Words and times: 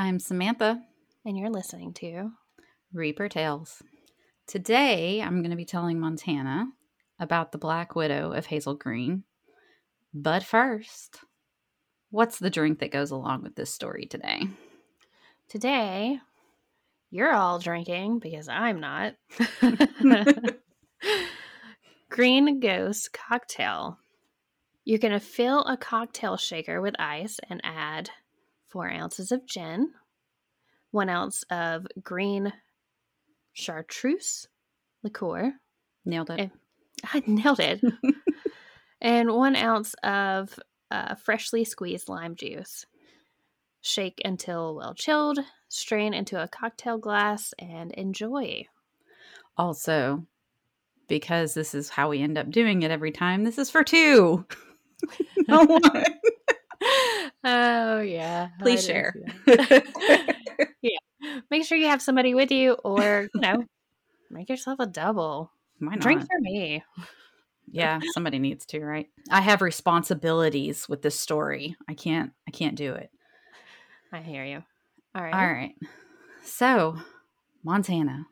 I'm 0.00 0.18
Samantha, 0.18 0.80
and 1.26 1.36
you're 1.36 1.50
listening 1.50 1.92
to 1.92 2.30
Reaper 2.90 3.28
Tales. 3.28 3.82
Today, 4.46 5.20
I'm 5.20 5.42
going 5.42 5.50
to 5.50 5.58
be 5.58 5.66
telling 5.66 6.00
Montana 6.00 6.68
about 7.18 7.52
the 7.52 7.58
Black 7.58 7.94
Widow 7.94 8.32
of 8.32 8.46
Hazel 8.46 8.74
Green. 8.74 9.24
But 10.14 10.42
first, 10.42 11.18
what's 12.08 12.38
the 12.38 12.48
drink 12.48 12.78
that 12.78 12.90
goes 12.90 13.10
along 13.10 13.42
with 13.42 13.56
this 13.56 13.74
story 13.74 14.06
today? 14.06 14.44
Today, 15.50 16.18
you're 17.10 17.34
all 17.34 17.58
drinking 17.58 18.20
because 18.20 18.48
I'm 18.48 18.80
not. 18.80 19.16
Green 22.08 22.58
Ghost 22.58 23.12
Cocktail. 23.12 23.98
You're 24.86 24.98
going 24.98 25.12
to 25.12 25.20
fill 25.20 25.62
a 25.64 25.76
cocktail 25.76 26.38
shaker 26.38 26.80
with 26.80 26.98
ice 26.98 27.38
and 27.50 27.60
add 27.62 28.08
four 28.70 28.90
ounces 28.90 29.32
of 29.32 29.46
gin, 29.46 29.90
one 30.90 31.08
ounce 31.08 31.44
of 31.50 31.86
green 32.02 32.52
chartreuse 33.52 34.48
liqueur. 35.02 35.52
Nailed 36.04 36.30
it. 36.30 36.40
Eh. 36.40 36.48
I 37.14 37.22
nailed 37.26 37.60
it. 37.60 37.80
and 39.00 39.32
one 39.32 39.56
ounce 39.56 39.94
of 40.02 40.58
uh, 40.90 41.14
freshly 41.14 41.64
squeezed 41.64 42.08
lime 42.08 42.36
juice. 42.36 42.86
Shake 43.82 44.20
until 44.24 44.74
well 44.76 44.94
chilled, 44.94 45.38
strain 45.68 46.12
into 46.12 46.42
a 46.42 46.48
cocktail 46.48 46.98
glass, 46.98 47.54
and 47.58 47.92
enjoy. 47.92 48.66
Also, 49.56 50.26
because 51.08 51.54
this 51.54 51.74
is 51.74 51.88
how 51.88 52.10
we 52.10 52.20
end 52.20 52.36
up 52.36 52.50
doing 52.50 52.82
it 52.82 52.90
every 52.90 53.10
time, 53.10 53.44
this 53.44 53.56
is 53.56 53.70
for 53.70 53.82
two. 53.82 54.44
no 55.48 55.64
one. 55.64 56.04
Oh, 57.44 58.00
yeah. 58.00 58.48
Please 58.60 58.84
I 58.84 58.92
share. 58.92 59.14
that. 59.46 59.86
Make 61.50 61.64
sure 61.64 61.76
you 61.76 61.88
have 61.88 62.02
somebody 62.02 62.34
with 62.34 62.50
you, 62.50 62.72
or, 62.72 63.28
you 63.34 63.40
know, 63.40 63.64
make 64.30 64.48
yourself 64.48 64.78
a 64.80 64.86
double. 64.86 65.52
Why 65.78 65.90
not? 65.90 66.00
Drink 66.00 66.22
for 66.22 66.40
me. 66.40 66.82
yeah, 67.70 68.00
somebody 68.14 68.38
needs 68.38 68.64
to, 68.66 68.80
right? 68.80 69.08
I 69.30 69.40
have 69.40 69.60
responsibilities 69.60 70.88
with 70.88 71.02
this 71.02 71.18
story. 71.18 71.76
I 71.88 71.94
can't 71.94 72.32
I 72.48 72.52
can't 72.52 72.76
do 72.76 72.94
it. 72.94 73.10
I 74.12 74.20
hear 74.20 74.44
you. 74.44 74.62
All 75.14 75.22
right. 75.22 75.34
All 75.34 75.52
right. 75.52 75.74
So, 76.42 76.96
Montana, 77.62 78.26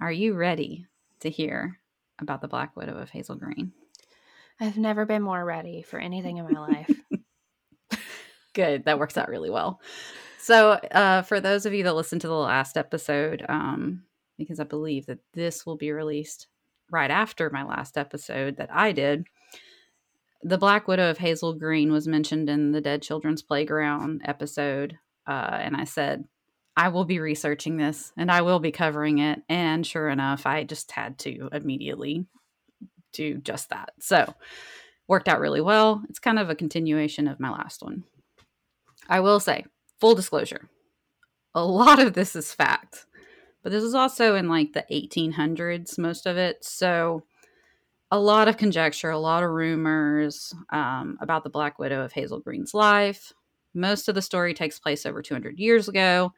are 0.00 0.12
you 0.12 0.34
ready 0.34 0.86
to 1.20 1.30
hear 1.30 1.78
about 2.20 2.40
the 2.40 2.48
Black 2.48 2.76
Widow 2.76 2.98
of 2.98 3.10
Hazel 3.10 3.36
Green? 3.36 3.72
I've 4.60 4.78
never 4.78 5.06
been 5.06 5.22
more 5.22 5.44
ready 5.44 5.82
for 5.82 5.98
anything 5.98 6.36
in 6.36 6.52
my 6.52 6.60
life. 6.60 6.90
Good. 8.54 8.84
That 8.84 8.98
works 8.98 9.16
out 9.16 9.28
really 9.28 9.50
well. 9.50 9.80
So, 10.38 10.72
uh, 10.72 11.22
for 11.22 11.40
those 11.40 11.66
of 11.66 11.74
you 11.74 11.84
that 11.84 11.94
listened 11.94 12.20
to 12.22 12.28
the 12.28 12.34
last 12.34 12.76
episode, 12.76 13.44
um, 13.48 14.04
because 14.38 14.60
I 14.60 14.64
believe 14.64 15.06
that 15.06 15.20
this 15.32 15.64
will 15.64 15.76
be 15.76 15.90
released 15.90 16.48
right 16.90 17.10
after 17.10 17.50
my 17.50 17.64
last 17.64 17.96
episode 17.96 18.56
that 18.58 18.70
I 18.72 18.92
did, 18.92 19.26
the 20.42 20.58
Black 20.58 20.86
Widow 20.86 21.10
of 21.10 21.18
Hazel 21.18 21.54
Green 21.54 21.90
was 21.90 22.06
mentioned 22.06 22.50
in 22.50 22.72
the 22.72 22.80
Dead 22.80 23.02
Children's 23.02 23.42
Playground 23.42 24.20
episode. 24.24 24.98
Uh, 25.26 25.58
and 25.60 25.74
I 25.74 25.84
said, 25.84 26.24
I 26.76 26.88
will 26.88 27.06
be 27.06 27.20
researching 27.20 27.78
this 27.78 28.12
and 28.16 28.30
I 28.30 28.42
will 28.42 28.58
be 28.58 28.72
covering 28.72 29.18
it. 29.18 29.42
And 29.48 29.86
sure 29.86 30.10
enough, 30.10 30.44
I 30.44 30.64
just 30.64 30.90
had 30.92 31.18
to 31.20 31.48
immediately 31.52 32.26
do 33.12 33.38
just 33.38 33.70
that. 33.70 33.94
So, 34.00 34.34
worked 35.08 35.28
out 35.28 35.40
really 35.40 35.62
well. 35.62 36.02
It's 36.08 36.18
kind 36.18 36.38
of 36.38 36.50
a 36.50 36.54
continuation 36.54 37.28
of 37.28 37.40
my 37.40 37.50
last 37.50 37.82
one. 37.82 38.04
I 39.08 39.20
will 39.20 39.40
say, 39.40 39.64
full 40.00 40.14
disclosure, 40.14 40.68
a 41.54 41.64
lot 41.64 42.00
of 42.00 42.14
this 42.14 42.34
is 42.34 42.52
fact, 42.52 43.06
but 43.62 43.72
this 43.72 43.82
is 43.82 43.94
also 43.94 44.34
in 44.34 44.48
like 44.48 44.72
the 44.72 44.84
1800s, 44.90 45.98
most 45.98 46.26
of 46.26 46.36
it. 46.36 46.64
So, 46.64 47.24
a 48.10 48.18
lot 48.18 48.48
of 48.48 48.56
conjecture, 48.56 49.10
a 49.10 49.18
lot 49.18 49.42
of 49.42 49.50
rumors 49.50 50.54
um, 50.70 51.18
about 51.20 51.42
the 51.42 51.50
Black 51.50 51.78
Widow 51.78 52.04
of 52.04 52.12
Hazel 52.12 52.38
Green's 52.38 52.74
life. 52.74 53.32
Most 53.74 54.08
of 54.08 54.14
the 54.14 54.22
story 54.22 54.54
takes 54.54 54.78
place 54.78 55.04
over 55.04 55.20
200 55.22 55.58
years 55.58 55.88
ago. 55.88 56.32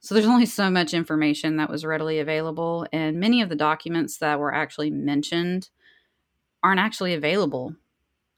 So, 0.00 0.14
there's 0.14 0.26
only 0.26 0.46
so 0.46 0.70
much 0.70 0.94
information 0.94 1.56
that 1.56 1.70
was 1.70 1.84
readily 1.84 2.18
available, 2.18 2.86
and 2.92 3.20
many 3.20 3.42
of 3.42 3.48
the 3.48 3.56
documents 3.56 4.18
that 4.18 4.38
were 4.38 4.54
actually 4.54 4.90
mentioned 4.90 5.70
aren't 6.62 6.80
actually 6.80 7.14
available 7.14 7.74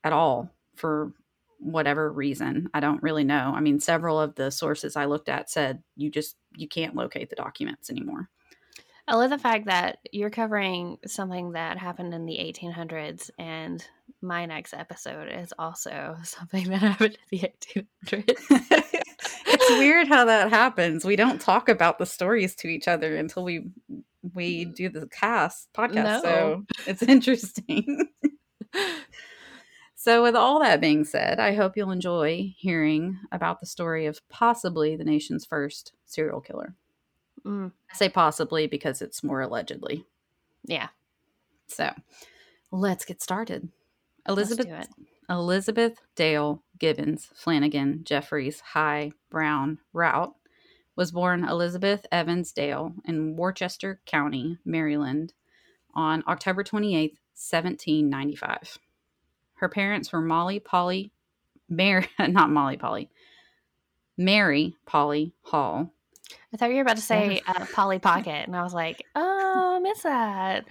at 0.04 0.12
all 0.12 0.50
for 0.76 1.12
whatever 1.60 2.10
reason. 2.10 2.69
I 2.75 2.81
don't 2.81 3.03
really 3.03 3.25
know. 3.25 3.53
I 3.54 3.60
mean, 3.60 3.81
several 3.81 4.21
of 4.21 4.34
the 4.34 4.50
sources 4.50 4.97
I 4.97 5.04
looked 5.04 5.28
at 5.28 5.50
said 5.50 5.82
you 5.97 6.10
just 6.10 6.37
you 6.56 6.69
can't 6.69 6.97
locate 6.97 7.31
the 7.31 7.37
documents 7.37 7.91
anymore. 7.91 8.28
I 9.06 9.16
love 9.16 9.31
the 9.31 9.38
fact 9.38 9.66
that 9.66 9.99
you're 10.12 10.31
covering 10.31 10.99
something 11.06 11.53
that 11.53 11.78
happened 11.78 12.15
in 12.15 12.26
the 12.26 12.38
1800s, 12.38 13.31
and 13.38 13.84
my 14.22 14.47
next 14.47 14.72
episode 14.72 15.28
is 15.32 15.53
also 15.59 16.16
something 16.22 16.69
that 16.69 16.81
happened 16.81 17.19
in 17.31 17.38
the 17.38 17.50
1800s. 18.06 18.34
it's 19.47 19.70
weird 19.78 20.09
how 20.09 20.25
that 20.26 20.50
happens. 20.50 21.04
We 21.04 21.16
don't 21.16 21.41
talk 21.41 21.69
about 21.69 21.99
the 21.99 22.06
stories 22.06 22.54
to 22.56 22.69
each 22.69 22.88
other 22.88 23.16
until 23.16 23.44
we 23.44 23.70
we 24.34 24.66
mm. 24.66 24.75
do 24.75 24.88
the 24.88 25.09
cast 25.09 25.69
podcast. 25.72 26.04
No. 26.04 26.20
So 26.22 26.65
it's 26.87 27.03
interesting. 27.03 28.09
so 30.03 30.22
with 30.22 30.34
all 30.34 30.61
that 30.61 30.81
being 30.81 31.05
said, 31.05 31.38
I 31.38 31.53
hope 31.55 31.77
you'll 31.77 31.91
enjoy 31.91 32.55
hearing 32.56 33.19
about 33.31 33.61
the 33.61 33.66
story 33.66 34.06
of 34.06 34.27
possibly 34.31 34.97
the 34.97 35.05
nation's 35.05 35.44
first 35.44 35.93
serial 36.06 36.41
killer. 36.41 36.72
Mm, 37.44 37.72
I 37.93 37.94
say 37.94 38.09
possibly 38.09 38.66
because 38.66 39.03
it's 39.03 39.22
more 39.22 39.43
allegedly. 39.43 40.06
yeah, 40.65 40.88
So 41.66 41.93
let's 42.71 43.05
get 43.05 43.21
started. 43.21 43.69
let's 44.27 44.38
Elizabeth 44.38 44.66
do 44.69 44.75
it. 44.75 44.88
Elizabeth 45.28 45.99
Dale 46.17 46.62
Gibbons 46.78 47.28
Flanagan 47.34 48.00
Jeffreys 48.05 48.61
High 48.72 49.12
Brown 49.28 49.81
Rout 49.93 50.34
was 50.97 51.12
born 51.12 51.44
Elizabeth 51.44 52.06
Evans 52.11 52.53
Dale 52.53 52.94
in 53.05 53.37
Worcester 53.37 54.00
County, 54.06 54.56
Maryland, 54.65 55.34
on 55.93 56.25
October 56.27 56.65
28th, 56.65 57.19
1795. 57.34 58.78
Her 59.60 59.69
parents 59.69 60.10
were 60.10 60.22
Molly 60.22 60.59
Polly 60.59 61.12
Mary 61.69 62.09
not 62.19 62.50
Molly 62.50 62.76
Polly. 62.78 63.10
Mary 64.16 64.75
Polly 64.87 65.34
Hall. 65.43 65.93
I 66.53 66.56
thought 66.56 66.71
you 66.71 66.76
were 66.76 66.82
about 66.82 66.97
to 66.97 67.03
say 67.03 67.43
uh, 67.47 67.65
Polly 67.75 67.99
Pocket, 67.99 68.47
and 68.47 68.56
I 68.56 68.62
was 68.62 68.75
like, 68.75 69.04
oh, 69.15 69.75
I 69.76 69.78
miss 69.81 70.03
that. 70.03 70.65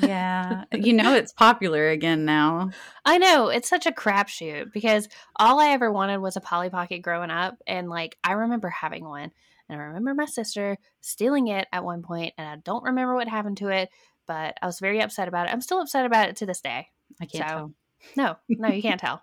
Yeah. 0.00 0.64
you 0.72 0.92
know 0.92 1.14
it's 1.14 1.32
popular 1.32 1.88
again 1.90 2.24
now. 2.24 2.70
I 3.04 3.18
know 3.18 3.48
it's 3.48 3.68
such 3.68 3.86
a 3.86 3.92
crapshoot 3.92 4.72
because 4.72 5.08
all 5.36 5.60
I 5.60 5.68
ever 5.70 5.90
wanted 5.92 6.18
was 6.18 6.36
a 6.36 6.40
Polly 6.40 6.70
Pocket 6.70 7.02
growing 7.02 7.30
up, 7.30 7.56
and 7.66 7.88
like 7.88 8.16
I 8.24 8.32
remember 8.32 8.68
having 8.70 9.04
one, 9.04 9.32
and 9.68 9.80
I 9.80 9.84
remember 9.84 10.14
my 10.14 10.26
sister 10.26 10.78
stealing 11.00 11.48
it 11.48 11.66
at 11.72 11.84
one 11.84 12.02
point, 12.02 12.34
and 12.38 12.48
I 12.48 12.56
don't 12.56 12.84
remember 12.84 13.14
what 13.14 13.28
happened 13.28 13.58
to 13.58 13.68
it, 13.68 13.90
but 14.26 14.56
I 14.62 14.66
was 14.66 14.78
very 14.80 15.00
upset 15.00 15.28
about 15.28 15.48
it. 15.48 15.52
I'm 15.52 15.60
still 15.60 15.80
upset 15.80 16.06
about 16.06 16.28
it 16.28 16.36
to 16.36 16.46
this 16.46 16.60
day. 16.60 16.88
I 17.20 17.26
can't 17.26 17.48
So- 17.48 17.54
tell. 17.54 17.72
No, 18.16 18.36
no, 18.48 18.68
you 18.68 18.82
can't 18.82 19.00
tell. 19.00 19.22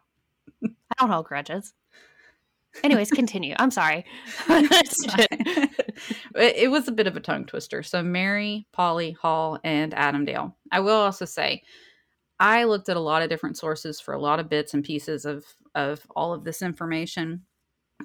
I 0.64 0.70
don't 1.00 1.10
hold 1.10 1.26
grudges. 1.26 1.74
Anyways, 2.84 3.12
continue. 3.12 3.56
I'm 3.58 3.72
sorry. 3.72 4.06
it 6.36 6.72
was 6.72 6.88
a 6.88 6.92
bit 6.92 7.08
of 7.08 7.18
a 7.18 7.20
tongue 7.20 7.46
twister. 7.46 7.84
So 7.84 8.04
Mary, 8.04 8.68
Polly, 8.72 9.12
Hall, 9.12 9.60
and 9.64 9.94
Adam 9.94 10.26
Dale. 10.26 10.56
I 10.72 10.80
will 10.80 10.96
also 10.96 11.26
say, 11.26 11.64
I 12.40 12.64
looked 12.64 12.88
at 12.90 12.98
a 12.98 13.02
lot 13.02 13.22
of 13.22 13.30
different 13.30 13.58
sources 13.58 14.00
for 14.00 14.14
a 14.14 14.22
lot 14.22 14.40
of 14.40 14.50
bits 14.50 14.74
and 14.74 14.84
pieces 14.84 15.26
of 15.26 15.46
of 15.76 16.06
all 16.16 16.34
of 16.34 16.44
this 16.44 16.62
information. 16.62 17.44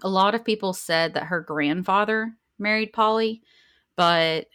A 0.02 0.08
lot 0.08 0.34
of 0.34 0.44
people 0.44 0.72
said 0.72 1.14
that 1.14 1.24
her 1.24 1.40
grandfather 1.40 2.32
married 2.58 2.92
Polly, 2.92 3.42
but 3.96 4.46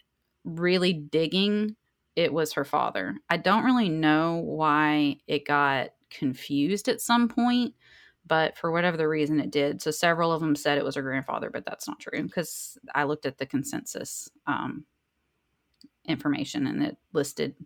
really 0.44 0.92
digging, 0.92 1.76
it 2.14 2.32
was 2.32 2.52
her 2.52 2.64
father. 2.64 3.16
I 3.28 3.38
don't 3.38 3.64
really 3.64 3.88
know 3.88 4.36
why 4.36 5.16
it 5.26 5.46
got 5.46 5.90
confused 6.10 6.88
at 6.88 7.00
some 7.00 7.28
point 7.28 7.74
but 8.26 8.56
for 8.56 8.70
whatever 8.70 8.96
the 8.96 9.08
reason 9.08 9.40
it 9.40 9.50
did. 9.50 9.82
So 9.82 9.90
several 9.90 10.32
of 10.32 10.40
them 10.40 10.54
said 10.54 10.78
it 10.78 10.84
was 10.84 10.94
her 10.94 11.02
grandfather, 11.02 11.50
but 11.50 11.64
that's 11.64 11.88
not 11.88 11.98
true 11.98 12.22
because 12.22 12.78
I 12.94 13.04
looked 13.04 13.26
at 13.26 13.38
the 13.38 13.46
consensus 13.46 14.30
um, 14.46 14.84
information 16.04 16.66
and 16.66 16.82
it 16.82 16.96
listed 17.12 17.56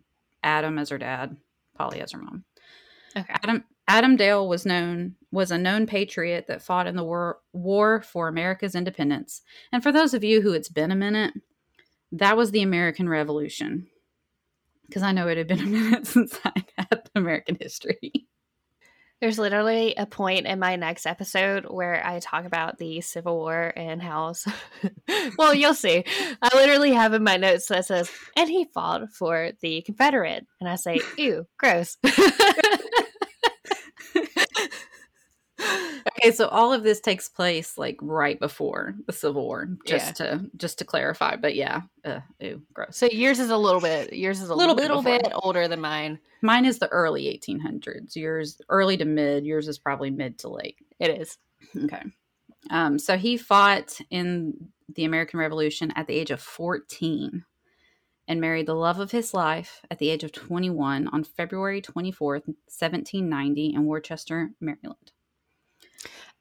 Adam 0.43 0.79
as 0.79 0.89
her 0.89 0.97
dad, 0.97 1.37
Polly 1.75 2.01
as 2.01 2.13
her 2.13 2.19
mom. 2.19 2.43
Okay. 3.15 3.33
Adam 3.43 3.63
Adam 3.87 4.15
Dale 4.15 4.47
was 4.47 4.65
known 4.65 5.15
was 5.31 5.51
a 5.51 5.57
known 5.57 5.85
patriot 5.85 6.47
that 6.47 6.61
fought 6.61 6.87
in 6.87 6.95
the 6.95 7.03
war 7.03 7.39
war 7.53 8.01
for 8.01 8.27
America's 8.27 8.75
independence. 8.75 9.41
And 9.71 9.83
for 9.83 9.91
those 9.91 10.13
of 10.13 10.23
you 10.23 10.41
who 10.41 10.53
it's 10.53 10.69
been 10.69 10.91
a 10.91 10.95
minute, 10.95 11.33
That 12.11 12.37
was 12.37 12.51
the 12.51 12.61
American 12.61 13.09
Revolution. 13.09 13.87
Because 14.87 15.03
I 15.03 15.11
know 15.11 15.27
it 15.27 15.37
had 15.37 15.47
been 15.47 15.59
a 15.59 15.65
minute 15.65 16.07
since 16.15 16.39
I 16.43 16.65
had 16.77 17.09
American 17.15 17.57
history. 17.59 18.27
There's 19.21 19.39
literally 19.39 19.95
a 19.95 20.05
point 20.05 20.45
in 20.45 20.59
my 20.59 20.75
next 20.75 21.05
episode 21.05 21.65
where 21.65 22.05
I 22.05 22.19
talk 22.19 22.45
about 22.45 22.77
the 22.77 23.01
Civil 23.01 23.37
War 23.37 23.71
and 23.75 24.01
how. 24.01 24.33
well, 25.37 25.53
you'll 25.53 25.73
see. 25.73 26.03
I 26.41 26.49
literally 26.53 26.91
have 26.91 27.13
in 27.13 27.23
my 27.23 27.37
notes 27.37 27.67
that 27.67 27.85
says, 27.85 28.11
and 28.35 28.49
he 28.49 28.65
fought 28.73 29.13
for 29.13 29.51
the 29.61 29.81
Confederate. 29.83 30.45
And 30.59 30.69
I 30.69 30.75
say, 30.75 30.99
ew, 31.17 31.47
gross. 31.57 31.97
okay, 36.25 36.35
so 36.35 36.47
all 36.47 36.73
of 36.73 36.83
this 36.83 36.99
takes 36.99 37.29
place 37.29 37.77
like 37.77 37.97
right 38.01 38.39
before 38.39 38.95
the 39.05 39.13
Civil 39.13 39.45
War, 39.45 39.69
just 39.85 40.19
yeah. 40.19 40.37
to 40.37 40.51
just 40.57 40.79
to 40.79 40.85
clarify. 40.85 41.35
But 41.35 41.55
yeah, 41.55 41.81
uh, 42.03 42.19
ew, 42.39 42.61
gross. 42.73 42.97
So 42.97 43.07
yours 43.11 43.39
is 43.39 43.49
a 43.49 43.57
little 43.57 43.81
bit 43.81 44.13
yours 44.13 44.41
is 44.41 44.49
a 44.49 44.55
little, 44.55 44.75
little 44.75 45.01
bit, 45.01 45.23
bit 45.23 45.33
older 45.35 45.67
than 45.67 45.81
mine. 45.81 46.19
Mine 46.41 46.65
is 46.65 46.79
the 46.79 46.87
early 46.89 47.23
1800s. 47.25 48.15
Yours 48.15 48.61
early 48.69 48.97
to 48.97 49.05
mid. 49.05 49.45
Yours 49.45 49.67
is 49.67 49.79
probably 49.79 50.09
mid 50.09 50.39
to 50.39 50.49
late. 50.49 50.77
It 50.99 51.09
is 51.21 51.37
okay. 51.83 52.03
Um, 52.69 52.97
so 52.97 53.17
he 53.17 53.37
fought 53.37 53.99
in 54.09 54.69
the 54.93 55.05
American 55.05 55.39
Revolution 55.39 55.91
at 55.95 56.07
the 56.07 56.15
age 56.15 56.31
of 56.31 56.41
14 56.41 57.45
and 58.27 58.41
married 58.41 58.65
the 58.65 58.73
love 58.73 58.99
of 58.99 59.11
his 59.11 59.33
life 59.33 59.81
at 59.91 59.99
the 59.99 60.09
age 60.09 60.23
of 60.23 60.31
21 60.31 61.07
on 61.09 61.23
February 61.23 61.81
24th, 61.81 62.47
1790, 62.47 63.73
in 63.73 63.85
Worcester, 63.85 64.51
Maryland. 64.59 65.11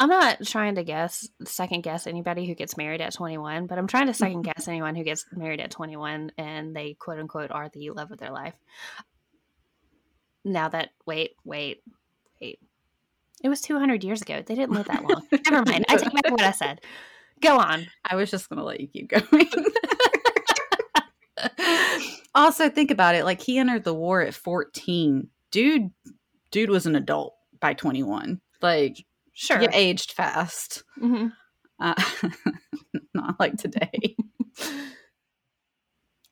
I'm 0.01 0.09
not 0.09 0.45
trying 0.45 0.75
to 0.75 0.85
guess, 0.85 1.29
second 1.45 1.83
guess 1.83 2.07
anybody 2.07 2.47
who 2.47 2.55
gets 2.55 2.77
married 2.77 3.01
at 3.01 3.15
21, 3.15 3.67
but 3.67 3.79
I'm 3.79 3.87
trying 3.87 4.09
to 4.09 4.15
second 4.15 4.43
mm-hmm. 4.43 4.53
guess 4.53 4.67
anyone 4.67 4.97
who 4.97 5.05
gets 5.05 5.25
married 5.33 5.61
at 5.61 5.71
21 5.71 6.33
and 6.37 6.75
they 6.75 6.95
quote 6.95 7.19
unquote 7.19 7.53
are 7.53 7.69
the 7.69 7.91
love 7.91 8.11
of 8.11 8.19
their 8.19 8.33
life. 8.33 8.55
Now 10.45 10.69
that, 10.69 10.91
wait, 11.07 11.37
wait, 11.45 11.83
wait. 12.41 12.59
It 13.43 13.49
was 13.49 13.61
200 13.61 14.03
years 14.03 14.21
ago. 14.21 14.43
They 14.45 14.55
didn't 14.55 14.75
live 14.75 14.87
that 14.87 15.05
long. 15.05 15.23
Never 15.51 15.71
mind. 15.71 15.85
I 15.89 15.97
take 15.97 16.13
back 16.13 16.31
what 16.31 16.43
I 16.43 16.51
said. 16.51 16.81
Go 17.41 17.59
on. 17.59 17.87
I 18.05 18.17
was 18.17 18.31
just 18.31 18.49
going 18.49 18.59
to 18.59 18.65
let 18.65 18.81
you 18.81 18.89
keep 18.89 19.09
going. 19.09 19.49
also, 22.35 22.69
think 22.69 22.91
about 22.91 23.15
it. 23.15 23.25
Like, 23.25 23.41
he 23.41 23.59
entered 23.59 23.85
the 23.85 23.95
war 23.95 24.23
at 24.23 24.35
14. 24.35 25.29
Dude, 25.51 25.91
dude 26.51 26.71
was 26.71 26.87
an 26.87 26.97
adult 26.97 27.35
by 27.61 27.75
21. 27.75 28.41
Like, 28.61 29.05
Sure. 29.35 29.61
You 29.61 29.69
aged 29.73 30.13
fast. 30.13 30.85
Mm-hmm. 31.01 31.29
Uh, 31.81 31.95
not 33.15 33.39
like 33.41 33.57
today. 33.57 34.17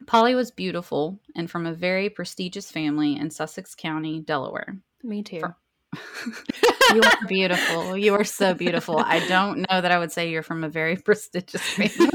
Polly 0.06 0.34
was 0.34 0.50
beautiful 0.50 1.20
and 1.36 1.50
from 1.50 1.66
a 1.66 1.72
very 1.72 2.08
prestigious 2.08 2.70
family 2.70 3.16
in 3.16 3.30
Sussex 3.30 3.74
County, 3.74 4.20
Delaware. 4.20 4.76
Me 5.02 5.22
too. 5.22 5.40
For- 5.40 5.56
you 6.94 7.02
are 7.02 7.26
beautiful. 7.28 7.96
You 7.96 8.14
are 8.14 8.24
so 8.24 8.54
beautiful. 8.54 8.98
I 8.98 9.26
don't 9.28 9.58
know 9.58 9.80
that 9.80 9.92
I 9.92 9.98
would 9.98 10.12
say 10.12 10.30
you're 10.30 10.42
from 10.42 10.64
a 10.64 10.68
very 10.68 10.96
prestigious 10.96 11.60
family. 11.62 12.10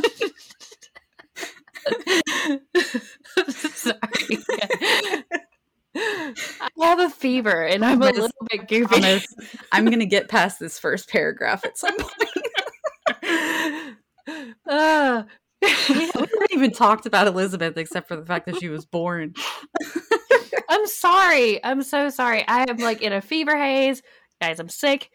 Sorry. 3.49 3.99
I 5.95 6.66
have 6.81 6.99
a 6.99 7.09
fever 7.09 7.65
and 7.65 7.83
I'm 7.83 8.01
a 8.01 8.11
little 8.11 8.29
bit 8.49 8.67
goofy. 8.67 9.21
I'm 9.71 9.85
going 9.85 9.99
to 9.99 10.05
get 10.05 10.29
past 10.29 10.59
this 10.59 10.79
first 10.79 11.09
paragraph 11.09 11.65
at 11.65 11.77
some 11.77 11.97
point. 11.97 12.13
uh, 14.67 15.23
we 15.61 15.67
haven't 16.13 16.51
even 16.51 16.71
talked 16.71 17.05
about 17.05 17.27
Elizabeth 17.27 17.77
except 17.77 18.07
for 18.07 18.15
the 18.15 18.25
fact 18.25 18.45
that 18.45 18.57
she 18.57 18.69
was 18.69 18.85
born. 18.85 19.33
I'm 20.69 20.85
sorry. 20.87 21.63
I'm 21.63 21.81
so 21.81 22.09
sorry. 22.09 22.47
I 22.47 22.65
am 22.69 22.77
like 22.77 23.01
in 23.01 23.13
a 23.13 23.21
fever 23.21 23.57
haze. 23.57 24.03
Guys, 24.41 24.59
I'm 24.59 24.69
sick. 24.69 25.09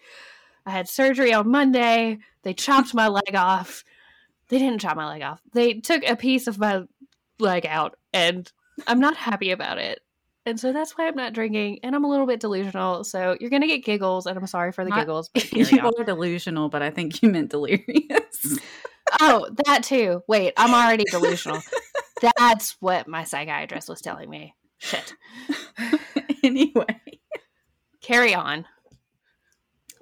I 0.66 0.70
had 0.70 0.88
surgery 0.88 1.32
on 1.32 1.50
Monday. 1.50 2.18
They 2.42 2.54
chopped 2.54 2.94
my 2.94 3.08
leg 3.08 3.34
off. 3.34 3.84
They 4.48 4.58
didn't 4.58 4.80
chop 4.80 4.96
my 4.96 5.08
leg 5.08 5.22
off. 5.22 5.40
They 5.52 5.74
took 5.74 6.02
a 6.04 6.16
piece 6.16 6.46
of 6.46 6.58
my 6.58 6.82
leg 7.38 7.66
out, 7.66 7.96
and 8.12 8.50
I'm 8.86 9.00
not 9.00 9.16
happy 9.16 9.50
about 9.50 9.78
it. 9.78 10.00
And 10.44 10.58
so 10.58 10.72
that's 10.72 10.98
why 10.98 11.06
I'm 11.06 11.14
not 11.14 11.34
drinking, 11.34 11.78
and 11.84 11.94
I'm 11.94 12.04
a 12.04 12.08
little 12.08 12.26
bit 12.26 12.40
delusional. 12.40 13.04
So 13.04 13.36
you're 13.40 13.50
gonna 13.50 13.68
get 13.68 13.84
giggles, 13.84 14.26
and 14.26 14.36
I'm 14.36 14.46
sorry 14.46 14.72
for 14.72 14.84
the 14.84 14.90
not, 14.90 15.00
giggles. 15.00 15.30
you 15.52 15.64
on. 15.78 15.92
are 15.98 16.04
delusional, 16.04 16.68
but 16.68 16.82
I 16.82 16.90
think 16.90 17.22
you 17.22 17.30
meant 17.30 17.50
delirious. 17.50 18.58
oh, 19.20 19.48
that 19.66 19.84
too. 19.84 20.22
Wait, 20.26 20.52
I'm 20.56 20.74
already 20.74 21.04
delusional. 21.04 21.60
that's 22.38 22.76
what 22.80 23.06
my 23.06 23.22
psychiatrist 23.22 23.88
was 23.88 24.00
telling 24.00 24.28
me. 24.28 24.54
Shit. 24.78 25.14
anyway, 26.42 27.20
carry 28.00 28.34
on. 28.34 28.66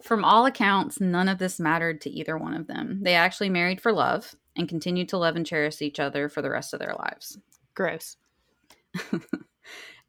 From 0.02 0.24
all 0.24 0.46
accounts, 0.46 1.00
none 1.00 1.28
of 1.28 1.38
this 1.38 1.60
mattered 1.60 2.00
to 2.02 2.10
either 2.10 2.38
one 2.38 2.54
of 2.54 2.66
them. 2.66 3.00
They 3.02 3.14
actually 3.14 3.50
married 3.50 3.82
for 3.82 3.92
love 3.92 4.34
and 4.56 4.68
continued 4.68 5.10
to 5.10 5.18
love 5.18 5.36
and 5.36 5.44
cherish 5.44 5.82
each 5.82 6.00
other 6.00 6.30
for 6.30 6.40
the 6.40 6.50
rest 6.50 6.72
of 6.72 6.80
their 6.80 6.94
lives. 6.98 7.38
Gross. 7.74 8.16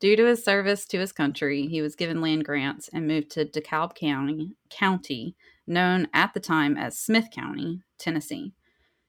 Due 0.02 0.16
to 0.16 0.26
his 0.26 0.44
service 0.44 0.88
to 0.88 1.00
his 1.00 1.12
country, 1.12 1.68
he 1.68 1.80
was 1.80 1.96
given 1.96 2.22
land 2.22 2.44
grants 2.44 2.90
and 2.92 3.08
moved 3.08 3.30
to 3.30 3.46
DeKalb 3.46 3.94
County, 3.94 4.56
county 4.72 5.36
known 5.68 6.08
at 6.12 6.34
the 6.34 6.40
time 6.40 6.76
as 6.76 6.98
Smith 6.98 7.28
County, 7.32 7.84
Tennessee. 8.00 8.52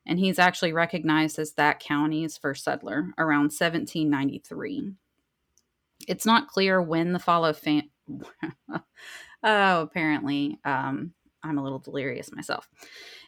And 0.04 0.18
he's 0.18 0.38
actually 0.38 0.74
recognized 0.74 1.38
as 1.38 1.54
that 1.54 1.80
county's 1.80 2.36
first 2.36 2.62
settler 2.62 3.08
around 3.16 3.52
1793. 3.52 4.92
It's 6.08 6.26
not 6.26 6.48
clear 6.48 6.82
when 6.82 7.14
the 7.14 7.18
follow 7.18 7.54
fam- 7.54 7.90
oh, 8.70 8.82
apparently, 9.42 10.58
um, 10.66 11.14
I'm 11.42 11.56
a 11.56 11.62
little 11.62 11.78
delirious 11.78 12.30
myself. 12.32 12.68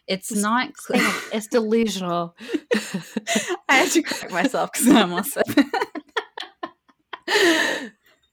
It's, 0.07 0.31
it's 0.31 0.41
not. 0.41 0.71
Cl- 0.77 1.13
it's 1.33 1.47
delusional. 1.47 2.35
I 3.67 3.75
had 3.77 3.91
to 3.91 4.03
correct 4.03 4.31
myself 4.31 4.71
because 4.71 4.87
I 4.87 5.01
almost 5.01 5.33
said 5.33 5.45
that. 5.47 5.94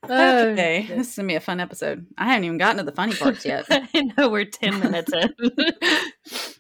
Oh, 0.09 0.49
okay, 0.49 0.87
this 0.89 1.11
is 1.11 1.17
gonna 1.17 1.29
be 1.29 1.35
a 1.35 1.41
fun 1.41 1.61
episode. 1.61 2.07
I 2.19 2.27
haven't 2.27 2.45
even 2.45 2.59
gotten 2.59 2.79
to 2.79 2.83
the 2.83 2.93
funny 2.93 3.15
parts 3.15 3.45
yet. 3.45 3.67
I 3.71 4.13
know 4.17 4.29
we're 4.29 4.45
ten 4.45 4.81
minutes 4.81 5.13
in. 5.13 5.35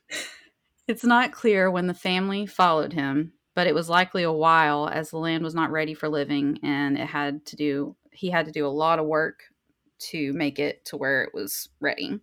it's 0.88 1.04
not 1.04 1.32
clear 1.32 1.70
when 1.70 1.86
the 1.86 1.94
family 1.94 2.46
followed 2.46 2.92
him, 2.92 3.32
but 3.54 3.66
it 3.66 3.74
was 3.74 3.88
likely 3.88 4.22
a 4.22 4.32
while, 4.32 4.88
as 4.88 5.10
the 5.10 5.18
land 5.18 5.42
was 5.42 5.54
not 5.54 5.72
ready 5.72 5.94
for 5.94 6.08
living, 6.08 6.58
and 6.62 6.96
it 6.96 7.06
had 7.06 7.44
to 7.46 7.56
do. 7.56 7.96
He 8.12 8.30
had 8.30 8.46
to 8.46 8.52
do 8.52 8.66
a 8.66 8.68
lot 8.68 8.98
of 8.98 9.06
work 9.06 9.40
to 10.10 10.32
make 10.32 10.58
it 10.58 10.84
to 10.84 10.96
where 10.96 11.22
it 11.22 11.32
was 11.32 11.68
ready. 11.80 12.20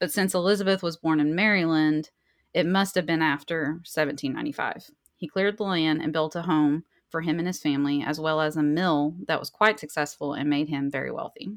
But 0.00 0.10
since 0.12 0.34
Elizabeth 0.34 0.82
was 0.82 0.96
born 0.96 1.20
in 1.20 1.34
Maryland, 1.34 2.10
it 2.54 2.66
must 2.66 2.94
have 2.94 3.06
been 3.06 3.22
after 3.22 3.80
1795. 3.84 4.90
He 5.16 5.28
cleared 5.28 5.58
the 5.58 5.64
land 5.64 6.02
and 6.02 6.12
built 6.12 6.36
a 6.36 6.42
home 6.42 6.84
for 7.10 7.20
him 7.20 7.38
and 7.38 7.46
his 7.46 7.60
family, 7.60 8.02
as 8.06 8.20
well 8.20 8.40
as 8.40 8.56
a 8.56 8.62
mill 8.62 9.14
that 9.26 9.40
was 9.40 9.50
quite 9.50 9.80
successful 9.80 10.34
and 10.34 10.48
made 10.48 10.68
him 10.68 10.90
very 10.90 11.10
wealthy. 11.10 11.50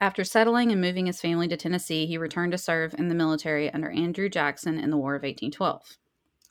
After 0.00 0.24
settling 0.24 0.70
and 0.70 0.80
moving 0.80 1.06
his 1.06 1.20
family 1.20 1.48
to 1.48 1.56
Tennessee, 1.56 2.06
he 2.06 2.18
returned 2.18 2.52
to 2.52 2.58
serve 2.58 2.94
in 2.98 3.08
the 3.08 3.14
military 3.14 3.72
under 3.72 3.90
Andrew 3.90 4.28
Jackson 4.28 4.78
in 4.78 4.90
the 4.90 4.96
War 4.96 5.14
of 5.14 5.22
1812. 5.22 5.96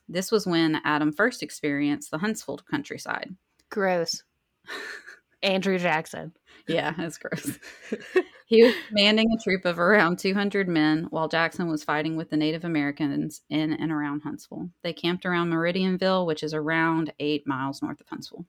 This 0.07 0.31
was 0.31 0.47
when 0.47 0.81
Adam 0.83 1.11
first 1.11 1.43
experienced 1.43 2.11
the 2.11 2.17
Huntsville 2.17 2.59
countryside. 2.69 3.35
Gross. 3.69 4.23
Andrew 5.43 5.77
Jackson. 5.77 6.33
Yeah, 6.67 6.93
that's 6.97 7.17
gross. 7.17 7.59
he 8.53 8.61
was 8.61 8.75
commanding 8.87 9.31
a 9.31 9.43
troop 9.43 9.65
of 9.65 9.79
around 9.79 10.19
200 10.19 10.67
men 10.67 11.07
while 11.09 11.27
Jackson 11.27 11.67
was 11.67 11.83
fighting 11.83 12.15
with 12.15 12.29
the 12.29 12.37
Native 12.37 12.63
Americans 12.63 13.41
in 13.49 13.73
and 13.73 13.91
around 13.91 14.21
Huntsville. 14.21 14.69
They 14.83 14.93
camped 14.93 15.25
around 15.25 15.49
Meridianville, 15.49 16.27
which 16.27 16.43
is 16.43 16.53
around 16.53 17.11
eight 17.17 17.47
miles 17.47 17.81
north 17.81 17.99
of 17.99 18.07
Huntsville. 18.07 18.45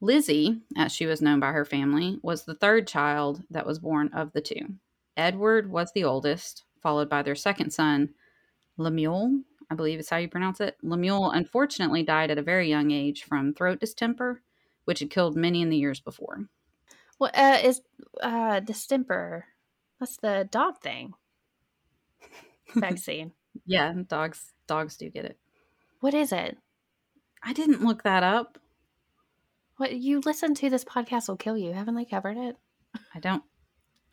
Lizzie, 0.00 0.60
as 0.76 0.92
she 0.92 1.06
was 1.06 1.20
known 1.20 1.40
by 1.40 1.50
her 1.50 1.64
family, 1.64 2.20
was 2.22 2.44
the 2.44 2.54
third 2.54 2.86
child 2.86 3.42
that 3.50 3.66
was 3.66 3.80
born 3.80 4.08
of 4.14 4.32
the 4.32 4.40
two. 4.40 4.74
Edward 5.16 5.68
was 5.68 5.90
the 5.92 6.04
oldest, 6.04 6.62
followed 6.80 7.08
by 7.08 7.22
their 7.22 7.34
second 7.34 7.72
son, 7.72 8.10
Lemuel, 8.76 9.42
I 9.68 9.74
believe 9.74 9.98
is 9.98 10.10
how 10.10 10.18
you 10.18 10.28
pronounce 10.28 10.60
it. 10.60 10.76
Lemuel 10.80 11.32
unfortunately 11.32 12.04
died 12.04 12.30
at 12.30 12.38
a 12.38 12.42
very 12.42 12.68
young 12.68 12.92
age 12.92 13.24
from 13.24 13.52
throat 13.52 13.80
distemper, 13.80 14.42
which 14.84 15.00
had 15.00 15.10
killed 15.10 15.34
many 15.34 15.60
in 15.60 15.70
the 15.70 15.76
years 15.76 15.98
before. 15.98 16.48
What 17.18 17.36
uh, 17.36 17.58
is 17.62 17.80
uh, 18.22 18.60
distemper? 18.60 19.46
That's 20.00 20.16
the 20.16 20.48
dog 20.50 20.80
thing. 20.80 21.14
Vaccine. 22.74 23.32
yeah, 23.66 23.92
dogs 24.08 24.52
dogs 24.66 24.96
do 24.96 25.08
get 25.10 25.24
it. 25.24 25.38
What 26.00 26.14
is 26.14 26.32
it? 26.32 26.58
I 27.42 27.52
didn't 27.52 27.84
look 27.84 28.02
that 28.02 28.22
up. 28.22 28.58
What 29.76 29.94
you 29.94 30.20
listen 30.24 30.54
to 30.56 30.70
this 30.70 30.84
podcast 30.84 31.28
will 31.28 31.36
kill 31.36 31.56
you. 31.56 31.72
Haven't 31.72 31.94
they 31.94 32.04
covered 32.04 32.36
it? 32.36 32.56
I 33.14 33.20
don't 33.20 33.42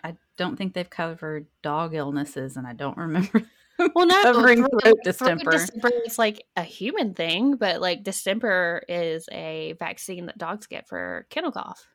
I 0.03 0.15
don't 0.38 0.55
think 0.58 0.74
they've 0.74 0.89
covered 0.89 1.48
dog 1.62 1.93
illnesses 1.93 2.58
and 2.58 2.65
I 2.65 2.74
don't 2.74 2.98
remember 2.98 3.43
Well, 3.96 4.05
no, 4.05 4.22
Covering 4.22 4.60
throat 4.60 4.81
throat 4.84 4.98
distemper. 5.03 5.51
distemper 5.51 5.91
is 6.05 6.20
like 6.20 6.46
a 6.55 6.62
human 6.62 7.15
thing, 7.15 7.55
but 7.55 7.81
like 7.81 8.03
distemper 8.03 8.84
is 8.88 9.27
a 9.31 9.74
vaccine 9.79 10.27
that 10.27 10.38
dogs 10.38 10.67
get 10.67 10.88
for 10.88 11.25
kennel 11.31 11.51
cough. 11.51 11.88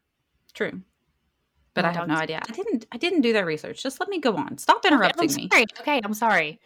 True. 0.52 0.82
But 1.76 1.84
I 1.84 1.92
have 1.92 2.08
no 2.08 2.14
idea. 2.14 2.40
I 2.48 2.52
didn't 2.52 2.86
I 2.90 2.96
didn't 2.96 3.20
do 3.20 3.32
that 3.34 3.46
research. 3.46 3.82
Just 3.82 4.00
let 4.00 4.08
me 4.08 4.18
go 4.18 4.36
on. 4.36 4.58
Stop 4.58 4.78
Okay, 4.78 4.88
interrupting 4.88 5.30
I'm 5.30 5.36
me. 5.36 5.48
Okay, 5.80 6.00
I'm 6.02 6.14
sorry. 6.14 6.58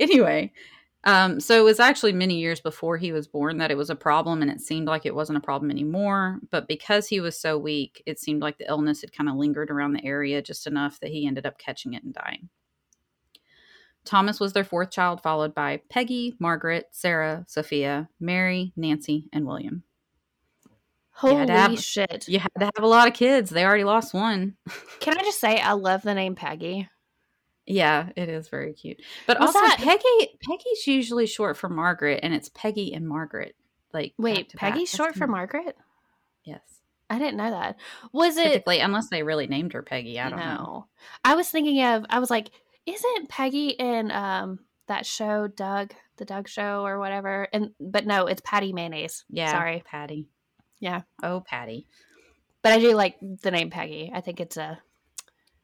Anyway, 0.00 0.52
um, 1.04 1.40
so 1.40 1.58
it 1.58 1.64
was 1.64 1.80
actually 1.80 2.12
many 2.12 2.38
years 2.38 2.60
before 2.60 2.96
he 2.96 3.12
was 3.12 3.26
born 3.26 3.58
that 3.58 3.70
it 3.70 3.76
was 3.76 3.90
a 3.90 3.96
problem, 3.96 4.42
and 4.42 4.50
it 4.50 4.60
seemed 4.60 4.86
like 4.86 5.04
it 5.04 5.14
wasn't 5.14 5.38
a 5.38 5.40
problem 5.40 5.70
anymore. 5.70 6.38
But 6.50 6.68
because 6.68 7.08
he 7.08 7.20
was 7.20 7.38
so 7.38 7.58
weak, 7.58 8.02
it 8.06 8.20
seemed 8.20 8.40
like 8.40 8.58
the 8.58 8.68
illness 8.68 9.00
had 9.00 9.12
kind 9.12 9.28
of 9.28 9.36
lingered 9.36 9.70
around 9.70 9.92
the 9.92 10.04
area 10.04 10.42
just 10.42 10.66
enough 10.66 11.00
that 11.00 11.10
he 11.10 11.26
ended 11.26 11.46
up 11.46 11.58
catching 11.58 11.94
it 11.94 12.04
and 12.04 12.14
dying. 12.14 12.48
Thomas 14.04 14.40
was 14.40 14.52
their 14.52 14.64
fourth 14.64 14.90
child, 14.90 15.22
followed 15.22 15.54
by 15.54 15.80
Peggy, 15.88 16.34
Margaret, 16.38 16.86
Sarah, 16.90 17.44
Sophia, 17.48 18.08
Mary, 18.18 18.72
Nancy, 18.76 19.28
and 19.32 19.46
William. 19.46 19.84
Holy 21.12 21.46
have- 21.48 21.78
shit. 21.78 22.26
You 22.26 22.38
had 22.38 22.50
to 22.58 22.64
have 22.64 22.82
a 22.84 22.86
lot 22.86 23.06
of 23.08 23.14
kids. 23.14 23.50
They 23.50 23.64
already 23.64 23.84
lost 23.84 24.14
one. 24.14 24.56
Can 25.00 25.16
I 25.18 25.22
just 25.22 25.40
say 25.40 25.60
I 25.60 25.72
love 25.72 26.02
the 26.02 26.14
name 26.14 26.34
Peggy? 26.34 26.88
Yeah, 27.66 28.08
it 28.16 28.28
is 28.28 28.48
very 28.48 28.72
cute. 28.72 29.00
But 29.26 29.36
also 29.38 29.60
that- 29.60 29.78
Peggy 29.78 30.38
Peggy's 30.48 30.86
usually 30.86 31.26
short 31.26 31.56
for 31.56 31.68
Margaret 31.68 32.20
and 32.22 32.34
it's 32.34 32.50
Peggy 32.54 32.92
and 32.92 33.06
Margaret. 33.06 33.54
Like 33.92 34.14
Wait, 34.18 34.48
to 34.50 34.56
back. 34.56 34.72
Peggy's 34.72 34.90
short 34.90 35.14
for 35.14 35.26
Margaret? 35.26 35.76
Yes. 36.44 36.62
I 37.10 37.18
didn't 37.18 37.36
know 37.36 37.50
that. 37.50 37.76
Was 38.12 38.38
it 38.38 38.64
unless 38.66 39.08
they 39.10 39.22
really 39.22 39.46
named 39.46 39.74
her 39.74 39.82
Peggy, 39.82 40.18
I 40.18 40.30
don't 40.30 40.38
know. 40.38 40.86
I 41.24 41.34
was 41.34 41.48
thinking 41.50 41.82
of 41.84 42.06
I 42.08 42.18
was 42.18 42.30
like, 42.30 42.50
isn't 42.86 43.28
Peggy 43.28 43.68
in 43.68 44.10
um 44.10 44.60
that 44.88 45.06
show 45.06 45.46
Doug, 45.46 45.92
the 46.16 46.24
Doug 46.24 46.48
show 46.48 46.84
or 46.84 46.98
whatever? 46.98 47.48
And 47.52 47.70
but 47.78 48.06
no, 48.06 48.26
it's 48.26 48.40
Patty 48.44 48.72
Mayonnaise. 48.72 49.24
Yeah. 49.28 49.52
Sorry. 49.52 49.82
Patty. 49.84 50.26
Yeah. 50.82 51.02
Oh, 51.22 51.40
Patty. 51.46 51.86
But 52.60 52.72
I 52.72 52.80
do 52.80 52.94
like 52.94 53.16
the 53.20 53.52
name 53.52 53.70
Peggy. 53.70 54.10
I 54.12 54.20
think 54.20 54.40
it's 54.40 54.56
a 54.56 54.80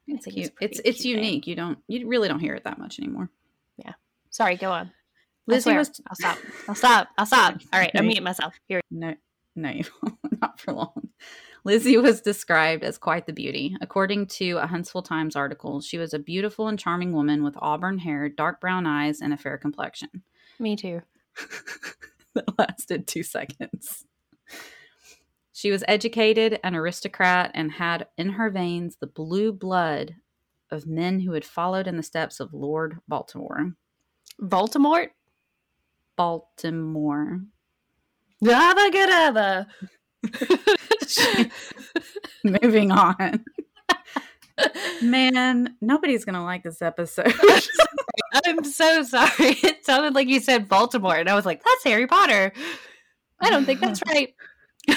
It's 0.07 0.25
cute. 0.27 0.53
it's 0.61 0.81
It's 0.85 1.03
cute 1.03 1.17
name. 1.17 1.25
unique. 1.25 1.47
You 1.49 1.57
don't 1.57 1.79
you 1.89 2.07
really 2.09 2.29
don't 2.29 2.39
hear 2.39 2.55
it 2.55 2.63
that 2.65 2.79
much 2.79 3.01
anymore. 3.01 3.29
Yeah. 3.77 3.95
Sorry, 4.31 4.57
go 4.57 4.71
on. 4.71 4.93
Lizzie 5.47 5.75
was 5.77 5.91
I'll 6.07 6.15
stop. 6.15 6.39
I'll 6.69 6.75
stop. 6.77 7.09
I'll 7.19 7.27
stop. 7.27 7.55
All 7.73 7.81
right, 7.81 7.91
I'm 7.97 8.07
muting 8.07 8.23
myself. 8.23 8.55
Here. 8.69 8.81
No, 8.93 9.15
no, 9.57 9.71
you 9.71 9.85
not 10.41 10.61
for 10.61 10.73
long. 10.73 11.09
Lizzie 11.65 11.97
was 11.99 12.21
described 12.21 12.85
as 12.85 12.97
quite 12.97 13.27
the 13.27 13.33
beauty. 13.33 13.77
According 13.81 14.27
to 14.39 14.59
a 14.59 14.67
Huntsville 14.69 15.03
Times 15.03 15.35
article, 15.35 15.81
she 15.81 15.99
was 15.99 16.15
a 16.15 16.19
beautiful 16.21 16.69
and 16.69 16.79
charming 16.79 17.13
woman 17.13 17.43
with 17.43 17.57
auburn 17.59 17.99
hair, 17.99 18.29
dark 18.29 18.61
brown 18.61 18.87
eyes, 18.87 19.21
and 19.21 19.33
a 19.33 19.37
fair 19.37 19.59
complexion. 19.59 20.23
Me 20.61 20.77
too. 20.77 21.03
that 22.35 22.57
lasted 22.59 23.07
two 23.09 23.25
seconds. 23.25 24.05
She 25.59 25.73
was 25.73 25.83
educated, 25.89 26.61
an 26.63 26.77
aristocrat, 26.77 27.51
and 27.53 27.73
had 27.73 28.07
in 28.17 28.29
her 28.35 28.49
veins 28.49 28.99
the 29.01 29.09
blue 29.09 29.51
blood 29.51 30.15
of 30.71 30.87
men 30.87 31.19
who 31.19 31.33
had 31.33 31.45
followed 31.45 31.89
in 31.89 31.97
the 31.97 32.05
steps 32.05 32.39
of 32.39 32.55
Lord 32.55 32.99
Baltimore. 33.09 33.73
Baltimore? 34.39 35.09
Baltimore. 36.15 37.41
Gabba 38.41 39.67
gadabba. 40.23 41.51
Moving 42.63 42.93
on. 42.93 43.45
Man, 45.03 45.75
nobody's 45.81 46.25
going 46.25 46.37
to 46.37 46.43
like 46.43 46.63
this 46.63 46.81
episode. 46.81 47.35
I'm 48.47 48.63
so 48.63 49.03
sorry. 49.03 49.57
It 49.65 49.85
sounded 49.85 50.15
like 50.15 50.29
you 50.29 50.39
said 50.39 50.69
Baltimore, 50.69 51.17
and 51.17 51.29
I 51.29 51.35
was 51.35 51.45
like, 51.45 51.65
that's 51.65 51.83
Harry 51.83 52.07
Potter. 52.07 52.53
I 53.41 53.51
don't 53.51 53.65
think 53.65 53.81
that's 53.81 54.01
right. 54.07 54.33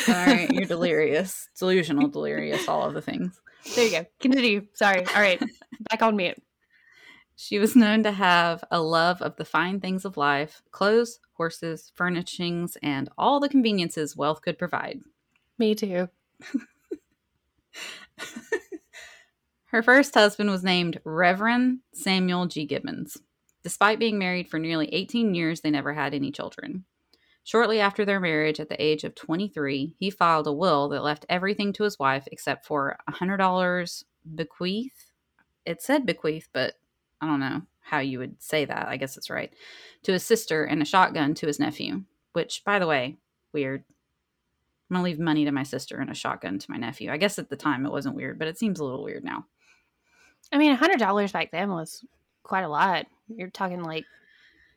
All 0.07 0.13
right, 0.13 0.49
you're 0.51 0.65
delirious. 0.65 1.49
Delusional, 1.57 2.07
delirious, 2.07 2.67
all 2.67 2.87
of 2.87 2.93
the 2.93 3.01
things. 3.01 3.39
There 3.75 3.85
you 3.85 3.91
go. 3.91 4.05
Continue. 4.19 4.67
Sorry. 4.73 5.05
All 5.05 5.21
right. 5.21 5.39
Back 5.89 6.01
on 6.01 6.15
mute. 6.15 6.41
She 7.35 7.59
was 7.59 7.75
known 7.75 8.03
to 8.03 8.11
have 8.11 8.63
a 8.69 8.81
love 8.81 9.21
of 9.21 9.35
the 9.37 9.45
fine 9.45 9.79
things 9.79 10.05
of 10.05 10.17
life 10.17 10.61
clothes, 10.71 11.19
horses, 11.33 11.91
furnishings, 11.95 12.77
and 12.83 13.09
all 13.17 13.39
the 13.39 13.49
conveniences 13.49 14.15
wealth 14.15 14.41
could 14.41 14.57
provide. 14.59 15.01
Me 15.57 15.75
too. 15.75 16.09
Her 19.65 19.81
first 19.81 20.13
husband 20.13 20.49
was 20.49 20.63
named 20.63 20.99
Reverend 21.03 21.79
Samuel 21.93 22.45
G. 22.45 22.65
Gibbons. 22.65 23.17
Despite 23.63 23.99
being 23.99 24.19
married 24.19 24.49
for 24.49 24.59
nearly 24.59 24.93
18 24.93 25.33
years, 25.33 25.61
they 25.61 25.71
never 25.71 25.93
had 25.93 26.13
any 26.13 26.31
children. 26.31 26.85
Shortly 27.43 27.79
after 27.79 28.05
their 28.05 28.19
marriage, 28.19 28.59
at 28.59 28.69
the 28.69 28.81
age 28.81 29.03
of 29.03 29.15
23, 29.15 29.95
he 29.97 30.09
filed 30.09 30.47
a 30.47 30.53
will 30.53 30.89
that 30.89 31.03
left 31.03 31.25
everything 31.27 31.73
to 31.73 31.83
his 31.83 31.97
wife 31.97 32.27
except 32.31 32.65
for 32.65 32.97
$100 33.09 34.03
bequeath. 34.35 35.11
It 35.65 35.81
said 35.81 36.05
bequeath, 36.05 36.49
but 36.53 36.75
I 37.19 37.25
don't 37.27 37.39
know 37.39 37.63
how 37.81 37.99
you 37.99 38.19
would 38.19 38.41
say 38.41 38.65
that. 38.65 38.87
I 38.87 38.97
guess 38.97 39.17
it's 39.17 39.29
right. 39.29 39.51
To 40.03 40.13
his 40.13 40.23
sister 40.23 40.63
and 40.63 40.81
a 40.81 40.85
shotgun 40.85 41.33
to 41.35 41.47
his 41.47 41.59
nephew, 41.59 42.03
which, 42.33 42.63
by 42.63 42.79
the 42.79 42.87
way, 42.87 43.17
weird. 43.53 43.83
I'm 44.89 44.95
going 44.95 45.03
to 45.03 45.09
leave 45.09 45.19
money 45.19 45.45
to 45.45 45.51
my 45.51 45.63
sister 45.63 45.97
and 45.97 46.09
a 46.09 46.13
shotgun 46.13 46.59
to 46.59 46.71
my 46.71 46.77
nephew. 46.77 47.11
I 47.11 47.17
guess 47.17 47.39
at 47.39 47.49
the 47.49 47.55
time 47.55 47.85
it 47.85 47.91
wasn't 47.91 48.15
weird, 48.15 48.37
but 48.37 48.47
it 48.47 48.57
seems 48.57 48.79
a 48.79 48.83
little 48.83 49.03
weird 49.03 49.23
now. 49.23 49.45
I 50.51 50.57
mean, 50.57 50.75
$100 50.75 51.31
back 51.31 51.51
then 51.51 51.71
was 51.71 52.03
quite 52.43 52.63
a 52.63 52.69
lot. 52.69 53.05
You're 53.29 53.49
talking 53.49 53.83
like, 53.83 54.05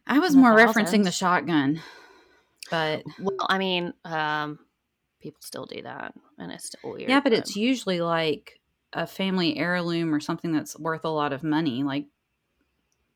I 0.06 0.18
was 0.21 0.37
more 0.37 0.54
referencing 0.54 1.02
the 1.02 1.11
shotgun, 1.11 1.80
but 2.71 3.02
well, 3.21 3.47
I 3.49 3.59
mean, 3.59 3.92
um, 4.04 4.59
people 5.21 5.40
still 5.42 5.66
do 5.66 5.83
that, 5.83 6.14
and 6.38 6.52
it's 6.52 6.66
still 6.66 6.92
weird. 6.92 7.09
yeah, 7.09 7.21
but 7.21 7.33
it's 7.33 7.56
usually 7.56 8.00
like 8.00 8.61
a 8.92 9.06
family 9.06 9.56
heirloom 9.56 10.14
or 10.14 10.21
something 10.21 10.52
that's 10.52 10.78
worth 10.78 11.04
a 11.04 11.09
lot 11.09 11.33
of 11.33 11.42
money. 11.42 11.83
Like 11.83 12.06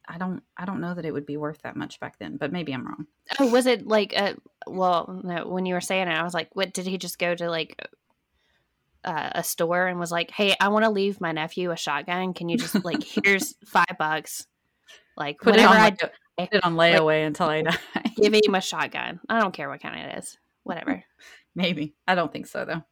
I 0.06 0.18
don't, 0.18 0.42
I 0.56 0.64
don't 0.64 0.80
know 0.80 0.94
that 0.94 1.04
it 1.04 1.12
would 1.12 1.26
be 1.26 1.36
worth 1.36 1.62
that 1.62 1.76
much 1.76 2.00
back 2.00 2.18
then, 2.18 2.36
but 2.36 2.52
maybe 2.52 2.72
I'm 2.72 2.86
wrong. 2.86 3.06
Oh, 3.38 3.50
was 3.50 3.66
it 3.66 3.86
like 3.86 4.12
a? 4.12 4.36
Well, 4.66 5.20
no. 5.24 5.46
When 5.48 5.66
you 5.66 5.74
were 5.74 5.80
saying 5.80 6.08
it, 6.08 6.18
I 6.18 6.22
was 6.22 6.34
like, 6.34 6.48
"What 6.54 6.72
did 6.72 6.86
he 6.86 6.98
just 6.98 7.18
go 7.18 7.34
to 7.34 7.50
like 7.50 7.76
uh, 9.04 9.30
a 9.36 9.44
store 9.44 9.86
and 9.86 9.98
was 9.98 10.12
like, 10.12 10.30
hey, 10.30 10.54
I 10.60 10.68
want 10.68 10.84
to 10.84 10.90
leave 10.90 11.20
my 11.20 11.32
nephew 11.32 11.70
a 11.70 11.76
shotgun. 11.76 12.34
Can 12.34 12.48
you 12.48 12.58
just 12.58 12.84
like 12.84 13.02
here's 13.24 13.54
five 13.64 13.96
bucks, 13.98 14.46
like 15.16 15.38
Put 15.38 15.54
it 15.54 15.58
whenever 15.58 15.74
on, 15.74 15.80
I 15.80 15.90
put 15.90 16.12
it 16.38 16.64
on 16.64 16.74
layaway 16.76 17.26
until 17.26 17.48
I 17.48 17.62
die. 17.62 17.76
give 18.16 18.32
him 18.34 18.54
a 18.54 18.60
shotgun. 18.60 19.20
I 19.28 19.40
don't 19.40 19.52
care 19.54 19.68
what 19.68 19.80
kind 19.82 19.96
it 20.10 20.18
is, 20.18 20.38
whatever. 20.62 21.04
maybe 21.54 21.94
I 22.06 22.14
don't 22.14 22.32
think 22.32 22.46
so 22.46 22.64
though. 22.64 22.82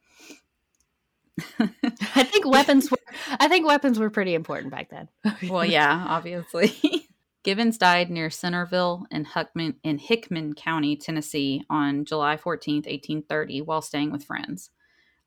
I 2.15 2.23
think 2.23 2.45
weapons 2.45 2.89
were. 2.91 2.97
I 3.39 3.47
think 3.47 3.65
weapons 3.67 3.99
were 3.99 4.09
pretty 4.09 4.33
important 4.33 4.71
back 4.71 4.89
then. 4.89 5.07
well, 5.49 5.65
yeah, 5.65 6.05
obviously. 6.07 6.73
Gibbons 7.43 7.77
died 7.77 8.09
near 8.09 8.29
Centerville 8.29 9.05
in 9.11 9.23
Huckman 9.23 9.75
in 9.83 9.99
Hickman 9.99 10.53
County, 10.53 10.97
Tennessee, 10.97 11.63
on 11.69 12.03
July 12.03 12.35
14th, 12.35 12.85
1830, 12.87 13.61
while 13.61 13.81
staying 13.81 14.11
with 14.11 14.25
friends. 14.25 14.71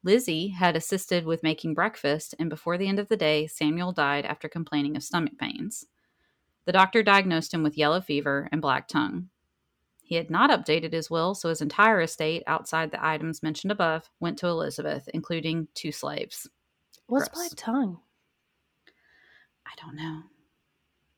Lizzie 0.02 0.48
had 0.48 0.76
assisted 0.76 1.24
with 1.24 1.42
making 1.42 1.74
breakfast, 1.74 2.34
and 2.38 2.50
before 2.50 2.76
the 2.76 2.88
end 2.88 2.98
of 2.98 3.08
the 3.08 3.16
day, 3.16 3.46
Samuel 3.46 3.92
died 3.92 4.24
after 4.24 4.48
complaining 4.48 4.96
of 4.96 5.02
stomach 5.02 5.34
pains. 5.38 5.86
The 6.70 6.78
doctor 6.78 7.02
diagnosed 7.02 7.52
him 7.52 7.64
with 7.64 7.76
yellow 7.76 8.00
fever 8.00 8.48
and 8.52 8.62
black 8.62 8.86
tongue. 8.86 9.28
He 10.04 10.14
had 10.14 10.30
not 10.30 10.50
updated 10.50 10.92
his 10.92 11.10
will, 11.10 11.34
so 11.34 11.48
his 11.48 11.60
entire 11.60 12.00
estate, 12.00 12.44
outside 12.46 12.92
the 12.92 13.04
items 13.04 13.42
mentioned 13.42 13.72
above, 13.72 14.08
went 14.20 14.38
to 14.38 14.46
Elizabeth, 14.46 15.08
including 15.12 15.66
two 15.74 15.90
slaves. 15.90 16.48
What's 17.08 17.28
Gross. 17.28 17.48
black 17.48 17.50
tongue? 17.56 17.98
I 19.66 19.70
don't 19.84 19.96
know. 19.96 20.22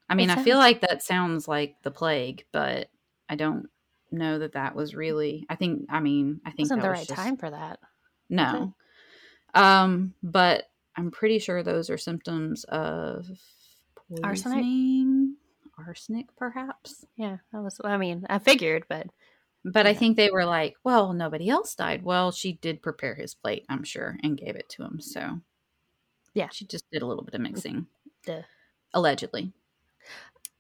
I 0.09 0.15
mean, 0.15 0.31
It 0.31 0.39
I 0.39 0.43
feel 0.43 0.57
like 0.57 0.81
that 0.81 1.03
sounds 1.03 1.47
like 1.47 1.77
the 1.83 1.91
plague, 1.91 2.47
but 2.51 2.89
I 3.29 3.35
don't 3.35 3.69
know 4.11 4.39
that 4.39 4.53
that 4.55 4.75
was 4.75 4.95
really. 4.95 5.45
I 5.51 5.57
think. 5.57 5.85
I 5.91 6.01
mean, 6.01 6.41
I 6.47 6.51
think 6.53 6.61
Wasn't 6.71 6.81
that 6.81 6.87
the 6.87 6.91
was 6.93 6.99
right 7.01 7.09
just- 7.09 7.21
time 7.21 7.37
for 7.37 7.51
that? 7.51 7.79
No. 8.31 8.75
Um, 9.53 10.15
but 10.23 10.71
I'm 10.97 11.11
pretty 11.11 11.39
sure 11.41 11.63
those 11.63 11.91
are 11.91 11.99
symptoms 11.99 12.65
of 12.65 13.27
poisoning, 14.09 14.25
arsenic, 14.25 15.37
perhaps. 16.37 17.05
Yeah, 17.17 17.39
that 17.53 17.63
was. 17.63 17.81
I 17.85 17.97
mean, 17.97 18.27
I 18.29 18.39
figured, 18.39 18.85
but 18.89 19.07
But 19.65 19.87
I 19.87 19.95
think 19.95 20.17
they 20.17 20.31
were 20.31 20.45
like, 20.45 20.75
well, 20.85 21.13
nobody 21.13 21.49
else 21.49 21.75
died. 21.75 22.03
Well, 22.03 22.33
she 22.33 22.55
did 22.55 22.83
prepare 22.83 23.15
his 23.15 23.35
plate, 23.35 23.65
I'm 23.69 23.85
sure, 23.85 24.17
and 24.23 24.37
gave 24.37 24.57
it 24.57 24.69
to 24.71 24.83
him. 24.83 25.01
So, 25.01 25.41
Yeah. 26.35 26.49
she 26.51 26.65
just 26.67 26.91
did 26.91 27.03
a 27.03 27.07
little 27.07 27.23
bit 27.25 27.35
of 27.35 27.41
mixing, 27.41 27.87
Duh. 28.27 28.43
allegedly. 28.93 29.53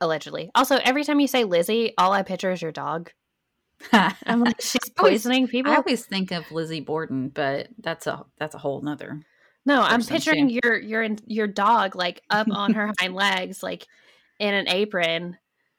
allegedly. 0.01 0.51
Also, 0.55 0.77
every 0.83 1.05
time 1.05 1.21
you 1.21 1.29
say 1.29 1.45
Lizzie, 1.45 1.95
all 1.99 2.13
I 2.13 2.23
picture 2.23 2.51
is 2.51 2.63
your 2.63 2.73
dog. 2.73 3.11
I'm 3.93 4.41
like, 4.41 4.61
she's 4.61 4.81
I 4.97 5.01
always- 5.01 5.23
poisoning 5.23 5.49
people. 5.49 5.73
I 5.73 5.77
always 5.77 6.05
think 6.05 6.31
of 6.31 6.51
Lizzie 6.53 6.81
Borden, 6.81 7.29
but 7.29 7.69
that's 7.79 8.07
a 8.07 8.25
that's 8.39 8.55
a 8.55 8.59
whole 8.59 8.81
nother. 8.83 9.21
no, 9.65 9.81
I'm 9.81 10.03
picturing 10.03 10.51
your 10.51 10.77
your 10.79 11.07
your 11.27 11.47
dog 11.47 11.95
like 11.97 12.23
up 12.31 12.49
on 12.51 12.75
her 12.75 12.93
hind 13.01 13.15
legs, 13.15 13.63
like 13.63 13.87
in 14.43 14.55
an 14.55 14.69
apron, 14.69 15.37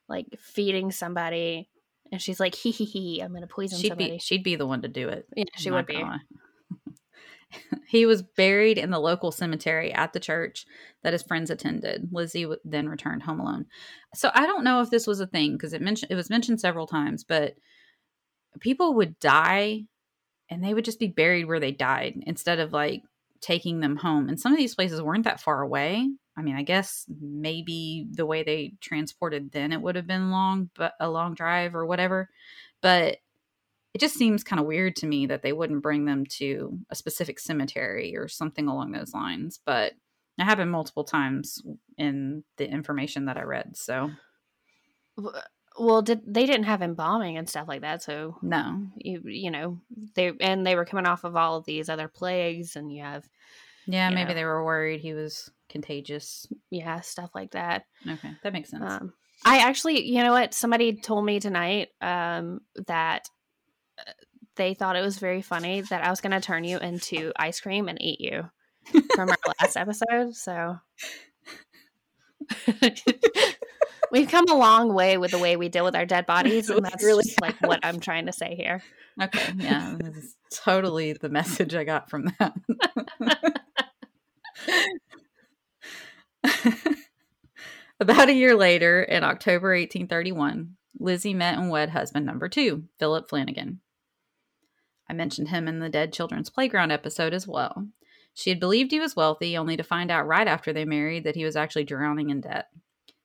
like 0.07 0.27
feeding 0.39 0.91
somebody, 0.91 1.69
and 2.11 2.21
she's 2.21 2.39
like, 2.39 2.55
"Hee 2.55 2.71
hee 2.71 2.85
hee, 2.85 3.19
I'm 3.19 3.33
gonna 3.33 3.45
poison 3.45 3.77
she'd 3.77 3.89
somebody." 3.89 4.11
be 4.11 4.19
she'd 4.19 4.43
be 4.43 4.55
the 4.55 4.65
one 4.65 4.81
to 4.83 4.87
do 4.87 5.09
it. 5.09 5.27
yeah, 5.35 5.43
she 5.57 5.69
would 5.69 5.85
be. 5.85 6.01
he 7.87 8.05
was 8.05 8.23
buried 8.23 8.77
in 8.77 8.89
the 8.89 8.99
local 8.99 9.31
cemetery 9.31 9.91
at 9.93 10.13
the 10.13 10.19
church 10.19 10.65
that 11.03 11.11
his 11.11 11.23
friends 11.23 11.49
attended. 11.49 12.07
Lizzie 12.11 12.47
then 12.63 12.87
returned 12.87 13.23
home 13.23 13.41
alone. 13.41 13.65
So 14.15 14.31
I 14.33 14.45
don't 14.45 14.63
know 14.63 14.81
if 14.81 14.89
this 14.89 15.05
was 15.05 15.19
a 15.19 15.27
thing 15.27 15.53
because 15.53 15.73
it 15.73 15.81
mentioned 15.81 16.11
it 16.11 16.15
was 16.15 16.29
mentioned 16.29 16.61
several 16.61 16.87
times, 16.87 17.25
but 17.25 17.55
people 18.61 18.93
would 18.93 19.19
die 19.19 19.81
and 20.49 20.63
they 20.63 20.73
would 20.73 20.85
just 20.85 20.99
be 20.99 21.07
buried 21.07 21.45
where 21.45 21.59
they 21.59 21.73
died 21.73 22.15
instead 22.25 22.59
of 22.59 22.71
like 22.71 23.03
taking 23.41 23.81
them 23.81 23.97
home. 23.97 24.29
And 24.29 24.39
some 24.39 24.53
of 24.53 24.57
these 24.57 24.75
places 24.75 25.01
weren't 25.01 25.25
that 25.25 25.41
far 25.41 25.61
away. 25.61 26.09
I 26.35 26.41
mean, 26.41 26.55
I 26.55 26.63
guess 26.63 27.05
maybe 27.21 28.07
the 28.11 28.25
way 28.25 28.43
they 28.43 28.73
transported 28.81 29.51
then 29.51 29.71
it 29.71 29.81
would 29.81 29.95
have 29.95 30.07
been 30.07 30.31
long, 30.31 30.69
but 30.75 30.93
a 30.99 31.09
long 31.09 31.35
drive 31.35 31.75
or 31.75 31.85
whatever. 31.85 32.29
But 32.81 33.19
it 33.93 34.01
just 34.01 34.15
seems 34.15 34.43
kind 34.43 34.59
of 34.59 34.65
weird 34.65 34.95
to 34.97 35.07
me 35.07 35.27
that 35.27 35.43
they 35.43 35.53
wouldn't 35.53 35.83
bring 35.83 36.05
them 36.05 36.25
to 36.25 36.79
a 36.89 36.95
specific 36.95 37.39
cemetery 37.39 38.17
or 38.17 38.27
something 38.27 38.67
along 38.67 38.91
those 38.91 39.13
lines. 39.13 39.59
But 39.63 39.93
it 40.39 40.43
happened 40.45 40.71
multiple 40.71 41.03
times 41.03 41.61
in 41.97 42.43
the 42.57 42.69
information 42.69 43.25
that 43.25 43.37
I 43.37 43.43
read. 43.43 43.77
So 43.77 44.11
uh, 45.17 45.41
Well, 45.77 46.01
did 46.01 46.21
they 46.31 46.45
didn't 46.45 46.65
have 46.65 46.81
embalming 46.81 47.37
and 47.37 47.49
stuff 47.49 47.67
like 47.67 47.81
that, 47.81 48.03
so 48.03 48.37
no, 48.41 48.87
you 48.97 49.21
you 49.25 49.49
know 49.51 49.79
they 50.15 50.33
and 50.39 50.65
they 50.65 50.75
were 50.75 50.85
coming 50.85 51.05
off 51.05 51.23
of 51.23 51.35
all 51.35 51.57
of 51.57 51.65
these 51.65 51.89
other 51.89 52.07
plagues, 52.07 52.75
and 52.75 52.91
you 52.93 53.03
have 53.03 53.27
yeah, 53.85 54.09
You 54.09 54.15
maybe 54.15 54.33
know. 54.33 54.33
they 54.33 54.45
were 54.45 54.63
worried 54.63 55.01
he 55.01 55.13
was 55.13 55.51
contagious. 55.73 56.47
yeah 56.69 57.01
stuff 57.01 57.31
like 57.35 57.51
that. 57.51 57.83
Okay, 58.07 58.31
that 58.43 58.53
makes 58.53 58.69
sense. 58.69 58.83
Um, 58.87 59.13
I 59.43 59.57
actually, 59.59 60.07
you 60.07 60.23
know 60.23 60.31
what? 60.31 60.53
Somebody 60.53 60.93
told 60.93 61.25
me 61.25 61.39
tonight 61.39 61.89
um, 61.99 62.61
that 62.87 63.27
uh, 63.99 64.11
they 64.55 64.73
thought 64.73 64.95
it 64.95 65.01
was 65.01 65.17
very 65.17 65.41
funny 65.41 65.81
that 65.81 66.03
I 66.03 66.09
was 66.09 66.21
going 66.21 66.31
to 66.31 66.39
turn 66.39 66.63
you 66.63 66.77
into 66.77 67.33
ice 67.35 67.59
cream 67.59 67.89
and 67.89 68.01
eat 68.01 68.21
you 68.21 68.49
from 69.15 69.29
our 69.29 69.37
last 69.61 69.75
episode. 69.75 70.35
So 70.35 70.77
we've 74.11 74.29
come 74.29 74.45
a 74.49 74.55
long 74.55 74.93
way 74.93 75.17
with 75.17 75.31
the 75.31 75.39
way 75.39 75.57
we 75.57 75.69
deal 75.69 75.83
with 75.83 75.95
our 75.95 76.05
dead 76.05 76.25
bodies, 76.27 76.69
and 76.69 76.85
that's 76.85 77.03
really 77.03 77.25
like 77.41 77.59
what 77.61 77.79
I'm 77.83 77.99
trying 77.99 78.27
to 78.27 78.33
say 78.33 78.55
here. 78.55 78.81
Okay, 79.21 79.53
yeah, 79.57 79.95
this 79.99 80.15
is 80.15 80.35
totally 80.51 81.13
the 81.13 81.29
message 81.29 81.75
I 81.75 81.83
got 81.83 82.09
from 82.09 82.31
that. 82.39 82.53
About 87.99 88.29
a 88.29 88.33
year 88.33 88.55
later, 88.55 89.03
in 89.03 89.23
October 89.23 89.69
1831, 89.69 90.75
Lizzie 90.99 91.33
met 91.33 91.57
and 91.57 91.69
wed 91.69 91.89
husband 91.89 92.25
number 92.25 92.49
two, 92.49 92.83
Philip 92.99 93.29
Flanagan. 93.29 93.81
I 95.09 95.13
mentioned 95.13 95.49
him 95.49 95.67
in 95.67 95.79
the 95.79 95.89
Dead 95.89 96.13
Children's 96.13 96.49
Playground 96.49 96.91
episode 96.91 97.33
as 97.33 97.47
well. 97.47 97.87
She 98.33 98.49
had 98.49 98.59
believed 98.59 98.91
he 98.91 98.99
was 98.99 99.15
wealthy, 99.15 99.55
only 99.55 99.77
to 99.77 99.83
find 99.83 100.09
out 100.09 100.27
right 100.27 100.47
after 100.47 100.73
they 100.73 100.85
married 100.85 101.23
that 101.23 101.35
he 101.35 101.45
was 101.45 101.55
actually 101.55 101.83
drowning 101.83 102.29
in 102.29 102.41
debt. 102.41 102.69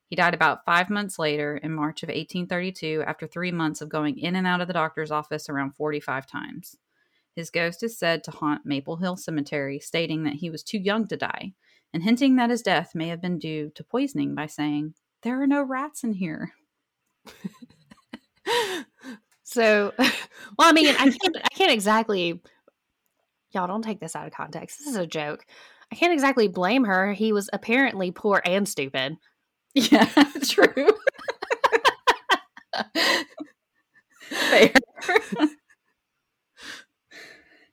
He 0.06 0.16
died 0.16 0.34
about 0.34 0.64
five 0.64 0.90
months 0.90 1.18
later 1.18 1.56
in 1.56 1.72
March 1.72 2.02
of 2.02 2.08
1832 2.08 3.04
after 3.06 3.26
three 3.26 3.52
months 3.52 3.80
of 3.80 3.88
going 3.88 4.18
in 4.18 4.36
and 4.36 4.46
out 4.46 4.60
of 4.60 4.66
the 4.66 4.74
doctor's 4.74 5.10
office 5.10 5.48
around 5.48 5.76
45 5.76 6.26
times. 6.26 6.76
His 7.34 7.50
ghost 7.50 7.82
is 7.82 7.98
said 7.98 8.24
to 8.24 8.30
haunt 8.30 8.66
Maple 8.66 8.96
Hill 8.96 9.16
Cemetery, 9.16 9.78
stating 9.78 10.24
that 10.24 10.34
he 10.34 10.50
was 10.50 10.62
too 10.62 10.78
young 10.78 11.06
to 11.08 11.16
die, 11.16 11.52
and 11.92 12.02
hinting 12.02 12.36
that 12.36 12.50
his 12.50 12.62
death 12.62 12.94
may 12.94 13.08
have 13.08 13.20
been 13.20 13.38
due 13.38 13.70
to 13.74 13.84
poisoning 13.84 14.34
by 14.34 14.46
saying, 14.46 14.94
There 15.22 15.40
are 15.42 15.46
no 15.46 15.62
rats 15.62 16.04
in 16.04 16.12
here. 16.12 16.52
So, 19.48 19.94
well, 19.98 20.68
I 20.68 20.72
mean, 20.72 20.88
I 20.88 21.10
can't, 21.10 21.36
I 21.42 21.48
can't 21.54 21.72
exactly. 21.72 22.40
Y'all 23.52 23.66
don't 23.66 23.80
take 23.80 23.98
this 23.98 24.14
out 24.14 24.26
of 24.26 24.34
context. 24.34 24.78
This 24.78 24.88
is 24.88 24.96
a 24.96 25.06
joke. 25.06 25.46
I 25.90 25.94
can't 25.94 26.12
exactly 26.12 26.48
blame 26.48 26.84
her. 26.84 27.14
He 27.14 27.32
was 27.32 27.48
apparently 27.50 28.10
poor 28.10 28.42
and 28.44 28.68
stupid. 28.68 29.16
Yeah, 29.74 30.04
true. 30.42 30.90
Fair. 34.20 34.70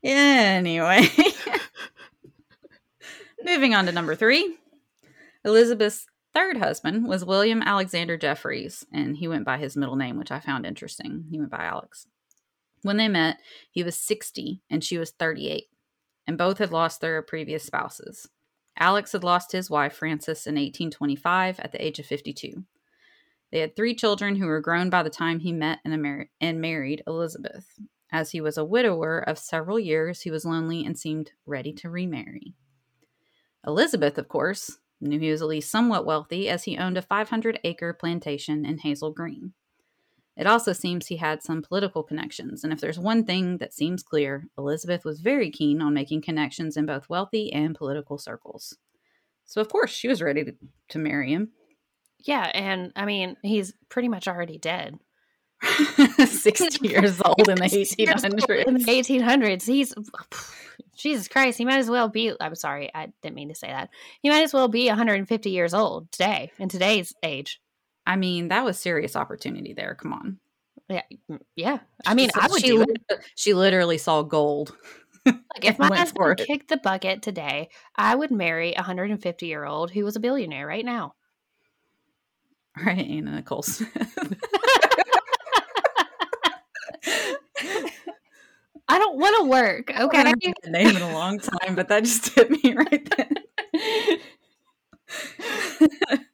anyway, 0.02 1.10
moving 3.46 3.76
on 3.76 3.86
to 3.86 3.92
number 3.92 4.16
three. 4.16 4.58
Elizabeth's 5.46 6.08
third 6.34 6.58
husband 6.58 7.08
was 7.08 7.24
William 7.24 7.62
Alexander 7.62 8.18
Jeffreys, 8.18 8.86
and 8.92 9.18
he 9.18 9.28
went 9.28 9.46
by 9.46 9.58
his 9.58 9.78
middle 9.78 9.96
name, 9.96 10.18
which 10.18 10.32
I 10.32 10.40
found 10.40 10.66
interesting. 10.66 11.26
He 11.30 11.40
went 11.40 11.52
by 11.52 11.64
Alex. 11.64 12.08
When 12.82 12.98
they 12.98 13.08
met, 13.08 13.38
he 13.72 13.84
was 13.84 13.96
60 13.96 14.62
and 14.70 14.84
she 14.84 14.98
was 14.98 15.12
38, 15.12 15.66
and 16.28 16.38
both 16.38 16.58
had 16.58 16.72
lost 16.72 17.02
their 17.02 17.22
previous 17.22 17.64
spouses. 17.64 18.28
Alex 18.78 19.14
had 19.14 19.24
lost 19.24 19.52
his 19.52 19.70
wife, 19.70 19.94
Frances, 19.94 20.46
in 20.46 20.56
1825 20.56 21.60
at 21.60 21.72
the 21.72 21.84
age 21.84 22.00
of 22.00 22.06
52. 22.06 22.64
They 23.52 23.60
had 23.60 23.76
three 23.76 23.96
children 23.96 24.36
who 24.36 24.48
were 24.48 24.60
grown 24.60 24.90
by 24.90 25.04
the 25.04 25.10
time 25.10 25.40
he 25.40 25.54
met 25.54 25.80
and, 25.86 26.28
and 26.42 26.62
married 26.62 27.04
Elizabeth. 27.08 27.80
As 28.12 28.32
he 28.32 28.42
was 28.42 28.58
a 28.58 28.66
widower 28.66 29.20
of 29.20 29.38
several 29.38 29.80
years, 29.80 30.22
he 30.22 30.32
was 30.32 30.46
lonely 30.46 30.84
and 30.86 30.98
seemed 30.98 31.32
ready 31.46 31.72
to 31.74 31.90
remarry. 31.90 32.56
Elizabeth, 33.66 34.18
of 34.18 34.28
course, 34.28 34.78
knew 35.02 35.20
he 35.20 35.32
was 35.32 35.42
at 35.42 35.48
least 35.48 35.72
somewhat 35.72 36.06
wealthy 36.06 36.50
as 36.50 36.64
he 36.64 36.78
owned 36.78 36.98
a 36.98 37.02
500 37.02 37.60
acre 37.64 37.94
plantation 37.94 38.66
in 38.66 38.80
Hazel 38.80 39.12
Green. 39.12 39.54
It 40.38 40.48
also 40.48 40.74
seems 40.74 41.08
he 41.08 41.18
had 41.18 41.42
some 41.42 41.62
political 41.62 42.04
connections, 42.04 42.64
and 42.64 42.74
if 42.74 42.82
there's 42.82 43.00
one 43.00 43.24
thing 43.24 43.58
that 43.60 43.74
seems 43.74 44.04
clear, 44.04 44.48
Elizabeth 44.58 45.06
was 45.06 45.22
very 45.22 45.50
keen 45.50 45.82
on 45.82 45.94
making 45.94 46.22
connections 46.22 46.76
in 46.76 46.86
both 46.86 47.10
wealthy 47.10 47.54
and 47.54 47.74
political 47.74 48.18
circles. 48.18 48.78
So, 49.46 49.62
of 49.62 49.70
course, 49.70 49.92
she 49.92 50.10
was 50.10 50.22
ready 50.22 50.44
to, 50.44 50.54
to 50.90 51.00
marry 51.00 51.32
him. 51.32 51.52
Yeah, 52.20 52.52
and 52.54 52.92
I 52.96 53.06
mean, 53.06 53.38
he's 53.44 53.74
pretty 53.88 54.10
much 54.10 54.28
already 54.28 54.58
dead. 54.58 55.00
60 56.26 56.86
years 56.86 57.22
old 57.24 57.48
in 57.48 57.56
the 57.56 57.62
1800s. 57.64 58.68
In 58.68 58.74
the 58.74 58.84
1800s, 58.84 59.66
he's 59.66 59.94
Jesus 60.96 61.28
Christ. 61.28 61.58
He 61.58 61.66
might 61.66 61.80
as 61.80 61.90
well 61.90 62.10
be. 62.10 62.34
I'm 62.40 62.56
sorry, 62.56 62.90
I 62.94 63.12
didn't 63.22 63.36
mean 63.36 63.50
to 63.50 63.56
say 63.56 63.68
that. 63.68 63.90
He 64.22 64.30
might 64.30 64.44
as 64.44 64.54
well 64.54 64.68
be 64.68 64.88
150 64.88 65.50
years 65.50 65.74
old 65.74 66.12
today 66.12 66.52
in 66.60 66.70
today's 66.70 67.14
age. 67.24 67.62
I 68.08 68.16
mean, 68.16 68.50
that 68.50 68.64
was 68.64 68.78
serious 68.78 69.16
opportunity 69.16 69.74
there. 69.74 69.96
Come 69.96 70.14
on. 70.14 70.38
Yeah, 70.90 71.02
mm, 71.30 71.40
yeah. 71.56 71.80
I 72.06 72.14
mean, 72.14 72.30
She- 72.30 72.40
I 72.40 72.48
would 72.50 72.62
she, 72.62 72.68
do 72.68 72.82
it. 72.84 73.20
She 73.36 73.54
literally 73.54 73.98
saw 73.98 74.22
gold. 74.22 74.76
Like 75.26 75.64
if 75.64 75.80
my 75.80 75.96
husband 75.96 76.38
kicked 76.38 76.70
the 76.70 76.78
bucket 76.78 77.22
today, 77.22 77.70
I 77.96 78.16
would 78.16 78.32
marry 78.32 78.74
a 78.74 78.78
150 78.78 79.46
year 79.48 79.66
old 79.66 79.92
who 79.92 80.04
was 80.04 80.16
a 80.16 80.20
billionaire 80.20 80.68
right 80.68 80.86
now. 80.86 81.16
Right, 82.78 83.08
Anna 83.08 83.32
Nicole 83.36 83.64
Smith. 83.64 83.92
I 88.88 89.00
don't 89.00 89.18
want 89.18 89.36
to 89.38 89.50
work. 89.50 89.92
Okay. 89.92 90.18
I 90.18 90.28
haven't 90.28 90.46
heard 90.46 90.56
that 90.64 90.72
name 90.72 90.96
in 90.96 91.02
a 91.02 91.14
long 91.14 91.40
time, 91.40 91.76
but 91.76 91.88
that 91.88 92.04
just 92.04 92.30
hit 92.36 92.52
me 92.52 92.74
right 92.76 93.10
then. 93.18 93.36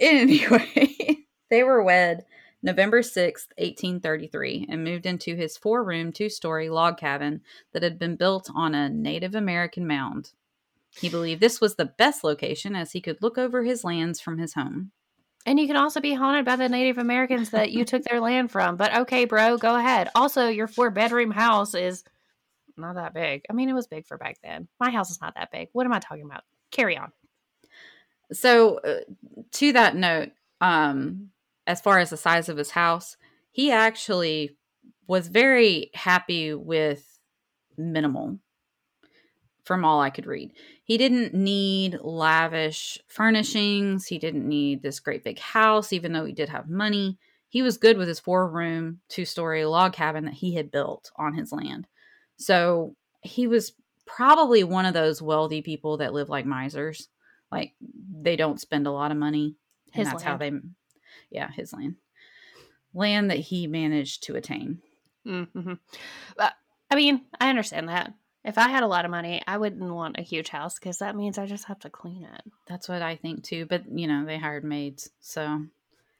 anyway, 0.00 1.18
they 1.50 1.62
were 1.62 1.82
wed 1.82 2.24
November 2.62 3.00
6th, 3.00 3.48
1833, 3.58 4.66
and 4.68 4.84
moved 4.84 5.06
into 5.06 5.36
his 5.36 5.56
four 5.56 5.84
room, 5.84 6.12
two 6.12 6.28
story 6.28 6.68
log 6.68 6.96
cabin 6.96 7.40
that 7.72 7.82
had 7.82 7.98
been 7.98 8.16
built 8.16 8.50
on 8.54 8.74
a 8.74 8.88
Native 8.88 9.34
American 9.34 9.86
mound. 9.86 10.32
He 10.90 11.08
believed 11.08 11.40
this 11.40 11.60
was 11.60 11.74
the 11.74 11.84
best 11.84 12.24
location 12.24 12.74
as 12.74 12.92
he 12.92 13.00
could 13.00 13.20
look 13.20 13.36
over 13.36 13.64
his 13.64 13.84
lands 13.84 14.20
from 14.20 14.38
his 14.38 14.54
home. 14.54 14.92
And 15.46 15.60
you 15.60 15.68
can 15.68 15.76
also 15.76 16.00
be 16.00 16.12
haunted 16.12 16.44
by 16.44 16.56
the 16.56 16.68
Native 16.68 16.98
Americans 16.98 17.50
that 17.50 17.70
you 17.70 17.84
took 17.84 18.02
their 18.02 18.20
land 18.20 18.50
from. 18.50 18.76
But 18.76 18.94
okay, 18.96 19.24
bro, 19.26 19.56
go 19.56 19.76
ahead. 19.76 20.10
Also, 20.16 20.48
your 20.48 20.66
four 20.66 20.90
bedroom 20.90 21.30
house 21.30 21.74
is 21.74 22.02
not 22.76 22.96
that 22.96 23.14
big. 23.14 23.42
I 23.48 23.52
mean, 23.52 23.68
it 23.68 23.72
was 23.72 23.86
big 23.86 24.06
for 24.06 24.18
back 24.18 24.38
then. 24.42 24.66
My 24.80 24.90
house 24.90 25.10
is 25.10 25.20
not 25.20 25.36
that 25.36 25.52
big. 25.52 25.68
What 25.72 25.86
am 25.86 25.92
I 25.92 26.00
talking 26.00 26.24
about? 26.24 26.42
Carry 26.72 26.98
on. 26.98 27.12
So, 28.32 28.78
uh, 28.78 29.00
to 29.52 29.72
that 29.72 29.94
note, 29.94 30.32
um, 30.60 31.30
as 31.68 31.80
far 31.80 32.00
as 32.00 32.10
the 32.10 32.16
size 32.16 32.48
of 32.48 32.56
his 32.56 32.72
house, 32.72 33.16
he 33.52 33.70
actually 33.70 34.56
was 35.06 35.28
very 35.28 35.90
happy 35.94 36.54
with 36.54 37.18
minimal 37.78 38.40
from 39.66 39.84
all 39.84 40.00
I 40.00 40.10
could 40.10 40.26
read. 40.26 40.52
He 40.84 40.96
didn't 40.96 41.34
need 41.34 41.98
lavish 42.00 42.98
furnishings. 43.08 44.06
He 44.06 44.18
didn't 44.18 44.48
need 44.48 44.80
this 44.80 45.00
great 45.00 45.24
big 45.24 45.38
house, 45.40 45.92
even 45.92 46.12
though 46.12 46.24
he 46.24 46.32
did 46.32 46.48
have 46.48 46.70
money. 46.70 47.18
He 47.48 47.62
was 47.62 47.76
good 47.76 47.98
with 47.98 48.08
his 48.08 48.20
four 48.20 48.48
room, 48.48 49.00
two 49.08 49.24
story 49.24 49.64
log 49.64 49.92
cabin 49.92 50.24
that 50.26 50.34
he 50.34 50.54
had 50.54 50.70
built 50.70 51.10
on 51.16 51.34
his 51.34 51.52
land. 51.52 51.86
So 52.36 52.94
he 53.22 53.46
was 53.48 53.72
probably 54.06 54.62
one 54.62 54.86
of 54.86 54.94
those 54.94 55.20
wealthy 55.20 55.62
people 55.62 55.96
that 55.96 56.14
live 56.14 56.28
like 56.28 56.46
misers. 56.46 57.08
Like 57.50 57.72
they 58.22 58.36
don't 58.36 58.60
spend 58.60 58.86
a 58.86 58.92
lot 58.92 59.10
of 59.10 59.16
money 59.16 59.56
And 59.94 60.00
His 60.02 60.08
that's 60.08 60.22
how 60.22 60.36
land. 60.36 60.62
they, 61.30 61.36
yeah, 61.36 61.50
his 61.50 61.72
land. 61.72 61.96
Land 62.94 63.30
that 63.30 63.38
he 63.38 63.66
managed 63.66 64.22
to 64.24 64.36
attain. 64.36 64.78
Mm-hmm. 65.26 65.74
I 66.38 66.94
mean, 66.94 67.22
I 67.40 67.50
understand 67.50 67.88
that. 67.88 68.12
If 68.46 68.58
I 68.58 68.68
had 68.68 68.84
a 68.84 68.86
lot 68.86 69.04
of 69.04 69.10
money, 69.10 69.42
I 69.48 69.58
wouldn't 69.58 69.92
want 69.92 70.20
a 70.20 70.22
huge 70.22 70.50
house 70.50 70.78
because 70.78 70.98
that 70.98 71.16
means 71.16 71.36
I 71.36 71.46
just 71.46 71.64
have 71.64 71.80
to 71.80 71.90
clean 71.90 72.22
it. 72.22 72.42
That's 72.68 72.88
what 72.88 73.02
I 73.02 73.16
think 73.16 73.42
too. 73.42 73.66
But, 73.66 73.90
you 73.90 74.06
know, 74.06 74.24
they 74.24 74.38
hired 74.38 74.62
maids. 74.62 75.10
So, 75.18 75.64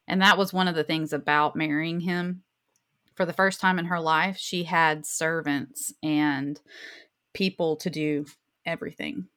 and 0.08 0.20
that 0.22 0.36
was 0.36 0.52
one 0.52 0.66
of 0.66 0.74
the 0.74 0.82
things 0.82 1.12
about 1.12 1.54
marrying 1.54 2.00
him. 2.00 2.42
For 3.14 3.24
the 3.24 3.32
first 3.32 3.60
time 3.60 3.78
in 3.78 3.84
her 3.84 4.00
life, 4.00 4.36
she 4.38 4.64
had 4.64 5.06
servants 5.06 5.94
and 6.02 6.60
people 7.32 7.76
to 7.76 7.90
do 7.90 8.26
everything. 8.66 9.28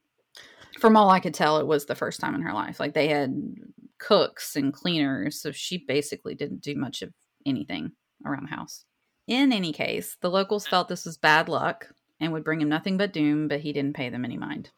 From 0.80 0.97
all 0.97 1.12
I 1.12 1.19
could 1.19 1.36
tell, 1.36 1.60
it 1.60 1.67
was 1.67 1.86
the 1.86 1.93
first 1.93 2.19
time 2.19 2.34
in 2.34 2.41
her 2.41 2.54
life. 2.54 2.80
Like 2.80 2.95
they 2.95 3.10
had 3.10 3.54
cooks 3.99 4.56
and 4.56 4.73
cleaners. 4.73 5.39
So 5.39 5.52
she 5.52 5.78
basically 5.78 6.34
didn't 6.34 6.62
do 6.62 6.73
much 6.73 7.04
of 7.04 7.13
anything 7.45 7.91
around 8.25 8.47
the 8.49 8.56
house. 8.56 8.86
In 9.28 9.54
any 9.54 9.73
case, 9.73 10.17
the 10.21 10.32
locals 10.32 10.65
felt 10.65 10.88
this 10.88 11.06
was 11.06 11.17
bad 11.17 11.47
luck 11.47 11.89
and 12.19 12.34
would 12.34 12.43
bring 12.43 12.62
him 12.62 12.69
nothing 12.69 12.97
but 12.97 13.13
doom, 13.13 13.47
but 13.47 13.62
he 13.62 13.73
didn't 13.73 13.95
pay 13.95 14.10
them 14.10 14.25
any 14.25 14.38
mind. 14.38 14.71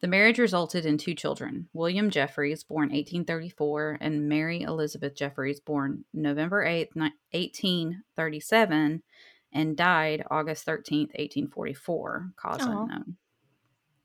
The 0.00 0.06
marriage 0.06 0.38
resulted 0.38 0.86
in 0.86 0.96
two 0.96 1.14
children 1.14 1.68
William 1.72 2.10
Jeffreys, 2.10 2.62
born 2.62 2.90
1834, 2.90 3.98
and 4.00 4.28
Mary 4.28 4.62
Elizabeth 4.62 5.14
Jeffreys, 5.14 5.60
born 5.60 6.04
November 6.12 6.64
8th, 6.64 6.94
1837, 6.94 9.02
and 9.52 9.76
died 9.76 10.24
August 10.30 10.66
13th, 10.66 11.10
1844, 11.18 12.30
cause 12.36 12.60
Aw. 12.60 12.82
unknown. 12.82 13.16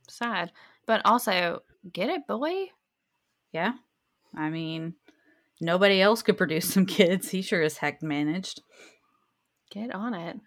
Sad. 0.09 0.51
But 0.85 1.01
also, 1.05 1.61
get 1.91 2.09
it, 2.09 2.27
boy? 2.27 2.69
Yeah. 3.51 3.73
I 4.35 4.49
mean, 4.49 4.95
nobody 5.61 6.01
else 6.01 6.23
could 6.23 6.37
produce 6.37 6.65
some 6.73 6.87
kids. 6.87 7.29
He 7.29 7.43
sure 7.43 7.61
as 7.61 7.77
heck 7.77 8.01
managed. 8.01 8.61
Get 9.69 9.93
on 9.93 10.13
it. 10.13 10.37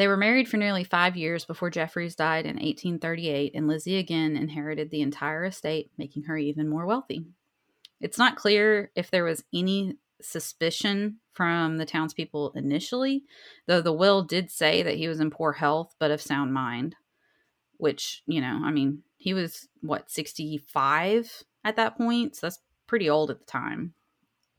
They 0.00 0.08
were 0.08 0.16
married 0.16 0.48
for 0.48 0.56
nearly 0.56 0.82
five 0.82 1.14
years 1.14 1.44
before 1.44 1.68
Jeffreys 1.68 2.14
died 2.14 2.46
in 2.46 2.54
1838, 2.54 3.52
and 3.54 3.68
Lizzie 3.68 3.98
again 3.98 4.34
inherited 4.34 4.90
the 4.90 5.02
entire 5.02 5.44
estate, 5.44 5.90
making 5.98 6.22
her 6.22 6.38
even 6.38 6.70
more 6.70 6.86
wealthy. 6.86 7.26
It's 8.00 8.16
not 8.16 8.34
clear 8.34 8.90
if 8.96 9.10
there 9.10 9.24
was 9.24 9.44
any 9.52 9.98
suspicion 10.22 11.18
from 11.34 11.76
the 11.76 11.84
townspeople 11.84 12.52
initially, 12.56 13.24
though 13.66 13.82
the 13.82 13.92
will 13.92 14.22
did 14.22 14.50
say 14.50 14.82
that 14.82 14.96
he 14.96 15.06
was 15.06 15.20
in 15.20 15.30
poor 15.30 15.52
health 15.52 15.94
but 15.98 16.10
of 16.10 16.22
sound 16.22 16.54
mind, 16.54 16.96
which, 17.76 18.22
you 18.24 18.40
know, 18.40 18.58
I 18.64 18.70
mean, 18.70 19.02
he 19.18 19.34
was, 19.34 19.68
what, 19.82 20.10
65 20.10 21.44
at 21.62 21.76
that 21.76 21.98
point? 21.98 22.36
So 22.36 22.46
that's 22.46 22.60
pretty 22.86 23.10
old 23.10 23.30
at 23.30 23.38
the 23.38 23.44
time. 23.44 23.92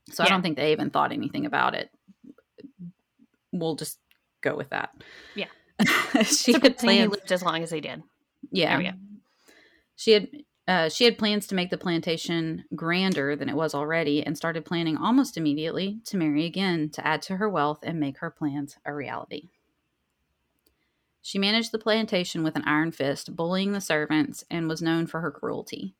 So 0.08 0.22
I 0.22 0.28
don't 0.28 0.42
think 0.42 0.56
they 0.56 0.70
even 0.70 0.90
thought 0.90 1.10
anything 1.10 1.46
about 1.46 1.74
it. 1.74 1.90
We'll 3.50 3.74
just 3.74 3.98
go 4.42 4.56
with 4.56 4.70
that. 4.70 4.90
Yeah. 5.34 5.46
she 6.24 6.52
It's 6.52 6.52
a 6.52 6.52
had 6.52 6.62
good 6.62 6.78
thing 6.78 6.98
he 6.98 7.08
plans. 7.08 7.10
lived 7.12 7.32
as 7.32 7.42
long 7.42 7.62
as 7.62 7.70
he 7.70 7.80
did. 7.80 8.02
Yeah. 8.50 8.70
There 8.70 8.78
we 8.78 8.84
go. 8.84 8.96
She 9.96 10.12
had 10.12 10.28
uh, 10.68 10.88
she 10.88 11.04
had 11.04 11.18
plans 11.18 11.46
to 11.48 11.54
make 11.56 11.70
the 11.70 11.78
plantation 11.78 12.64
grander 12.74 13.34
than 13.34 13.48
it 13.48 13.56
was 13.56 13.74
already 13.74 14.24
and 14.24 14.36
started 14.36 14.64
planning 14.64 14.96
almost 14.96 15.36
immediately 15.36 16.00
to 16.06 16.16
marry 16.16 16.44
again 16.44 16.88
to 16.90 17.06
add 17.06 17.20
to 17.22 17.36
her 17.36 17.48
wealth 17.48 17.80
and 17.82 17.98
make 17.98 18.18
her 18.18 18.30
plans 18.30 18.76
a 18.84 18.94
reality. 18.94 19.48
She 21.20 21.38
managed 21.38 21.72
the 21.72 21.78
plantation 21.78 22.42
with 22.42 22.56
an 22.56 22.64
iron 22.66 22.90
fist, 22.92 23.36
bullying 23.36 23.72
the 23.72 23.80
servants, 23.80 24.44
and 24.50 24.68
was 24.68 24.82
known 24.82 25.06
for 25.06 25.20
her 25.20 25.30
cruelty. 25.30 25.94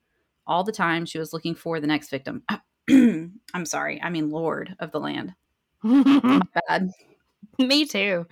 All 0.47 0.65
the 0.65 0.73
time 0.73 1.07
she 1.07 1.19
was 1.19 1.33
looking 1.33 1.55
for 1.55 1.79
the 1.81 1.87
next 1.87 2.11
victim. 2.11 2.43
I'm 2.91 3.65
sorry, 3.65 4.01
I 4.03 4.11
mean 4.11 4.31
lord 4.31 4.75
of 4.81 4.91
the 4.93 5.01
land. 5.01 5.35
Bad. 5.85 6.91
Me 7.59 7.85
too. 7.85 8.27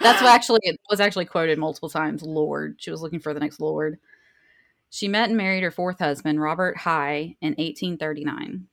That's 0.00 0.20
what 0.20 0.30
actually 0.34 0.60
it 0.62 0.78
was 0.90 1.00
actually 1.00 1.24
quoted 1.24 1.58
multiple 1.58 1.88
times. 1.88 2.22
Lord, 2.22 2.76
she 2.78 2.90
was 2.90 3.02
looking 3.02 3.20
for 3.20 3.32
the 3.32 3.40
next 3.40 3.60
Lord. 3.60 3.98
She 4.90 5.08
met 5.08 5.28
and 5.28 5.36
married 5.36 5.62
her 5.62 5.70
fourth 5.70 5.98
husband, 6.00 6.40
Robert 6.40 6.78
High, 6.78 7.36
in 7.40 7.54
1839. 7.58 8.66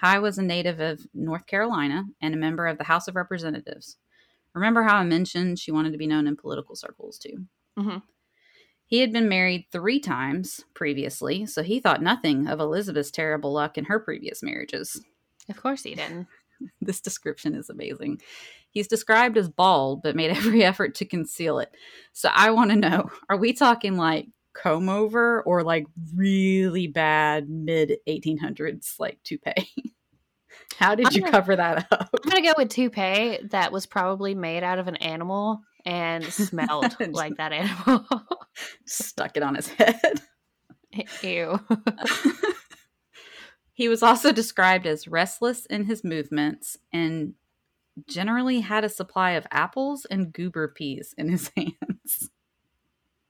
High 0.00 0.18
was 0.18 0.36
a 0.38 0.42
native 0.42 0.80
of 0.80 1.06
North 1.14 1.46
Carolina 1.46 2.04
and 2.20 2.34
a 2.34 2.38
member 2.38 2.66
of 2.66 2.78
the 2.78 2.84
House 2.84 3.06
of 3.08 3.14
Representatives. 3.16 3.96
Remember 4.54 4.82
how 4.82 4.96
I 4.96 5.04
mentioned 5.04 5.58
she 5.58 5.70
wanted 5.72 5.92
to 5.92 5.98
be 5.98 6.06
known 6.06 6.26
in 6.26 6.36
political 6.36 6.74
circles 6.74 7.18
too? 7.18 7.46
Mhm. 7.78 8.02
He 8.86 8.98
had 8.98 9.12
been 9.12 9.28
married 9.28 9.66
three 9.70 10.00
times 10.00 10.64
previously, 10.74 11.46
so 11.46 11.62
he 11.62 11.80
thought 11.80 12.02
nothing 12.02 12.46
of 12.46 12.60
Elizabeth's 12.60 13.10
terrible 13.10 13.52
luck 13.52 13.78
in 13.78 13.84
her 13.86 13.98
previous 13.98 14.42
marriages. 14.42 15.02
Of 15.48 15.56
course 15.56 15.84
he 15.84 15.94
didn't. 15.94 16.26
This 16.80 17.00
description 17.00 17.54
is 17.54 17.70
amazing. 17.70 18.20
He's 18.70 18.88
described 18.88 19.36
as 19.38 19.48
bald, 19.48 20.02
but 20.02 20.16
made 20.16 20.30
every 20.36 20.64
effort 20.64 20.94
to 20.96 21.04
conceal 21.04 21.58
it. 21.58 21.74
So 22.12 22.28
I 22.32 22.50
want 22.50 22.70
to 22.70 22.76
know 22.76 23.10
are 23.28 23.36
we 23.36 23.52
talking 23.52 23.96
like 23.96 24.26
comb 24.54 24.88
over 24.88 25.42
or 25.42 25.62
like 25.62 25.86
really 26.14 26.86
bad 26.86 27.48
mid 27.48 27.98
1800s 28.08 28.98
like 28.98 29.18
toupee? 29.24 29.72
How 30.78 30.94
did 30.94 31.06
I'm 31.08 31.12
you 31.12 31.20
gonna- 31.20 31.32
cover 31.32 31.56
that 31.56 31.86
up? 31.90 32.10
I'm 32.24 32.30
gonna 32.30 32.42
go 32.42 32.54
with 32.56 32.70
toupee 32.70 33.38
that 33.50 33.72
was 33.72 33.86
probably 33.86 34.34
made 34.34 34.62
out 34.62 34.78
of 34.78 34.88
an 34.88 34.96
animal 34.96 35.60
and 35.84 36.24
smelled 36.24 36.96
like 37.10 37.36
that 37.36 37.52
animal. 37.52 38.06
Stuck 38.86 39.36
it 39.36 39.42
on 39.42 39.54
his 39.54 39.68
head. 39.68 40.20
Ew. 41.22 41.58
He 43.82 43.88
was 43.88 44.00
also 44.00 44.30
described 44.30 44.86
as 44.86 45.08
restless 45.08 45.66
in 45.66 45.86
his 45.86 46.04
movements 46.04 46.78
and 46.92 47.34
generally 48.06 48.60
had 48.60 48.84
a 48.84 48.88
supply 48.88 49.32
of 49.32 49.44
apples 49.50 50.04
and 50.04 50.32
goober 50.32 50.68
peas 50.68 51.16
in 51.18 51.28
his 51.28 51.50
hands. 51.56 52.30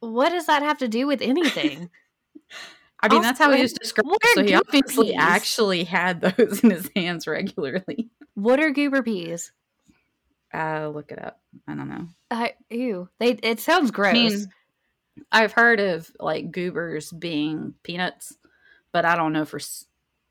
What 0.00 0.28
does 0.28 0.44
that 0.44 0.62
have 0.62 0.76
to 0.78 0.88
do 0.88 1.06
with 1.06 1.22
anything? 1.22 1.88
I 3.00 3.08
mean, 3.08 3.22
that's 3.22 3.38
how 3.38 3.50
he 3.50 3.62
was 3.62 3.72
Also, 3.72 3.78
described. 3.78 4.10
So 4.34 4.44
he 4.44 4.54
obviously 4.54 5.06
peas? 5.06 5.16
actually 5.18 5.84
had 5.84 6.20
those 6.20 6.60
in 6.62 6.68
his 6.68 6.90
hands 6.94 7.26
regularly. 7.26 8.10
What 8.34 8.60
are 8.60 8.70
goober 8.70 9.02
peas? 9.02 9.52
Uh, 10.52 10.88
look 10.88 11.12
it 11.12 11.18
up. 11.18 11.40
I 11.66 11.74
don't 11.74 11.88
know. 11.88 12.08
I, 12.30 12.56
ew. 12.68 13.08
They. 13.20 13.38
It 13.42 13.58
sounds 13.58 13.90
gross. 13.90 14.10
I 14.10 14.12
mean, 14.12 14.46
I've 15.32 15.52
heard 15.52 15.80
of 15.80 16.12
like 16.20 16.50
goobers 16.50 17.10
being 17.10 17.72
peanuts, 17.82 18.36
but 18.92 19.06
I 19.06 19.16
don't 19.16 19.32
know 19.32 19.46
for 19.46 19.58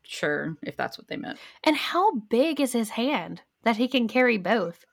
sure 0.04 0.56
if 0.62 0.76
that's 0.76 0.98
what 0.98 1.08
they 1.08 1.16
meant. 1.16 1.38
and 1.64 1.76
how 1.76 2.14
big 2.30 2.60
is 2.60 2.72
his 2.72 2.90
hand 2.90 3.42
that 3.64 3.76
he 3.76 3.88
can 3.88 4.08
carry 4.08 4.38
both? 4.38 4.84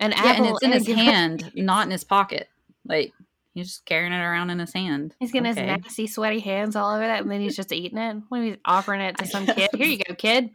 An 0.00 0.12
yeah, 0.12 0.34
and 0.36 0.46
it's 0.46 0.62
in 0.62 0.72
his 0.72 0.86
hand, 0.86 1.50
not 1.56 1.86
in 1.86 1.90
his 1.90 2.04
pocket. 2.04 2.48
Like 2.86 3.12
he's 3.54 3.66
just 3.68 3.84
carrying 3.84 4.12
it 4.12 4.20
around 4.22 4.50
in 4.50 4.58
his 4.60 4.72
hand. 4.72 5.14
He's 5.18 5.32
getting 5.32 5.50
Okay. 5.50 5.60
his 5.66 5.82
nasty, 5.82 6.06
sweaty 6.06 6.38
hands 6.40 6.76
all 6.76 6.94
over 6.94 7.04
that, 7.06 7.22
and 7.22 7.30
then 7.30 7.40
he's 7.40 7.56
just 7.56 7.72
eating 7.72 7.98
it. 7.98 8.16
When 8.28 8.44
he's 8.44 8.56
offering 8.64 9.00
it 9.00 9.18
to 9.18 9.26
some 9.26 9.46
kid, 9.46 9.70
here 9.74 9.86
you 9.86 9.98
go, 9.98 10.14
kid. 10.14 10.50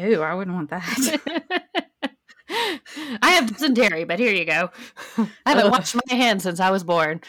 Ooh, 0.00 0.22
I 0.22 0.34
wouldn't 0.34 0.56
want 0.56 0.70
that. 0.70 1.20
I 3.22 3.30
have 3.30 3.48
dysentery, 3.48 4.04
but 4.04 4.18
here 4.18 4.32
you 4.32 4.44
go. 4.44 4.70
I 5.18 5.28
haven't 5.46 5.70
washed 5.70 5.94
my 5.94 6.14
hands 6.16 6.42
since 6.42 6.60
I 6.60 6.70
was 6.70 6.84
born. 6.84 7.20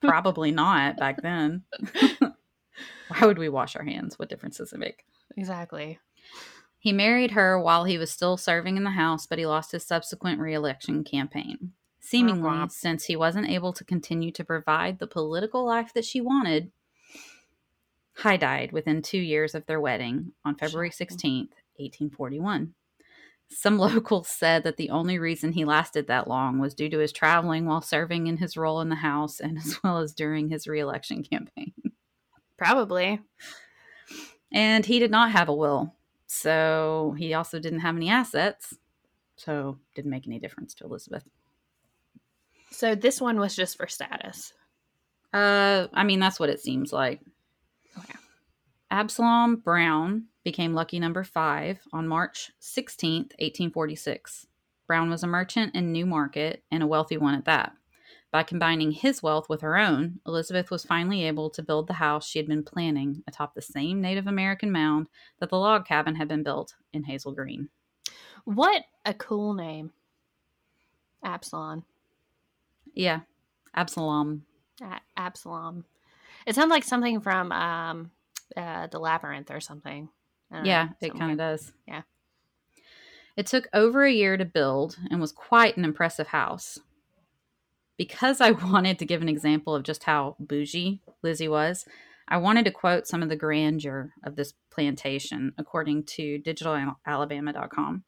Probably 0.00 0.52
not 0.52 0.96
back 0.96 1.20
then. 1.22 1.62
Why 3.08 3.26
would 3.26 3.38
we 3.38 3.48
wash 3.48 3.76
our 3.76 3.84
hands? 3.84 4.18
What 4.18 4.28
difference 4.28 4.58
does 4.58 4.72
it 4.72 4.78
make? 4.78 5.04
Exactly. 5.36 5.98
He 6.78 6.92
married 6.92 7.32
her 7.32 7.60
while 7.60 7.84
he 7.84 7.98
was 7.98 8.10
still 8.10 8.36
serving 8.36 8.76
in 8.76 8.84
the 8.84 8.90
House, 8.90 9.26
but 9.26 9.38
he 9.38 9.46
lost 9.46 9.72
his 9.72 9.84
subsequent 9.84 10.40
reelection 10.40 11.04
campaign. 11.04 11.72
Seemingly, 12.00 12.68
since 12.70 13.04
he 13.04 13.16
wasn't 13.16 13.50
able 13.50 13.72
to 13.72 13.84
continue 13.84 14.30
to 14.32 14.44
provide 14.44 14.98
the 14.98 15.06
political 15.06 15.66
life 15.66 15.92
that 15.94 16.04
she 16.04 16.20
wanted, 16.20 16.70
High 18.18 18.36
died 18.36 18.72
within 18.72 19.00
two 19.00 19.18
years 19.18 19.54
of 19.54 19.66
their 19.66 19.80
wedding 19.80 20.32
on 20.44 20.56
February 20.56 20.90
16th, 20.90 21.54
1841. 21.76 22.74
Some 23.48 23.78
locals 23.78 24.28
said 24.28 24.64
that 24.64 24.76
the 24.76 24.90
only 24.90 25.20
reason 25.20 25.52
he 25.52 25.64
lasted 25.64 26.08
that 26.08 26.26
long 26.26 26.58
was 26.58 26.74
due 26.74 26.88
to 26.88 26.98
his 26.98 27.12
traveling 27.12 27.64
while 27.66 27.80
serving 27.80 28.26
in 28.26 28.38
his 28.38 28.56
role 28.56 28.80
in 28.80 28.88
the 28.88 28.96
House 28.96 29.38
and 29.38 29.56
as 29.58 29.78
well 29.84 29.98
as 29.98 30.14
during 30.14 30.48
his 30.48 30.66
reelection 30.66 31.22
campaign. 31.22 31.72
Probably. 32.58 33.20
And 34.52 34.84
he 34.84 34.98
did 34.98 35.10
not 35.10 35.30
have 35.30 35.48
a 35.48 35.54
will. 35.54 35.94
So 36.26 37.14
he 37.16 37.32
also 37.32 37.58
didn't 37.58 37.80
have 37.80 37.96
any 37.96 38.10
assets. 38.10 38.74
So 39.36 39.78
didn't 39.94 40.10
make 40.10 40.26
any 40.26 40.38
difference 40.38 40.74
to 40.74 40.84
Elizabeth. 40.84 41.24
So 42.70 42.94
this 42.94 43.20
one 43.20 43.38
was 43.38 43.56
just 43.56 43.76
for 43.76 43.86
status. 43.86 44.52
Uh 45.32 45.86
I 45.94 46.04
mean 46.04 46.20
that's 46.20 46.40
what 46.40 46.50
it 46.50 46.60
seems 46.60 46.92
like. 46.92 47.20
Okay. 47.96 48.14
Absalom 48.90 49.56
Brown 49.56 50.24
became 50.44 50.74
lucky 50.74 50.98
number 50.98 51.22
5 51.22 51.80
on 51.92 52.08
March 52.08 52.50
16th, 52.60 53.34
1846. 53.38 54.46
Brown 54.86 55.10
was 55.10 55.22
a 55.22 55.26
merchant 55.26 55.74
in 55.74 55.92
Newmarket 55.92 56.62
and 56.70 56.82
a 56.82 56.86
wealthy 56.86 57.18
one 57.18 57.34
at 57.34 57.44
that. 57.44 57.72
By 58.30 58.42
combining 58.42 58.92
his 58.92 59.22
wealth 59.22 59.48
with 59.48 59.62
her 59.62 59.78
own, 59.78 60.20
Elizabeth 60.26 60.70
was 60.70 60.84
finally 60.84 61.24
able 61.24 61.48
to 61.50 61.62
build 61.62 61.86
the 61.86 61.94
house 61.94 62.28
she 62.28 62.38
had 62.38 62.46
been 62.46 62.62
planning 62.62 63.22
atop 63.26 63.54
the 63.54 63.62
same 63.62 64.02
Native 64.02 64.26
American 64.26 64.70
mound 64.70 65.08
that 65.40 65.48
the 65.48 65.56
log 65.56 65.86
cabin 65.86 66.14
had 66.14 66.28
been 66.28 66.42
built 66.42 66.74
in 66.92 67.04
Hazel 67.04 67.32
Green. 67.32 67.70
What 68.44 68.84
a 69.06 69.14
cool 69.14 69.54
name. 69.54 69.92
Absalom. 71.24 71.84
Yeah, 72.94 73.20
Absalom. 73.74 74.44
A- 74.82 75.00
Absalom. 75.16 75.84
It 76.46 76.54
sounds 76.54 76.70
like 76.70 76.84
something 76.84 77.20
from 77.20 77.50
um, 77.52 78.10
uh, 78.56 78.88
the 78.88 78.98
Labyrinth 78.98 79.50
or 79.50 79.60
something. 79.60 80.08
Yeah, 80.52 80.84
know, 80.84 80.90
it 81.00 81.18
kind 81.18 81.32
of 81.32 81.38
does. 81.38 81.72
Yeah. 81.86 82.02
It 83.36 83.46
took 83.46 83.68
over 83.72 84.04
a 84.04 84.12
year 84.12 84.36
to 84.36 84.44
build 84.44 84.96
and 85.10 85.20
was 85.20 85.32
quite 85.32 85.76
an 85.76 85.84
impressive 85.84 86.28
house. 86.28 86.78
Because 87.98 88.40
I 88.40 88.50
wanted 88.72 88.98
to 89.00 89.04
give 89.04 89.20
an 89.20 89.28
example 89.28 89.74
of 89.74 89.82
just 89.82 90.04
how 90.04 90.36
bougie 90.40 91.02
Lizzie 91.22 91.48
was, 91.48 91.84
I 92.28 92.38
wanted 92.38 92.64
to 92.66 92.70
quote 92.70 93.06
some 93.06 93.22
of 93.22 93.28
the 93.28 93.36
grandeur 93.36 94.12
of 94.24 94.36
this 94.36 94.54
plantation, 94.70 95.52
according 95.58 96.04
to 96.04 96.38
digitalalabama.com. 96.38 98.04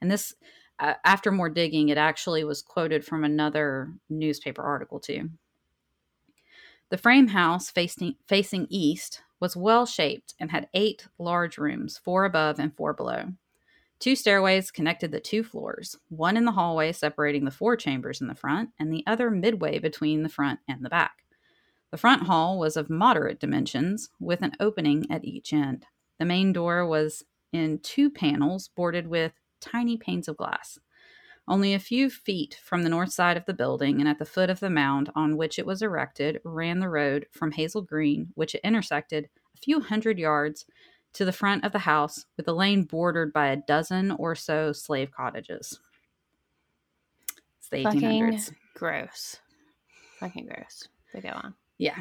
And 0.00 0.10
this, 0.10 0.34
uh, 0.78 0.94
after 1.04 1.30
more 1.30 1.48
digging, 1.48 1.88
it 1.88 1.98
actually 1.98 2.44
was 2.44 2.62
quoted 2.62 3.04
from 3.04 3.24
another 3.24 3.92
newspaper 4.08 4.62
article, 4.62 5.00
too. 5.00 5.30
The 6.90 6.98
frame 6.98 7.28
house 7.28 7.68
facing, 7.68 8.14
facing 8.26 8.66
east 8.70 9.22
was 9.40 9.56
well 9.56 9.86
shaped 9.86 10.34
and 10.40 10.50
had 10.50 10.68
eight 10.72 11.06
large 11.18 11.58
rooms, 11.58 11.98
four 11.98 12.24
above 12.24 12.58
and 12.58 12.74
four 12.74 12.94
below. 12.94 13.32
Two 14.00 14.14
stairways 14.14 14.70
connected 14.70 15.10
the 15.10 15.20
two 15.20 15.42
floors, 15.42 15.96
one 16.08 16.36
in 16.36 16.44
the 16.44 16.52
hallway 16.52 16.92
separating 16.92 17.44
the 17.44 17.50
four 17.50 17.76
chambers 17.76 18.20
in 18.20 18.28
the 18.28 18.34
front, 18.34 18.70
and 18.78 18.92
the 18.92 19.02
other 19.06 19.30
midway 19.30 19.78
between 19.80 20.22
the 20.22 20.28
front 20.28 20.60
and 20.68 20.84
the 20.84 20.88
back. 20.88 21.24
The 21.90 21.96
front 21.96 22.24
hall 22.24 22.58
was 22.58 22.76
of 22.76 22.90
moderate 22.90 23.40
dimensions, 23.40 24.10
with 24.20 24.42
an 24.42 24.52
opening 24.60 25.10
at 25.10 25.24
each 25.24 25.52
end. 25.52 25.86
The 26.18 26.26
main 26.26 26.52
door 26.52 26.86
was 26.86 27.24
in 27.52 27.80
two 27.80 28.10
panels 28.10 28.68
boarded 28.68 29.08
with 29.08 29.32
tiny 29.60 29.96
panes 29.96 30.28
of 30.28 30.36
glass. 30.36 30.78
Only 31.48 31.72
a 31.72 31.78
few 31.80 32.10
feet 32.10 32.60
from 32.62 32.82
the 32.82 32.90
north 32.90 33.10
side 33.10 33.38
of 33.38 33.46
the 33.46 33.54
building 33.54 34.00
and 34.00 34.08
at 34.08 34.18
the 34.18 34.26
foot 34.26 34.50
of 34.50 34.60
the 34.60 34.70
mound 34.70 35.10
on 35.16 35.36
which 35.36 35.58
it 35.58 35.66
was 35.66 35.80
erected 35.80 36.40
ran 36.44 36.78
the 36.78 36.90
road 36.90 37.26
from 37.32 37.52
Hazel 37.52 37.82
Green, 37.82 38.28
which 38.34 38.54
it 38.54 38.60
intersected 38.62 39.28
a 39.56 39.58
few 39.58 39.80
hundred 39.80 40.18
yards 40.18 40.66
to 41.18 41.24
the 41.24 41.32
front 41.32 41.64
of 41.64 41.72
the 41.72 41.80
house, 41.80 42.26
with 42.36 42.46
a 42.46 42.52
lane 42.52 42.84
bordered 42.84 43.32
by 43.32 43.48
a 43.48 43.56
dozen 43.56 44.12
or 44.12 44.36
so 44.36 44.72
slave 44.72 45.10
cottages. 45.10 45.80
It's 47.58 47.68
the 47.70 47.82
Fucking 47.82 48.00
1800s. 48.02 48.52
gross. 48.76 49.36
Fucking 50.20 50.46
gross. 50.46 50.86
But 51.12 51.24
go 51.24 51.30
on. 51.30 51.54
Yeah. 51.76 51.96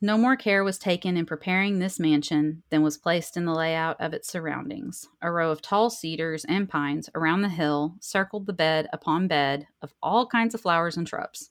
No 0.00 0.16
more 0.16 0.36
care 0.36 0.62
was 0.62 0.78
taken 0.78 1.16
in 1.16 1.26
preparing 1.26 1.80
this 1.80 1.98
mansion 1.98 2.62
than 2.70 2.82
was 2.82 2.96
placed 2.96 3.36
in 3.36 3.44
the 3.44 3.52
layout 3.52 4.00
of 4.00 4.12
its 4.12 4.28
surroundings. 4.28 5.08
A 5.20 5.32
row 5.32 5.50
of 5.50 5.60
tall 5.60 5.90
cedars 5.90 6.44
and 6.44 6.68
pines 6.68 7.10
around 7.16 7.42
the 7.42 7.48
hill 7.48 7.96
circled 7.98 8.46
the 8.46 8.52
bed 8.52 8.86
upon 8.92 9.26
bed 9.26 9.66
of 9.82 9.94
all 10.00 10.28
kinds 10.28 10.54
of 10.54 10.60
flowers 10.60 10.96
and 10.96 11.08
shrubs. 11.08 11.50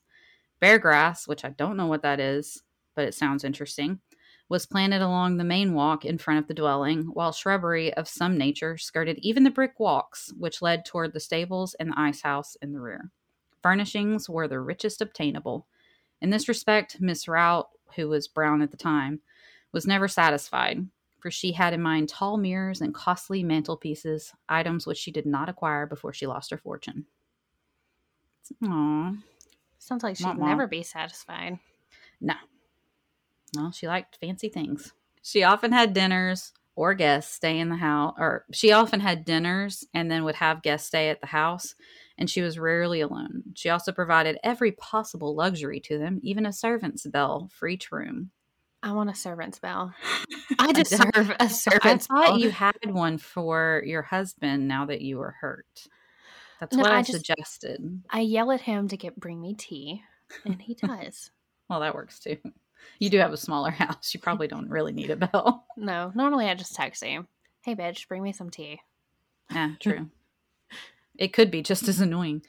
Bear 0.61 0.79
grass, 0.79 1.27
which 1.27 1.43
I 1.43 1.49
don't 1.49 1.75
know 1.75 1.87
what 1.87 2.03
that 2.03 2.21
is, 2.21 2.63
but 2.95 3.05
it 3.05 3.13
sounds 3.13 3.43
interesting, 3.43 3.99
was 4.49 4.65
planted 4.65 5.01
along 5.01 5.37
the 5.37 5.43
main 5.43 5.73
walk 5.73 6.05
in 6.05 6.17
front 6.17 6.39
of 6.39 6.47
the 6.47 6.53
dwelling, 6.53 7.03
while 7.13 7.31
shrubbery 7.31 7.93
of 7.93 8.07
some 8.07 8.37
nature 8.37 8.77
skirted 8.77 9.17
even 9.21 9.43
the 9.43 9.49
brick 9.49 9.79
walks 9.79 10.31
which 10.37 10.61
led 10.61 10.85
toward 10.85 11.13
the 11.13 11.19
stables 11.19 11.75
and 11.75 11.89
the 11.89 11.99
ice 11.99 12.21
house 12.21 12.55
in 12.61 12.73
the 12.73 12.79
rear. 12.79 13.09
Furnishings 13.61 14.29
were 14.29 14.47
the 14.47 14.59
richest 14.59 15.01
obtainable. 15.01 15.67
In 16.21 16.29
this 16.29 16.47
respect, 16.47 16.97
Miss 16.99 17.27
Rout, 17.27 17.69
who 17.95 18.09
was 18.09 18.27
brown 18.27 18.61
at 18.61 18.71
the 18.71 18.77
time, 18.77 19.21
was 19.71 19.87
never 19.87 20.07
satisfied, 20.07 20.85
for 21.19 21.31
she 21.31 21.53
had 21.53 21.73
in 21.73 21.81
mind 21.81 22.09
tall 22.09 22.37
mirrors 22.37 22.81
and 22.81 22.93
costly 22.93 23.43
mantelpieces, 23.43 24.33
items 24.49 24.85
which 24.85 24.97
she 24.97 25.11
did 25.11 25.25
not 25.25 25.49
acquire 25.49 25.85
before 25.85 26.13
she 26.13 26.27
lost 26.27 26.51
her 26.51 26.57
fortune. 26.57 27.05
Aww. 28.61 29.17
Sounds 29.79 30.03
like 30.03 30.17
she'd 30.17 30.37
never 30.37 30.67
be 30.67 30.83
satisfied. 30.83 31.59
No. 32.21 32.35
Well, 33.55 33.71
she 33.71 33.87
liked 33.87 34.17
fancy 34.19 34.49
things. 34.49 34.93
She 35.21 35.43
often 35.43 35.71
had 35.71 35.93
dinners 35.93 36.51
or 36.75 36.93
guests 36.95 37.35
stay 37.35 37.59
in 37.59 37.69
the 37.69 37.75
house, 37.75 38.15
or 38.17 38.45
she 38.51 38.71
often 38.71 38.99
had 38.99 39.25
dinners 39.25 39.85
and 39.93 40.09
then 40.09 40.23
would 40.23 40.35
have 40.35 40.63
guests 40.63 40.87
stay 40.87 41.09
at 41.09 41.21
the 41.21 41.27
house, 41.27 41.75
and 42.17 42.27
she 42.29 42.41
was 42.41 42.57
rarely 42.57 42.99
alone. 43.01 43.43
She 43.53 43.69
also 43.69 43.91
provided 43.91 44.39
every 44.43 44.71
possible 44.71 45.35
luxury 45.35 45.79
to 45.81 45.99
them, 45.99 46.19
even 46.23 46.45
a 46.47 46.51
servant's 46.53 47.05
bell 47.05 47.49
for 47.53 47.67
each 47.67 47.91
room. 47.91 48.31
I 48.81 48.91
want 48.91 49.09
a 49.11 49.15
servant's 49.15 49.59
bell. 49.59 49.93
I 50.59 50.71
deserve 50.73 51.31
a 51.39 51.47
servant's 51.49 52.07
I 52.09 52.13
thought 52.15 52.25
bell. 52.29 52.39
you 52.39 52.49
had 52.51 52.75
one 52.85 53.17
for 53.19 53.83
your 53.85 54.01
husband 54.01 54.67
now 54.67 54.85
that 54.87 55.01
you 55.01 55.19
were 55.19 55.35
hurt. 55.39 55.87
That's 56.59 56.75
No, 56.75 56.81
what 56.81 56.91
I, 56.91 56.97
I 56.97 57.01
just- 57.03 57.13
suggested. 57.25 58.01
I 58.09 58.21
yell 58.21 58.51
at 58.51 58.61
him 58.61 58.87
to 58.87 58.97
get 58.97 59.19
bring 59.19 59.39
me 59.39 59.53
tea, 59.53 60.01
and 60.43 60.59
he 60.61 60.73
does. 60.73 61.29
Well, 61.69 61.81
that 61.81 61.93
works 61.95 62.19
too. 62.19 62.37
You 62.99 63.09
do 63.09 63.17
have 63.19 63.33
a 63.33 63.37
smaller 63.37 63.71
house. 63.83 64.13
You 64.13 64.19
probably 64.19 64.47
don't 64.47 64.69
really 64.69 64.93
need 64.93 65.11
a 65.11 65.15
bell. 65.15 65.65
no, 65.77 66.11
normally 66.15 66.47
I 66.47 66.55
just 66.55 66.75
text 66.75 67.03
him, 67.03 67.27
"Hey, 67.63 67.75
bitch, 67.75 68.07
bring 68.07 68.23
me 68.23 68.31
some 68.31 68.49
tea." 68.49 68.81
Yeah, 69.51 69.71
true. 69.79 70.09
it 71.17 71.33
could 71.33 71.51
be 71.51 71.61
just 71.61 71.87
as 71.87 71.99
annoying. 71.99 72.43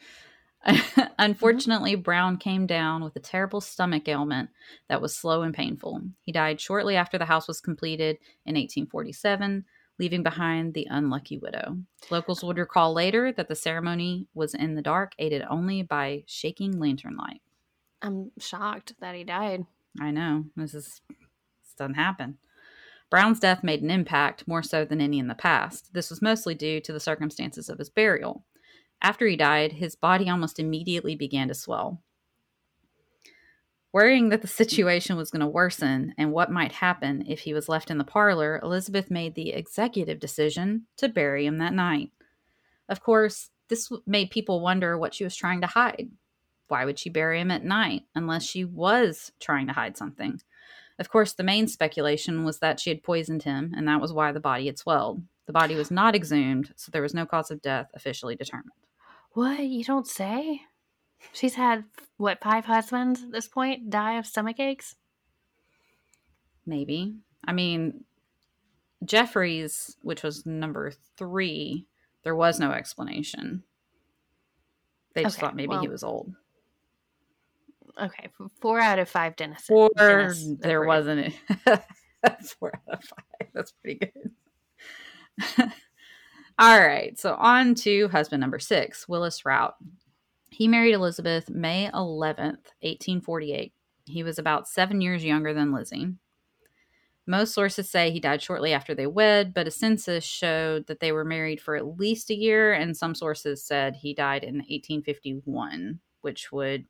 Unfortunately, 1.19 1.95
Brown 1.95 2.39
came 2.39 2.67
down 2.67 3.05
with 3.05 3.15
a 3.17 3.21
terrible 3.21 3.61
stomach 3.61 4.09
ailment 4.09 4.51
that 4.89 5.03
was 5.03 5.15
slow 5.15 5.43
and 5.43 5.55
painful. 5.55 6.01
He 6.23 6.33
died 6.33 6.61
shortly 6.61 6.97
after 6.97 7.19
the 7.19 7.27
house 7.27 7.47
was 7.47 7.61
completed 7.61 8.17
in 8.47 8.55
1847, 8.55 9.65
leaving 9.99 10.23
behind 10.23 10.75
the 10.75 10.87
unlucky 10.91 11.39
widow. 11.39 11.79
Locals 12.11 12.43
would 12.43 12.59
recall 12.59 12.95
later 12.95 13.33
that 13.33 13.49
the 13.49 13.55
ceremony 13.55 14.27
was 14.35 14.55
in 14.55 14.75
the 14.75 14.83
dark, 14.83 15.13
aided 15.19 15.43
only 15.51 15.83
by 15.83 16.25
shaking 16.27 16.79
lantern 16.79 17.17
light. 17.17 17.43
I'm 18.01 18.33
shocked 18.39 18.95
that 19.01 19.15
he 19.15 19.25
died. 19.25 19.67
I 20.01 20.11
know. 20.11 20.45
This 20.57 20.75
is 20.75 21.01
this 21.09 21.75
doesn't 21.77 21.95
happen. 21.95 22.39
Brown's 23.11 23.39
death 23.39 23.63
made 23.63 23.83
an 23.83 23.91
impact 23.91 24.49
more 24.49 24.63
so 24.63 24.85
than 24.85 25.01
any 25.01 25.19
in 25.19 25.29
the 25.29 25.35
past. 25.35 25.93
This 25.93 26.11
was 26.11 26.23
mostly 26.23 26.55
due 26.55 26.81
to 26.81 26.93
the 26.93 27.01
circumstances 27.01 27.69
of 27.69 27.79
his 27.79 27.91
burial. 27.91 28.45
After 29.01 29.27
he 29.27 29.37
died, 29.37 29.75
his 29.75 29.95
body 29.95 30.29
almost 30.29 30.59
immediately 30.59 31.15
began 31.15 31.49
to 31.49 31.55
swell. 31.55 32.03
Worrying 33.93 34.31
that 34.31 34.43
the 34.43 34.49
situation 34.49 35.17
was 35.17 35.31
going 35.31 35.41
to 35.41 35.47
worsen 35.47 36.15
and 36.19 36.33
what 36.33 36.51
might 36.51 36.73
happen 36.73 37.25
if 37.29 37.41
he 37.41 37.55
was 37.55 37.69
left 37.69 37.91
in 37.91 37.99
the 37.99 38.03
parlor, 38.03 38.59
Elizabeth 38.61 39.09
made 39.09 39.37
the 39.37 39.51
executive 39.51 40.19
decision 40.19 40.87
to 40.97 41.09
bury 41.09 41.47
him 41.47 41.59
that 41.59 41.73
night. 41.73 42.11
Of 42.89 43.01
course, 43.01 43.51
this 43.69 43.93
made 44.05 44.31
people 44.31 44.61
wonder 44.61 44.99
what 44.99 45.15
she 45.15 45.23
was 45.23 45.37
trying 45.37 45.61
to 45.61 45.69
hide. 45.69 46.09
Why 46.69 46.85
would 46.85 46.99
she 46.99 47.11
bury 47.11 47.41
him 47.41 47.51
at 47.51 47.65
night 47.65 48.03
unless 48.15 48.45
she 48.45 48.65
was 48.65 49.33
trying 49.41 49.67
to 49.67 49.73
hide 49.73 49.97
something? 49.97 50.41
Of 50.99 51.11
course, 51.11 51.33
the 51.33 51.43
main 51.43 51.67
speculation 51.67 52.45
was 52.45 52.61
that 52.61 52.81
she 52.81 52.91
had 52.91 53.03
poisoned 53.03 53.43
him, 53.43 53.73
and 53.77 53.87
that 53.89 54.01
was 54.01 54.13
why 54.13 54.33
the 54.33 54.41
body 54.41 54.67
had 54.67 54.79
swelled. 54.79 55.23
The 55.47 55.53
body 55.53 55.75
was 55.75 55.91
not 55.91 56.15
exhumed, 56.15 56.73
so 56.77 56.91
there 56.91 57.03
was 57.03 57.15
no 57.15 57.27
cause 57.27 57.51
of 57.51 57.61
death 57.61 57.91
officially 57.95 58.37
determined. 58.37 58.71
What 59.33 59.59
you 59.61 59.85
don't 59.85 60.07
say? 60.07 60.63
She's 61.33 61.55
had 61.55 61.85
what 62.17 62.43
five 62.43 62.65
husbands 62.65 63.23
at 63.23 63.33
this 63.33 63.49
point 63.49 63.91
die 63.91 64.19
of 64.19 64.27
stomach 64.27 64.61
aches. 64.61 64.95
Maybe. 66.65 67.17
I 67.45 67.53
mean, 67.53 68.05
Jeffreys, 69.05 69.97
which 70.03 70.23
was 70.23 70.47
number 70.47 70.93
three, 71.17 71.87
there 72.23 72.37
was 72.37 72.59
no 72.59 72.71
explanation. 72.71 73.65
They 75.15 75.23
just 75.23 75.37
Okay, 75.37 75.47
thought 75.47 75.57
maybe 75.57 75.77
he 75.77 75.89
was 75.89 76.03
old. 76.03 76.35
Okay, 78.01 78.29
four 78.61 78.81
out 78.81 78.99
of 78.99 79.09
five 79.09 79.37
dentists. 79.37 79.69
Dentists 79.69 80.55
there 80.61 80.85
wasn't 80.85 81.35
a 81.67 81.83
four 82.59 82.73
out 82.89 82.99
of 82.99 83.05
five. 83.05 83.49
That's 83.55 83.73
pretty 83.73 84.01
good. 84.01 84.31
All 86.59 86.81
right, 86.81 87.19
so 87.19 87.35
on 87.35 87.75
to 87.77 88.09
husband 88.09 88.41
number 88.41 88.59
six, 88.59 89.09
Willis 89.09 89.45
Rout. 89.45 89.75
He 90.51 90.69
married 90.69 90.95
Elizabeth 90.95 91.51
May 91.51 91.91
11th, 91.93 92.71
1848. 92.83 93.73
He 94.07 94.23
was 94.23 94.39
about 94.39 94.69
seven 94.69 95.01
years 95.01 95.25
younger 95.25 95.53
than 95.53 95.73
Lizzie. 95.73 96.15
Most 97.27 97.55
sources 97.55 97.91
say 97.91 98.11
he 98.11 98.21
died 98.21 98.43
shortly 98.43 98.73
after 98.73 98.95
they 98.95 99.07
wed, 99.07 99.55
but 99.55 99.67
a 99.67 99.71
census 99.71 100.25
showed 100.25 100.87
that 100.87 101.01
they 101.01 101.11
were 101.11 101.25
married 101.25 101.61
for 101.61 101.75
at 101.75 101.99
least 101.99 102.31
a 102.31 102.37
year, 102.37 102.73
and 102.73 102.97
some 102.97 103.15
sources 103.15 103.65
said 103.65 103.97
he 103.97 104.13
died 104.13 104.45
in 104.45 104.57
1851, 104.57 106.01
which 106.21 106.53
would 106.53 106.85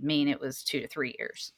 mean 0.00 0.28
it 0.28 0.40
was 0.40 0.62
two 0.62 0.80
to 0.80 0.88
three 0.88 1.14
years. 1.18 1.52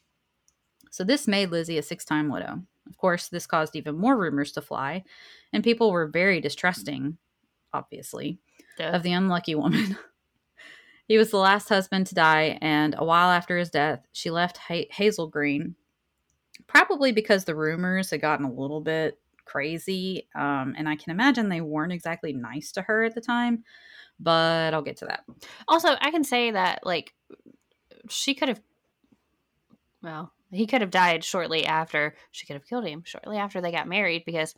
So 0.91 1.05
this 1.05 1.29
made 1.29 1.51
Lizzie 1.51 1.79
a 1.79 1.83
six 1.83 2.05
time 2.05 2.29
widow. 2.29 2.63
Of 2.89 2.97
course, 2.97 3.29
this 3.29 3.47
caused 3.47 3.77
even 3.77 3.97
more 3.97 4.17
rumors 4.17 4.53
to 4.53 4.63
fly, 4.63 5.05
and 5.53 5.63
people 5.63 5.93
were 5.93 6.07
very 6.07 6.41
distrusting, 6.41 7.19
obviously, 7.73 8.39
Duh. 8.79 8.85
of 8.85 9.03
the 9.03 9.13
unlucky 9.13 9.55
woman. 9.55 9.97
He 11.11 11.19
was 11.19 11.33
the 11.33 11.39
last 11.39 11.69
husband 11.69 12.07
to 12.07 12.15
die, 12.15 12.57
and 12.61 12.95
a 12.97 13.05
while 13.05 13.31
after 13.31 13.59
his 13.59 13.69
death, 13.69 14.07
she 14.13 14.31
left 14.31 14.59
ha- 14.59 14.87
Hazel 14.93 15.27
Green, 15.27 15.75
probably 16.69 17.11
because 17.11 17.45
the 17.45 17.57
rumors 17.57 18.11
had 18.11 18.21
gotten 18.21 18.47
a 18.47 18.53
little 18.53 18.81
bit 18.81 19.19
crazy. 19.45 20.29
Um, 20.37 20.77
and 20.79 20.89
I 20.89 20.95
can 20.95 21.11
imagine 21.11 21.49
they 21.49 21.63
weren't 21.63 21.93
exactly 21.93 22.33
nice 22.33 22.71
to 22.73 22.83
her 22.83 23.03
at 23.03 23.17
the 23.17 23.21
time, 23.21 23.65
but 24.21 24.73
I'll 24.73 24.83
get 24.83 24.99
to 24.99 25.07
that. 25.07 25.25
Also, 25.67 25.89
I 26.01 26.13
can 26.13 26.23
say 26.23 26.53
that 26.53 26.87
like 26.87 27.13
she 28.11 28.35
could 28.35 28.49
have 28.49 28.61
well, 30.03 30.33
he 30.51 30.67
could 30.67 30.81
have 30.81 30.91
died 30.91 31.25
shortly 31.25 31.67
after 31.67 32.15
she 32.31 32.47
could 32.47 32.55
have 32.55 32.67
killed 32.67 32.87
him 32.87 33.03
shortly 33.05 33.37
after 33.37 33.61
they 33.61 33.71
got 33.71 33.89
married 33.89 34.25
because 34.25 34.55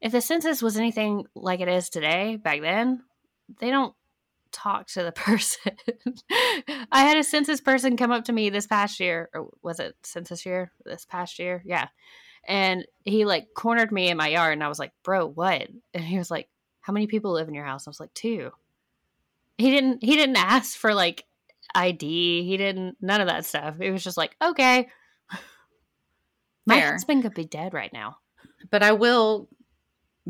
if 0.00 0.12
the 0.12 0.20
census 0.20 0.62
was 0.62 0.76
anything 0.76 1.26
like 1.34 1.60
it 1.60 1.68
is 1.68 1.88
today 1.88 2.36
back 2.36 2.60
then, 2.60 3.02
they 3.60 3.70
don't 3.70 3.94
talk 4.52 4.86
to 4.88 5.02
the 5.02 5.12
person. 5.12 5.72
I 6.92 7.00
had 7.02 7.16
a 7.16 7.24
census 7.24 7.60
person 7.60 7.96
come 7.96 8.12
up 8.12 8.24
to 8.24 8.32
me 8.32 8.50
this 8.50 8.66
past 8.66 9.00
year, 9.00 9.28
or 9.34 9.48
was 9.62 9.80
it 9.80 9.96
census 10.02 10.46
year? 10.46 10.72
This 10.84 11.04
past 11.04 11.38
year, 11.38 11.62
yeah. 11.64 11.88
And 12.48 12.86
he 13.04 13.24
like 13.24 13.48
cornered 13.54 13.90
me 13.90 14.08
in 14.08 14.16
my 14.16 14.28
yard, 14.28 14.52
and 14.52 14.62
I 14.62 14.68
was 14.68 14.78
like, 14.78 14.92
"Bro, 15.02 15.30
what?" 15.30 15.68
And 15.94 16.04
he 16.04 16.18
was 16.18 16.30
like, 16.30 16.48
"How 16.80 16.92
many 16.92 17.06
people 17.06 17.32
live 17.32 17.48
in 17.48 17.54
your 17.54 17.64
house?" 17.64 17.86
I 17.86 17.90
was 17.90 17.98
like, 17.98 18.14
two. 18.14 18.52
He 19.58 19.70
didn't. 19.70 20.04
He 20.04 20.14
didn't 20.14 20.36
ask 20.36 20.76
for 20.76 20.94
like 20.94 21.24
ID. 21.74 22.44
He 22.44 22.56
didn't. 22.56 22.96
None 23.00 23.20
of 23.20 23.28
that 23.28 23.44
stuff. 23.44 23.76
It 23.80 23.90
was 23.90 24.04
just 24.04 24.16
like, 24.16 24.36
okay. 24.42 24.88
My 26.66 26.80
Fair. 26.80 26.92
husband 26.92 27.22
could 27.22 27.34
be 27.34 27.44
dead 27.44 27.74
right 27.74 27.92
now. 27.92 28.18
But 28.70 28.82
I 28.82 28.92
will 28.92 29.48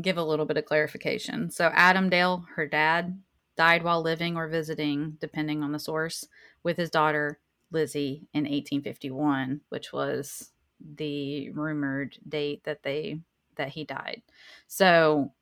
give 0.01 0.17
a 0.17 0.23
little 0.23 0.45
bit 0.45 0.57
of 0.57 0.65
clarification. 0.65 1.49
So, 1.49 1.71
Adam 1.73 2.09
Dale, 2.09 2.45
her 2.55 2.67
dad, 2.67 3.19
died 3.55 3.83
while 3.83 4.01
living 4.01 4.37
or 4.37 4.47
visiting, 4.47 5.17
depending 5.19 5.63
on 5.63 5.71
the 5.71 5.79
source, 5.79 6.27
with 6.63 6.77
his 6.77 6.91
daughter 6.91 7.39
Lizzie 7.71 8.27
in 8.33 8.43
1851, 8.43 9.61
which 9.69 9.91
was 9.91 10.51
the 10.79 11.49
rumored 11.51 12.17
date 12.27 12.63
that 12.65 12.83
they 12.83 13.21
that 13.55 13.69
he 13.69 13.83
died. 13.83 14.21
So, 14.67 15.33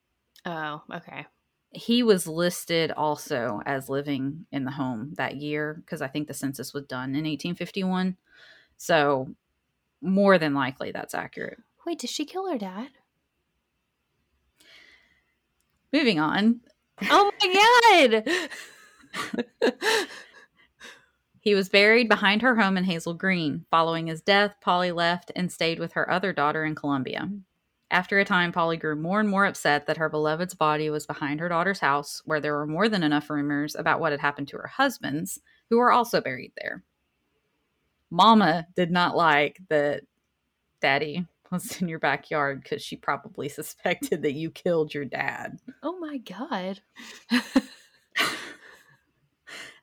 Oh, 0.45 0.83
okay. 0.93 1.25
He 1.75 2.03
was 2.03 2.27
listed 2.27 2.91
also 2.91 3.61
as 3.65 3.89
living 3.89 4.45
in 4.51 4.65
the 4.65 4.71
home 4.71 5.13
that 5.17 5.35
year 5.35 5.75
because 5.75 6.01
I 6.01 6.07
think 6.07 6.27
the 6.27 6.33
census 6.33 6.73
was 6.73 6.85
done 6.85 7.09
in 7.09 7.25
1851. 7.25 8.17
So, 8.77 9.29
more 10.01 10.37
than 10.37 10.53
likely 10.53 10.91
that's 10.91 11.15
accurate. 11.15 11.59
Wait, 11.85 11.99
did 11.99 12.09
she 12.09 12.25
kill 12.25 12.49
her 12.49 12.57
dad? 12.57 12.89
Moving 15.93 16.19
on, 16.19 16.61
Oh 17.03 17.31
my 17.41 18.19
god! 19.63 19.99
He 21.45 21.53
was 21.53 21.69
buried 21.69 22.09
behind 22.09 22.41
her 22.41 22.55
home 22.55 22.75
in 22.75 22.85
Hazel 22.85 23.13
Green. 23.13 23.65
Following 23.69 24.07
his 24.07 24.19
death, 24.19 24.55
Polly 24.61 24.91
left 24.91 25.31
and 25.35 25.51
stayed 25.51 25.77
with 25.77 25.93
her 25.93 26.09
other 26.09 26.33
daughter 26.33 26.65
in 26.65 26.73
Columbia. 26.73 27.29
After 27.91 28.17
a 28.19 28.25
time, 28.25 28.51
Polly 28.51 28.77
grew 28.77 28.95
more 28.95 29.19
and 29.19 29.29
more 29.29 29.45
upset 29.45 29.85
that 29.85 29.97
her 29.97 30.09
beloved's 30.09 30.55
body 30.55 30.89
was 30.89 31.05
behind 31.05 31.39
her 31.39 31.49
daughter's 31.49 31.79
house, 31.79 32.21
where 32.25 32.41
there 32.41 32.55
were 32.55 32.65
more 32.65 32.89
than 32.89 33.03
enough 33.03 33.29
rumors 33.29 33.75
about 33.75 33.99
what 33.99 34.11
had 34.11 34.21
happened 34.21 34.47
to 34.49 34.57
her 34.57 34.67
husbands, 34.67 35.39
who 35.69 35.77
were 35.77 35.91
also 35.91 36.19
buried 36.19 36.53
there. 36.59 36.83
Mama 38.09 38.65
did 38.75 38.91
not 38.91 39.15
like 39.15 39.59
that 39.69 40.03
Daddy 40.81 41.27
was 41.51 41.79
in 41.79 41.87
your 41.87 41.99
backyard 41.99 42.63
because 42.63 42.81
she 42.81 42.95
probably 42.95 43.49
suspected 43.49 44.23
that 44.23 44.33
you 44.33 44.49
killed 44.49 44.93
your 44.93 45.05
dad. 45.05 45.59
oh 45.83 45.99
my 45.99 46.17
god! 46.17 46.81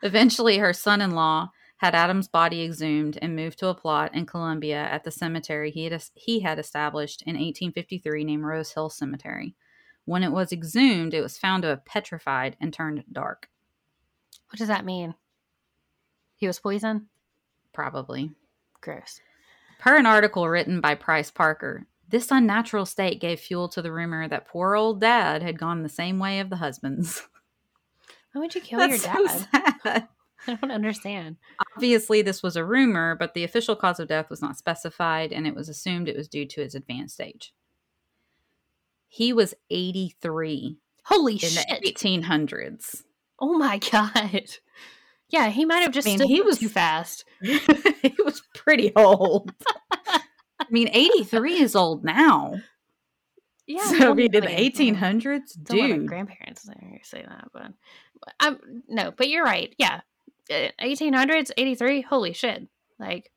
Eventually, 0.02 0.58
her 0.58 0.72
son 0.72 1.00
in 1.00 1.12
law 1.12 1.50
had 1.82 1.96
Adam's 1.96 2.28
body 2.28 2.62
exhumed 2.62 3.18
and 3.20 3.34
moved 3.34 3.58
to 3.58 3.66
a 3.66 3.74
plot 3.74 4.14
in 4.14 4.24
Columbia 4.24 4.76
at 4.76 5.02
the 5.02 5.10
cemetery 5.10 5.72
he 5.72 5.82
had, 5.82 6.00
he 6.14 6.38
had 6.38 6.60
established 6.60 7.22
in 7.22 7.34
1853 7.34 8.22
named 8.22 8.44
Rose 8.44 8.70
Hill 8.70 8.88
Cemetery. 8.88 9.56
When 10.04 10.22
it 10.22 10.30
was 10.30 10.52
exhumed, 10.52 11.12
it 11.12 11.22
was 11.22 11.38
found 11.38 11.64
to 11.64 11.70
have 11.70 11.84
petrified 11.84 12.56
and 12.60 12.72
turned 12.72 13.02
dark. 13.10 13.48
What 14.48 14.60
does 14.60 14.68
that 14.68 14.84
mean? 14.84 15.16
He 16.36 16.46
was 16.46 16.60
poisoned. 16.60 17.06
Probably. 17.72 18.30
Gross. 18.80 19.20
Per 19.80 19.96
an 19.96 20.06
article 20.06 20.48
written 20.48 20.80
by 20.80 20.94
Price 20.94 21.32
Parker, 21.32 21.88
this 22.08 22.30
unnatural 22.30 22.86
state 22.86 23.20
gave 23.20 23.40
fuel 23.40 23.68
to 23.70 23.82
the 23.82 23.90
rumor 23.90 24.28
that 24.28 24.46
poor 24.46 24.76
old 24.76 25.00
dad 25.00 25.42
had 25.42 25.58
gone 25.58 25.82
the 25.82 25.88
same 25.88 26.20
way 26.20 26.38
of 26.38 26.48
the 26.48 26.56
husbands. 26.56 27.26
Why 28.32 28.40
would 28.40 28.54
you 28.54 28.60
kill 28.60 28.78
your 28.86 28.98
dad? 28.98 29.48
so. 29.82 30.02
I 30.46 30.54
don't 30.54 30.70
understand. 30.70 31.36
Obviously, 31.76 32.22
this 32.22 32.42
was 32.42 32.56
a 32.56 32.64
rumor, 32.64 33.14
but 33.16 33.34
the 33.34 33.44
official 33.44 33.76
cause 33.76 34.00
of 34.00 34.08
death 34.08 34.30
was 34.30 34.42
not 34.42 34.56
specified, 34.58 35.32
and 35.32 35.46
it 35.46 35.54
was 35.54 35.68
assumed 35.68 36.08
it 36.08 36.16
was 36.16 36.28
due 36.28 36.46
to 36.46 36.60
his 36.62 36.74
advanced 36.74 37.20
age. 37.20 37.52
He 39.08 39.32
was 39.32 39.54
83 39.70 40.78
Holy 41.04 41.32
in 41.34 41.38
shit! 41.38 41.66
the 41.68 41.92
1800s. 41.92 43.02
Oh 43.38 43.58
my 43.58 43.78
god! 43.78 44.44
Yeah, 45.28 45.48
he 45.48 45.64
might 45.64 45.80
have 45.80 45.92
just 45.92 46.06
I 46.08 46.16
mean, 46.16 46.28
he 46.28 46.40
was- 46.42 46.58
too 46.58 46.68
fast. 46.68 47.24
he 47.42 48.14
was 48.24 48.42
pretty 48.54 48.92
old. 48.96 49.52
I 49.90 50.66
mean, 50.70 50.88
83 50.92 51.54
is 51.60 51.74
old 51.76 52.04
now. 52.04 52.54
Yeah, 53.66 53.84
so, 53.84 54.10
I 54.10 54.14
mean, 54.14 54.34
in 54.34 54.42
the 54.42 54.48
1800s, 54.48 55.62
Don't 55.62 55.78
let 55.78 55.90
my 55.90 55.96
dude. 55.96 56.06
grandparents 56.06 56.68
say 57.04 57.24
that, 57.26 57.48
but 57.52 57.72
I'm 58.40 58.82
no, 58.88 59.10
but 59.12 59.28
you're 59.28 59.44
right. 59.44 59.74
Yeah, 59.78 60.00
Eh, 60.50 60.70
1800s, 60.82 61.50
83. 61.56 62.02
Holy 62.02 62.32
shit! 62.32 62.66
Like, 62.98 63.30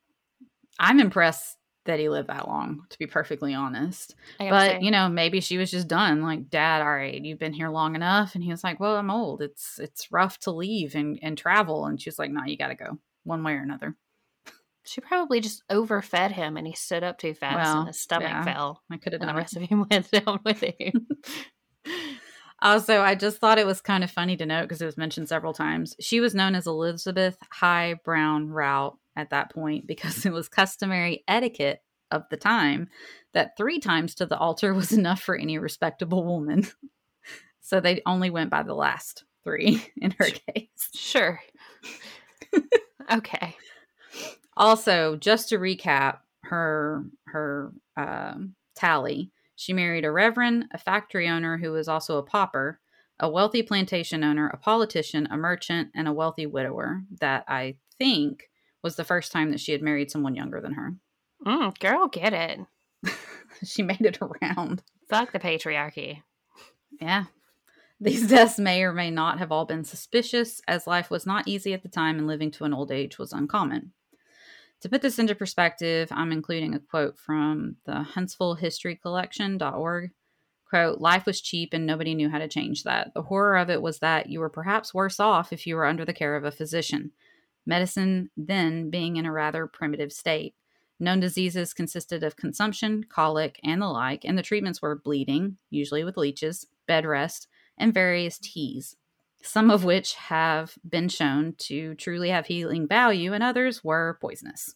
I'm 0.80 1.00
impressed 1.00 1.58
that 1.86 2.00
he 2.00 2.10
lived 2.10 2.30
that 2.30 2.48
long, 2.48 2.82
to 2.89 2.98
be 2.98 3.06
perfectly 3.06 3.54
honest. 3.54 4.15
But, 4.39 4.72
say, 4.72 4.80
you 4.82 4.89
know, 4.89 5.08
maybe 5.08 5.39
she 5.39 5.58
was 5.60 5.70
just 5.70 5.88
done. 5.88 6.24
Like, 6.24 6.50
Dad, 6.50 6.82
all 6.82 6.91
right, 6.94 7.22
you've 7.24 7.38
been 7.38 7.54
here 7.54 7.70
long 7.70 7.94
enough. 7.96 8.34
And 8.34 8.44
he 8.44 8.50
was 8.50 8.63
like, 8.63 8.80
Well, 8.80 8.96
I'm 8.96 9.12
old. 9.12 9.41
It's 9.41 9.78
it's 9.80 10.12
rough 10.12 10.39
to 10.41 10.52
leave 10.52 10.96
and, 10.96 11.20
and 11.22 11.38
travel. 11.38 11.86
And 11.86 12.02
she 12.02 12.10
was 12.10 12.18
like, 12.20 12.32
No, 12.32 12.44
you 12.46 12.58
gotta 12.58 12.76
go 12.76 12.98
one 13.24 13.44
way 13.44 13.54
or 13.54 13.62
another. 13.62 13.96
she 14.84 15.00
probably 15.02 15.39
just 15.41 15.63
overfed 15.70 16.32
him, 16.32 16.58
and 16.58 16.65
he 16.68 16.74
stood 16.74 17.04
up 17.04 17.18
too 17.20 17.34
fast, 17.36 17.56
Well, 17.56 17.78
and 17.80 17.88
his 17.88 18.00
stomach 18.02 18.30
yeah. 18.30 18.44
fell, 18.44 18.82
I 18.91 18.98
could 18.98 19.13
have 19.13 19.22
and 19.22 19.30
the 19.30 19.34
done 19.34 19.38
it. 19.38 19.41
rest 19.41 19.56
of 19.56 19.62
him 19.63 19.86
went 19.91 20.12
down 20.12 20.39
with 20.44 20.62
him. 20.63 21.08
Also, 22.65 23.01
I 23.01 23.13
just 23.13 23.38
thought 23.38 23.60
it 23.60 23.67
was 23.67 23.80
kind 23.80 24.04
of 24.04 24.10
funny 24.10 24.36
to 24.38 24.45
note 24.45 24.63
because 24.63 24.82
it 24.82 24.88
was 24.88 24.97
mentioned 24.97 25.30
several 25.30 25.54
times. 25.54 25.95
She 25.99 26.19
was 26.19 26.34
known 26.34 26.56
as 26.56 26.65
Elizabeth 26.65 27.38
High 27.51 27.93
Brown 28.04 28.49
Rout 28.49 28.97
at 29.15 29.30
that 29.30 29.54
point 29.54 29.86
because 29.88 30.25
it 30.25 30.34
was 30.34 30.49
customary 30.49 31.23
etiquette 31.28 31.84
of 32.10 32.23
the 32.32 32.38
time 32.38 32.89
that 33.34 33.56
three 33.56 33.80
times 33.80 34.15
to 34.15 34.25
the 34.25 34.38
altar 34.38 34.73
was 34.73 34.91
enough 34.91 35.21
for 35.21 35.36
any 35.38 35.60
respectable 35.60 36.25
woman. 36.25 36.65
so 37.62 37.80
they 37.80 38.01
only 38.08 38.32
went 38.32 38.49
by 38.49 38.63
the 38.63 38.73
last 38.73 39.25
three 39.43 39.86
in 40.01 40.15
her 40.17 40.25
case. 40.25 40.89
sure. 40.91 41.39
okay. 43.12 43.56
Also, 44.58 45.17
just 45.17 45.49
to 45.49 45.60
recap 45.60 46.19
her 46.45 47.06
her 47.25 47.73
um, 47.95 48.56
tally, 48.75 49.30
she 49.56 49.74
married 49.74 50.06
a 50.06 50.12
reverend, 50.12 50.65
a 50.72 50.78
factory 50.78 51.28
owner 51.28 51.58
who 51.58 51.72
was 51.72 51.88
also 51.88 52.18
a 52.18 52.24
pauper, 52.24 52.80
a 53.20 53.30
wealthy 53.30 53.63
plantation 53.63 54.24
owner, 54.24 54.48
a 54.48 54.58
politician, 54.58 55.28
a 55.32 55.38
merchant, 55.38 55.89
and 55.96 56.08
a 56.08 56.13
wealthy 56.13 56.46
widower. 56.46 57.04
That 57.20 57.46
I 57.48 57.76
think 57.98 58.50
was 58.84 58.96
the 58.96 59.04
first 59.04 59.32
time 59.32 59.52
that 59.52 59.60
she 59.60 59.72
had 59.72 59.82
married 59.82 60.12
someone 60.12 60.36
younger 60.36 60.62
than 60.62 60.74
her. 60.74 60.96
Mm, 61.46 61.80
girl, 61.80 62.08
get 62.08 62.34
it. 62.34 62.60
she 63.64 63.82
made 63.82 64.01
it 64.01 64.20
around. 64.22 64.84
Fuck 65.10 65.32
the 65.32 65.39
patriarchy. 65.39 66.24
Yeah. 66.99 67.26
These 67.99 68.28
deaths 68.28 68.60
may 68.60 68.84
or 68.84 68.93
may 68.93 69.10
not 69.10 69.39
have 69.39 69.51
all 69.51 69.66
been 69.66 69.86
suspicious, 69.86 70.62
as 70.68 70.86
life 70.86 71.10
was 71.10 71.26
not 71.26 71.47
easy 71.47 71.74
at 71.74 71.82
the 71.82 71.89
time 71.89 72.18
and 72.18 72.28
living 72.28 72.51
to 72.51 72.66
an 72.66 72.74
old 72.74 72.91
age 72.91 73.18
was 73.18 73.32
uncommon. 73.32 73.93
To 74.82 74.89
put 74.89 75.01
this 75.01 75.19
into 75.19 75.36
perspective, 75.36 76.09
I'm 76.11 76.32
including 76.32 76.76
a 76.76 76.80
quote 76.80 77.17
from 77.17 77.78
the 77.86 78.03
Huntsville 78.03 78.55
History 78.55 78.95
Collection.org. 78.95 80.11
Quote, 80.69 80.99
life 80.99 81.26
was 81.26 81.41
cheap 81.41 81.73
and 81.73 81.86
nobody 81.86 82.13
knew 82.13 82.30
how 82.30 82.39
to 82.39 82.47
change 82.47 82.84
that. 82.84 83.13
The 83.13 83.23
horror 83.23 83.57
of 83.57 83.69
it 83.69 83.82
was 83.82 83.99
that 83.99 84.30
you 84.30 84.39
were 84.39 84.49
perhaps 84.49 84.93
worse 84.93 85.19
off 85.19 85.53
if 85.53 85.65
you 85.65 85.76
were 85.76 85.86
under 85.86 86.05
the 86.05 86.13
care 86.13 86.36
of 86.36 86.43
a 86.43 86.51
physician. 86.51 87.11
Medicine 87.65 88.30
then 88.36 88.89
being 88.89 89.15
in 89.15 89.26
a 89.26 89.32
rather 89.32 89.67
primitive 89.67 90.11
state. 90.11 90.55
Known 90.99 91.19
diseases 91.19 91.73
consisted 91.73 92.23
of 92.23 92.36
consumption, 92.36 93.05
colic, 93.09 93.59
and 93.63 93.82
the 93.82 93.88
like, 93.88 94.23
and 94.23 94.38
the 94.38 94.43
treatments 94.43 94.82
were 94.82 94.95
bleeding, 94.95 95.57
usually 95.69 96.03
with 96.03 96.17
leeches, 96.17 96.67
bed 96.88 97.05
rest, 97.05 97.47
and 97.78 97.93
various 97.93 98.38
teas, 98.38 98.95
some 99.41 99.69
of 99.69 99.83
which 99.83 100.15
have 100.15 100.77
been 100.88 101.09
shown 101.09 101.53
to 101.59 101.95
truly 101.95 102.29
have 102.29 102.47
healing 102.47 102.88
value, 102.88 103.33
and 103.33 103.43
others 103.43 103.83
were 103.83 104.17
poisonous. 104.21 104.75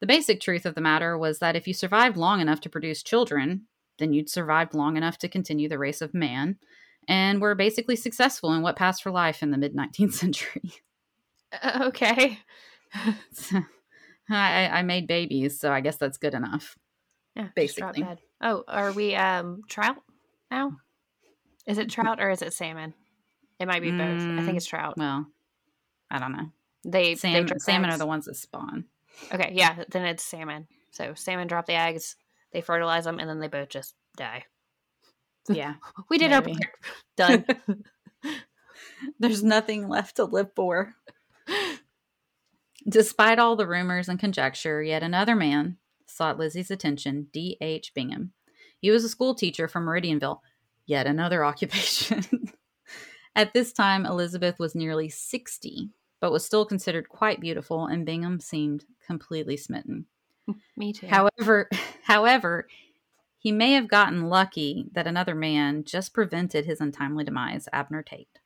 The 0.00 0.06
basic 0.06 0.40
truth 0.40 0.66
of 0.66 0.74
the 0.74 0.80
matter 0.80 1.16
was 1.16 1.38
that 1.38 1.56
if 1.56 1.66
you 1.66 1.74
survived 1.74 2.16
long 2.16 2.40
enough 2.40 2.60
to 2.62 2.68
produce 2.68 3.02
children, 3.02 3.66
then 3.98 4.12
you'd 4.12 4.28
survived 4.28 4.74
long 4.74 4.96
enough 4.96 5.16
to 5.18 5.28
continue 5.28 5.68
the 5.68 5.78
race 5.78 6.02
of 6.02 6.12
man, 6.12 6.58
and 7.08 7.40
were 7.40 7.54
basically 7.54 7.96
successful 7.96 8.52
in 8.52 8.62
what 8.62 8.76
passed 8.76 9.02
for 9.02 9.10
life 9.10 9.42
in 9.42 9.50
the 9.50 9.58
mid 9.58 9.74
19th 9.74 10.12
century. 10.14 10.72
Uh, 11.52 11.84
okay. 11.86 12.38
I, 14.30 14.68
I 14.68 14.82
made 14.82 15.06
babies, 15.06 15.58
so 15.60 15.72
I 15.72 15.80
guess 15.80 15.96
that's 15.96 16.18
good 16.18 16.34
enough. 16.34 16.76
Yeah, 17.36 17.48
Basically. 17.54 18.06
Oh, 18.42 18.64
are 18.68 18.92
we 18.92 19.14
um 19.14 19.62
trout 19.68 19.96
now? 20.50 20.76
Is 21.66 21.78
it 21.78 21.90
trout 21.90 22.20
or 22.20 22.30
is 22.30 22.42
it 22.42 22.52
salmon? 22.52 22.94
It 23.62 23.68
might 23.68 23.80
be 23.80 23.92
both. 23.92 24.26
I 24.36 24.42
Mm, 24.42 24.44
think 24.44 24.56
it's 24.56 24.66
trout. 24.66 24.98
Well, 24.98 25.24
I 26.10 26.18
don't 26.18 26.32
know. 26.32 26.50
They 26.84 27.14
they 27.14 27.14
Sam, 27.14 27.46
drop 27.46 27.60
salmon 27.60 27.90
are 27.90 27.98
the 27.98 28.06
ones 28.06 28.24
that 28.24 28.34
spawn. 28.34 28.86
Okay, 29.32 29.52
yeah, 29.54 29.84
then 29.88 30.04
it's 30.04 30.24
salmon. 30.24 30.66
So 30.90 31.14
salmon 31.14 31.46
drop 31.46 31.66
the 31.66 31.74
eggs, 31.74 32.16
they 32.52 32.60
fertilize 32.60 33.04
them, 33.04 33.20
and 33.20 33.28
then 33.30 33.38
they 33.38 33.46
both 33.46 33.68
just 33.68 33.94
die. 34.16 34.44
Yeah. 35.48 35.74
We 36.10 36.18
did 36.18 36.32
our 36.32 36.42
part. 36.42 36.56
Done. 37.16 37.44
There's 39.20 39.44
nothing 39.44 39.88
left 39.88 40.16
to 40.16 40.24
live 40.24 40.50
for. 40.56 40.94
Despite 42.88 43.38
all 43.38 43.54
the 43.54 43.66
rumors 43.66 44.08
and 44.08 44.18
conjecture, 44.18 44.82
yet 44.82 45.02
another 45.04 45.36
man 45.36 45.76
sought 46.06 46.38
Lizzie's 46.38 46.70
attention 46.70 47.28
D.H. 47.32 47.92
Bingham. 47.94 48.32
He 48.80 48.90
was 48.90 49.04
a 49.04 49.08
school 49.08 49.34
teacher 49.36 49.68
from 49.68 49.84
Meridianville, 49.86 50.40
yet 50.84 51.06
another 51.06 51.44
occupation. 51.44 52.24
At 53.34 53.54
this 53.54 53.72
time, 53.72 54.04
Elizabeth 54.04 54.58
was 54.58 54.74
nearly 54.74 55.08
60, 55.08 55.90
but 56.20 56.32
was 56.32 56.44
still 56.44 56.66
considered 56.66 57.08
quite 57.08 57.40
beautiful, 57.40 57.86
and 57.86 58.04
Bingham 58.04 58.40
seemed 58.40 58.84
completely 59.06 59.56
smitten. 59.56 60.06
Mm, 60.48 60.56
me 60.76 60.92
too. 60.92 61.06
However, 61.06 61.70
however, 62.02 62.66
he 63.38 63.50
may 63.50 63.72
have 63.72 63.88
gotten 63.88 64.28
lucky 64.28 64.86
that 64.92 65.06
another 65.06 65.34
man 65.34 65.84
just 65.84 66.14
prevented 66.14 66.64
his 66.64 66.80
untimely 66.80 67.24
demise, 67.24 67.68
Abner 67.72 68.02
Tate. 68.02 68.38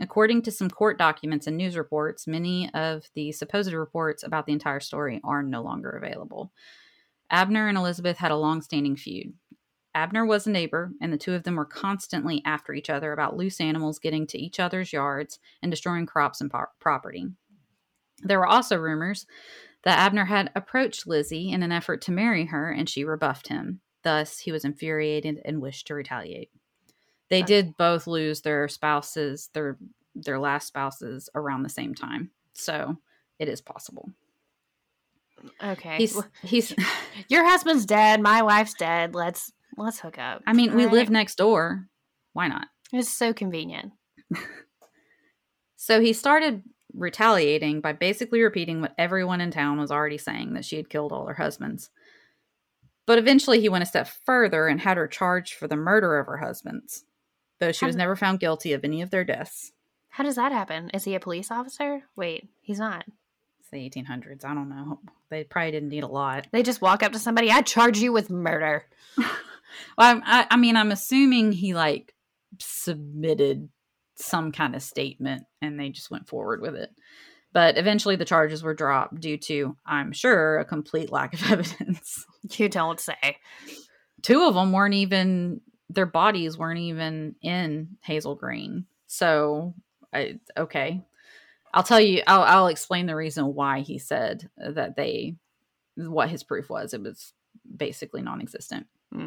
According 0.00 0.42
to 0.42 0.50
some 0.50 0.70
court 0.70 0.98
documents 0.98 1.46
and 1.46 1.56
news 1.56 1.76
reports, 1.76 2.26
many 2.26 2.72
of 2.74 3.10
the 3.14 3.30
supposed 3.32 3.72
reports 3.72 4.22
about 4.24 4.46
the 4.46 4.52
entire 4.52 4.80
story 4.80 5.20
are 5.22 5.42
no 5.42 5.62
longer 5.62 5.90
available. 5.90 6.52
Abner 7.30 7.68
and 7.68 7.78
Elizabeth 7.78 8.16
had 8.16 8.30
a 8.30 8.36
long-standing 8.36 8.96
feud. 8.96 9.34
Abner 9.94 10.24
was 10.24 10.46
a 10.46 10.50
neighbor, 10.50 10.92
and 11.00 11.12
the 11.12 11.18
two 11.18 11.34
of 11.34 11.42
them 11.42 11.56
were 11.56 11.64
constantly 11.66 12.40
after 12.44 12.72
each 12.72 12.88
other 12.88 13.12
about 13.12 13.36
loose 13.36 13.60
animals 13.60 13.98
getting 13.98 14.26
to 14.28 14.38
each 14.38 14.58
other's 14.58 14.92
yards 14.92 15.38
and 15.62 15.70
destroying 15.70 16.06
crops 16.06 16.40
and 16.40 16.50
po- 16.50 16.66
property. 16.80 17.26
There 18.22 18.38
were 18.38 18.46
also 18.46 18.76
rumors 18.78 19.26
that 19.84 19.98
Abner 19.98 20.24
had 20.26 20.50
approached 20.54 21.06
Lizzie 21.06 21.50
in 21.50 21.62
an 21.62 21.72
effort 21.72 22.00
to 22.02 22.12
marry 22.12 22.46
her, 22.46 22.70
and 22.70 22.88
she 22.88 23.04
rebuffed 23.04 23.48
him. 23.48 23.80
Thus, 24.02 24.38
he 24.38 24.50
was 24.52 24.64
infuriated 24.64 25.40
and 25.44 25.60
wished 25.60 25.86
to 25.88 25.94
retaliate. 25.94 26.50
They 27.28 27.38
Okay. 27.38 27.46
did 27.46 27.76
both 27.76 28.06
lose 28.06 28.42
their 28.42 28.68
spouses, 28.68 29.50
their 29.52 29.76
their 30.14 30.38
last 30.38 30.66
spouses, 30.68 31.28
around 31.34 31.62
the 31.62 31.68
same 31.70 31.94
time, 31.94 32.30
so 32.54 32.98
it 33.38 33.48
is 33.48 33.60
possible. 33.62 34.10
okay. 35.62 35.96
He's 35.96 36.20
he's. 36.42 36.74
Your 37.28 37.44
husband's 37.48 37.86
dead. 37.86 38.20
My 38.20 38.42
wife's 38.42 38.74
dead. 38.74 39.14
Let's 39.14 39.52
let's 39.76 40.00
hook 40.00 40.18
up. 40.18 40.42
I 40.46 40.52
mean, 40.52 40.74
we 40.74 40.84
All 40.86 40.92
live 40.92 41.10
next 41.10 41.36
door. 41.36 41.86
Why 42.32 42.48
not? 42.48 42.66
It's 42.92 43.10
so 43.10 43.32
convenient. 43.32 43.92
So 45.82 46.00
he 46.00 46.12
started 46.12 46.62
retaliating 46.94 47.80
by 47.80 47.92
basically 47.92 48.40
repeating 48.40 48.80
what 48.80 48.94
everyone 48.96 49.40
in 49.40 49.50
town 49.50 49.80
was 49.80 49.90
already 49.90 50.16
saying 50.16 50.54
that 50.54 50.64
she 50.64 50.76
had 50.76 50.88
killed 50.88 51.10
all 51.10 51.26
her 51.26 51.34
husbands. 51.34 51.90
But 53.04 53.18
eventually 53.18 53.60
he 53.60 53.68
went 53.68 53.82
a 53.82 53.86
step 53.86 54.06
further 54.24 54.68
and 54.68 54.80
had 54.80 54.96
her 54.96 55.08
charged 55.08 55.54
for 55.54 55.66
the 55.66 55.74
murder 55.74 56.20
of 56.20 56.28
her 56.28 56.36
husbands, 56.36 57.04
though 57.58 57.72
she 57.72 57.84
How 57.84 57.88
was 57.88 57.96
never 57.96 58.14
found 58.14 58.38
guilty 58.38 58.74
of 58.74 58.84
any 58.84 59.02
of 59.02 59.10
their 59.10 59.24
deaths. 59.24 59.72
How 60.08 60.22
does 60.22 60.36
that 60.36 60.52
happen? 60.52 60.88
Is 60.90 61.02
he 61.02 61.16
a 61.16 61.20
police 61.20 61.50
officer? 61.50 62.04
Wait, 62.14 62.48
he's 62.60 62.78
not. 62.78 63.04
It's 63.58 63.70
the 63.72 63.78
1800s. 63.78 64.44
I 64.44 64.54
don't 64.54 64.68
know. 64.68 65.00
They 65.30 65.42
probably 65.42 65.72
didn't 65.72 65.88
need 65.88 66.04
a 66.04 66.06
lot. 66.06 66.46
They 66.52 66.62
just 66.62 66.80
walk 66.80 67.02
up 67.02 67.10
to 67.10 67.18
somebody. 67.18 67.50
I 67.50 67.62
charge 67.62 67.98
you 67.98 68.12
with 68.12 68.30
murder. 68.30 68.84
Well, 69.96 70.20
I, 70.24 70.46
I 70.50 70.56
mean, 70.56 70.76
I'm 70.76 70.92
assuming 70.92 71.52
he 71.52 71.74
like 71.74 72.14
submitted 72.58 73.68
some 74.16 74.52
kind 74.52 74.74
of 74.74 74.82
statement 74.82 75.44
and 75.60 75.78
they 75.78 75.90
just 75.90 76.10
went 76.10 76.28
forward 76.28 76.60
with 76.60 76.74
it. 76.74 76.90
But 77.52 77.76
eventually 77.76 78.16
the 78.16 78.24
charges 78.24 78.62
were 78.62 78.74
dropped 78.74 79.20
due 79.20 79.36
to, 79.36 79.76
I'm 79.84 80.12
sure, 80.12 80.58
a 80.58 80.64
complete 80.64 81.12
lack 81.12 81.34
of 81.34 81.42
evidence. 81.50 82.24
You 82.50 82.68
don't 82.68 82.98
say. 82.98 83.38
Two 84.22 84.46
of 84.46 84.54
them 84.54 84.72
weren't 84.72 84.94
even, 84.94 85.60
their 85.90 86.06
bodies 86.06 86.56
weren't 86.56 86.78
even 86.78 87.34
in 87.42 87.96
Hazel 88.02 88.36
Green. 88.36 88.86
So, 89.06 89.74
I, 90.14 90.38
okay. 90.56 91.02
I'll 91.74 91.82
tell 91.82 92.00
you, 92.00 92.22
I'll, 92.26 92.42
I'll 92.42 92.66
explain 92.68 93.06
the 93.06 93.16
reason 93.16 93.54
why 93.54 93.80
he 93.80 93.98
said 93.98 94.48
that 94.56 94.96
they, 94.96 95.36
what 95.96 96.30
his 96.30 96.42
proof 96.42 96.70
was. 96.70 96.94
It 96.94 97.02
was 97.02 97.34
basically 97.76 98.22
non 98.22 98.40
existent. 98.40 98.86
Hmm. 99.12 99.26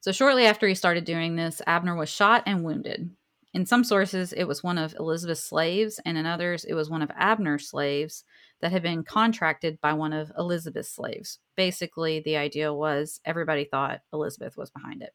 So, 0.00 0.12
shortly 0.12 0.46
after 0.46 0.66
he 0.66 0.74
started 0.74 1.04
doing 1.04 1.36
this, 1.36 1.62
Abner 1.66 1.96
was 1.96 2.08
shot 2.08 2.42
and 2.46 2.64
wounded. 2.64 3.10
In 3.54 3.66
some 3.66 3.82
sources, 3.82 4.32
it 4.32 4.44
was 4.44 4.62
one 4.62 4.78
of 4.78 4.94
Elizabeth's 4.98 5.42
slaves, 5.42 5.98
and 6.04 6.18
in 6.18 6.26
others, 6.26 6.64
it 6.64 6.74
was 6.74 6.90
one 6.90 7.02
of 7.02 7.10
Abner's 7.16 7.68
slaves 7.68 8.24
that 8.60 8.72
had 8.72 8.82
been 8.82 9.04
contracted 9.04 9.80
by 9.80 9.92
one 9.94 10.12
of 10.12 10.30
Elizabeth's 10.36 10.90
slaves. 10.90 11.38
Basically, 11.56 12.20
the 12.20 12.36
idea 12.36 12.72
was 12.72 13.20
everybody 13.24 13.64
thought 13.64 14.00
Elizabeth 14.12 14.56
was 14.56 14.70
behind 14.70 15.02
it. 15.02 15.12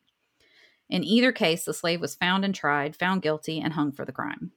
In 0.89 1.03
either 1.03 1.31
case, 1.31 1.63
the 1.63 1.73
slave 1.73 2.01
was 2.01 2.15
found 2.15 2.43
and 2.43 2.53
tried, 2.53 2.95
found 2.95 3.21
guilty, 3.21 3.59
and 3.59 3.73
hung 3.73 3.91
for 3.91 4.05
the 4.05 4.11
crime. 4.11 4.51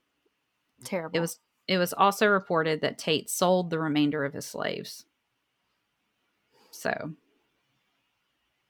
Terrible. 0.84 1.16
It 1.16 1.20
was 1.20 1.38
it 1.68 1.78
was 1.78 1.92
also 1.92 2.28
reported 2.28 2.80
that 2.80 2.98
Tate 2.98 3.28
sold 3.28 3.70
the 3.70 3.78
remainder 3.78 4.24
of 4.24 4.34
his 4.34 4.46
slaves. 4.46 5.04
So, 6.70 7.12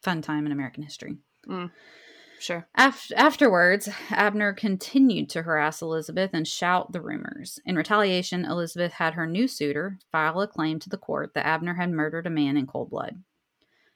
fun 0.07 0.23
time 0.23 0.47
in 0.47 0.53
American 0.53 0.85
history. 0.85 1.17
Mm, 1.49 1.73
sure. 2.39 2.69
Af- 2.77 3.11
afterwards, 3.17 3.89
Abner 4.11 4.53
continued 4.53 5.29
to 5.31 5.43
harass 5.43 5.83
Elizabeth 5.83 6.31
and 6.33 6.47
shout 6.47 6.93
the 6.93 7.01
rumors. 7.01 7.59
In 7.67 7.75
retaliation, 7.75 8.45
Elizabeth 8.45 8.93
had 8.93 9.15
her 9.15 9.27
new 9.27 9.49
suitor 9.49 9.99
file 10.13 10.41
a 10.41 10.47
claim 10.47 10.79
to 10.79 10.89
the 10.89 10.97
court 10.97 11.35
that 11.35 11.45
Abner 11.45 11.75
had 11.75 11.91
murdered 11.91 12.29
a 12.29 12.31
man 12.31 12.57
in 12.57 12.69
cold 12.69 12.89
blood. 12.89 13.17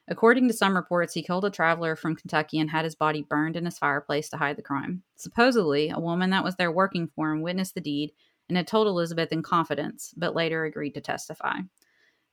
According 0.09 0.49
to 0.49 0.53
some 0.53 0.75
reports, 0.75 1.13
he 1.13 1.23
killed 1.23 1.45
a 1.45 1.49
traveler 1.49 1.95
from 1.95 2.17
Kentucky 2.17 2.59
and 2.59 2.69
had 2.69 2.83
his 2.83 2.95
body 2.95 3.21
burned 3.21 3.55
in 3.55 3.63
his 3.63 3.77
fireplace 3.79 4.27
to 4.31 4.37
hide 4.37 4.57
the 4.57 4.61
crime. 4.61 5.03
Supposedly, 5.15 5.89
a 5.89 5.99
woman 6.01 6.31
that 6.31 6.43
was 6.43 6.57
there 6.57 6.73
working 6.73 7.07
for 7.15 7.31
him 7.31 7.41
witnessed 7.41 7.75
the 7.75 7.79
deed 7.79 8.11
and 8.49 8.57
had 8.57 8.67
told 8.67 8.87
Elizabeth 8.87 9.31
in 9.31 9.43
confidence, 9.43 10.13
but 10.17 10.35
later 10.35 10.65
agreed 10.65 10.91
to 10.95 10.99
testify. 10.99 11.59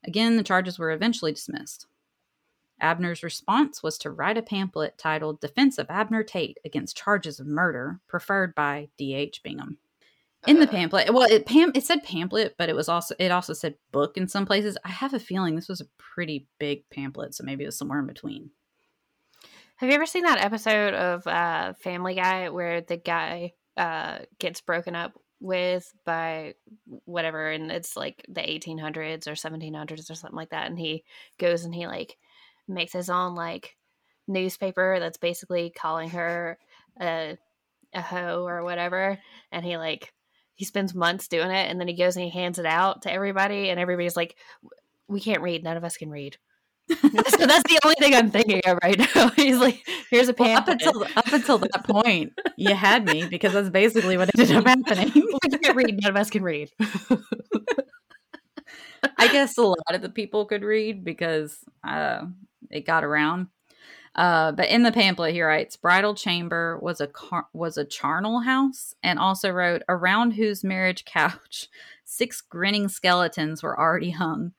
Again, 0.05 0.35
the 0.35 0.43
charges 0.43 0.77
were 0.77 0.91
eventually 0.91 1.31
dismissed. 1.31 1.87
Abner's 2.81 3.23
response 3.23 3.83
was 3.83 3.97
to 3.99 4.11
write 4.11 4.37
a 4.37 4.41
pamphlet 4.41 4.97
titled 4.97 5.41
Defense 5.41 5.77
of 5.77 5.89
Abner 5.89 6.23
Tate 6.23 6.57
Against 6.65 6.97
Charges 6.97 7.39
of 7.39 7.47
Murder, 7.47 7.99
preferred 8.07 8.55
by 8.55 8.89
D.H. 8.97 9.41
Bingham. 9.43 9.77
In 10.47 10.59
the 10.59 10.67
Uh, 10.67 10.71
pamphlet, 10.71 11.13
well, 11.13 11.29
it 11.29 11.45
pam- 11.45 11.73
it 11.75 11.83
said 11.83 12.03
pamphlet, 12.03 12.55
but 12.57 12.69
it 12.69 12.75
was 12.75 12.87
also 12.87 13.13
it 13.19 13.29
also 13.29 13.51
said 13.51 13.75
book 13.91 14.15
in 14.15 14.27
some 14.27 14.45
places. 14.45 14.77
I 14.85 14.89
have 14.89 15.13
a 15.13 15.19
feeling 15.19 15.55
this 15.55 15.67
was 15.67 15.81
a 15.81 15.87
pretty 15.97 16.47
big 16.59 16.89
pamphlet, 16.89 17.35
so 17.35 17.43
maybe 17.43 17.63
it 17.63 17.67
was 17.67 17.77
somewhere 17.77 17.99
in 17.99 18.07
between. 18.07 18.51
Have 19.75 19.89
you 19.89 19.95
ever 19.95 20.05
seen 20.05 20.23
that 20.23 20.43
episode 20.43 20.93
of 20.93 21.27
uh, 21.27 21.73
Family 21.73 22.15
Guy 22.15 22.49
where 22.49 22.81
the 22.81 22.97
guy 22.97 23.53
uh, 23.75 24.19
gets 24.39 24.61
broken 24.61 24.95
up 24.95 25.13
with 25.41 25.93
by 26.05 26.53
whatever, 27.05 27.49
and 27.49 27.71
it's 27.71 27.95
like 27.95 28.25
the 28.29 28.41
1800s 28.41 29.27
or 29.27 29.31
1700s 29.31 30.09
or 30.09 30.15
something 30.15 30.35
like 30.37 30.49
that, 30.51 30.67
and 30.67 30.79
he 30.79 31.03
goes 31.37 31.65
and 31.65 31.75
he 31.75 31.85
like 31.87 32.17
makes 32.69 32.93
his 32.93 33.09
own 33.09 33.35
like 33.35 33.75
newspaper 34.27 34.97
that's 34.99 35.17
basically 35.17 35.71
calling 35.71 36.09
her 36.11 36.57
a 37.01 37.37
a 37.93 38.01
hoe 38.01 38.45
or 38.47 38.63
whatever, 38.63 39.17
and 39.51 39.65
he 39.65 39.77
like 39.77 40.13
he 40.55 40.65
spends 40.65 40.93
months 40.93 41.27
doing 41.27 41.49
it, 41.51 41.69
and 41.69 41.79
then 41.79 41.87
he 41.87 41.95
goes 41.95 42.15
and 42.15 42.25
he 42.25 42.31
hands 42.31 42.59
it 42.59 42.65
out 42.65 43.03
to 43.03 43.11
everybody, 43.11 43.69
and 43.69 43.79
everybody's 43.79 44.15
like, 44.15 44.35
"We 45.07 45.19
can't 45.19 45.41
read. 45.41 45.63
None 45.63 45.77
of 45.77 45.83
us 45.83 45.97
can 45.97 46.09
read." 46.09 46.37
so 46.89 46.95
that's 47.45 47.63
the 47.69 47.79
only 47.83 47.95
thing 47.99 48.15
I'm 48.15 48.31
thinking 48.31 48.61
of 48.65 48.77
right 48.83 48.97
now. 49.15 49.29
He's 49.29 49.57
like, 49.57 49.83
"Here's 50.09 50.29
a 50.29 50.35
Well, 50.37 50.57
up 50.57 50.65
pamphlet." 50.65 50.81
until 50.81 51.03
up 51.15 51.33
until 51.33 51.57
that 51.59 51.85
point, 51.87 52.33
you 52.57 52.73
had 52.75 53.05
me 53.05 53.25
because 53.27 53.53
that's 53.53 53.69
basically 53.69 54.17
what 54.17 54.29
ended 54.37 54.55
up 54.55 54.65
happening. 54.65 55.11
we 55.15 55.57
can't 55.59 55.75
read. 55.75 55.99
None 56.01 56.11
of 56.11 56.17
us 56.17 56.29
can 56.29 56.43
read. 56.43 56.69
I 59.17 59.27
guess 59.31 59.57
a 59.57 59.61
lot 59.61 59.77
of 59.93 60.01
the 60.01 60.09
people 60.09 60.45
could 60.45 60.63
read 60.63 61.03
because 61.03 61.57
uh, 61.87 62.25
it 62.69 62.85
got 62.85 63.03
around. 63.03 63.47
Uh, 64.15 64.51
but 64.51 64.67
in 64.69 64.83
the 64.83 64.91
pamphlet, 64.91 65.33
he 65.33 65.41
writes, 65.41 65.77
"Bridal 65.77 66.15
chamber 66.15 66.79
was 66.81 66.99
a 66.99 67.07
car- 67.07 67.47
was 67.53 67.77
a 67.77 67.85
charnel 67.85 68.41
house," 68.41 68.95
and 69.03 69.19
also 69.19 69.49
wrote, 69.51 69.83
"Around 69.87 70.31
whose 70.31 70.63
marriage 70.63 71.05
couch 71.05 71.67
six 72.05 72.41
grinning 72.41 72.87
skeletons 72.89 73.61
were 73.63 73.79
already 73.79 74.11
hung." 74.11 74.53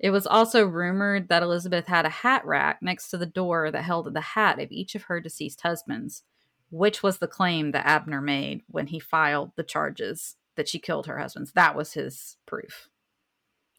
It 0.00 0.10
was 0.10 0.26
also 0.26 0.66
rumored 0.66 1.28
that 1.28 1.42
Elizabeth 1.42 1.86
had 1.86 2.04
a 2.04 2.10
hat 2.10 2.44
rack 2.44 2.82
next 2.82 3.10
to 3.10 3.18
the 3.18 3.26
door 3.26 3.70
that 3.70 3.82
held 3.84 4.12
the 4.12 4.20
hat 4.20 4.60
of 4.60 4.72
each 4.72 4.94
of 4.94 5.04
her 5.04 5.20
deceased 5.20 5.60
husbands. 5.62 6.24
which 6.70 7.02
was 7.04 7.18
the 7.18 7.28
claim 7.28 7.70
that 7.70 7.86
Abner 7.86 8.20
made 8.20 8.62
when 8.66 8.88
he 8.88 8.98
filed 8.98 9.52
the 9.54 9.62
charges 9.62 10.36
that 10.56 10.68
she 10.68 10.80
killed 10.80 11.06
her 11.06 11.18
husbands. 11.18 11.52
That 11.52 11.76
was 11.76 11.92
his 11.92 12.36
proof. 12.46 12.88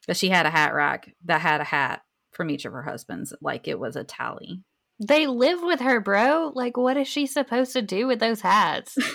That 0.06 0.16
she 0.16 0.30
had 0.30 0.46
a 0.46 0.50
hat 0.50 0.72
rack 0.74 1.14
that 1.24 1.42
had 1.42 1.60
a 1.60 1.64
hat 1.64 2.04
from 2.36 2.50
each 2.50 2.64
of 2.64 2.72
her 2.72 2.82
husbands, 2.82 3.34
like 3.40 3.66
it 3.66 3.78
was 3.78 3.96
a 3.96 4.04
tally. 4.04 4.62
They 4.98 5.26
live 5.26 5.60
with 5.62 5.80
her, 5.80 6.00
bro. 6.00 6.52
Like, 6.54 6.76
what 6.76 6.96
is 6.96 7.08
she 7.08 7.26
supposed 7.26 7.72
to 7.72 7.82
do 7.82 8.06
with 8.06 8.20
those 8.20 8.40
hats? 8.40 8.96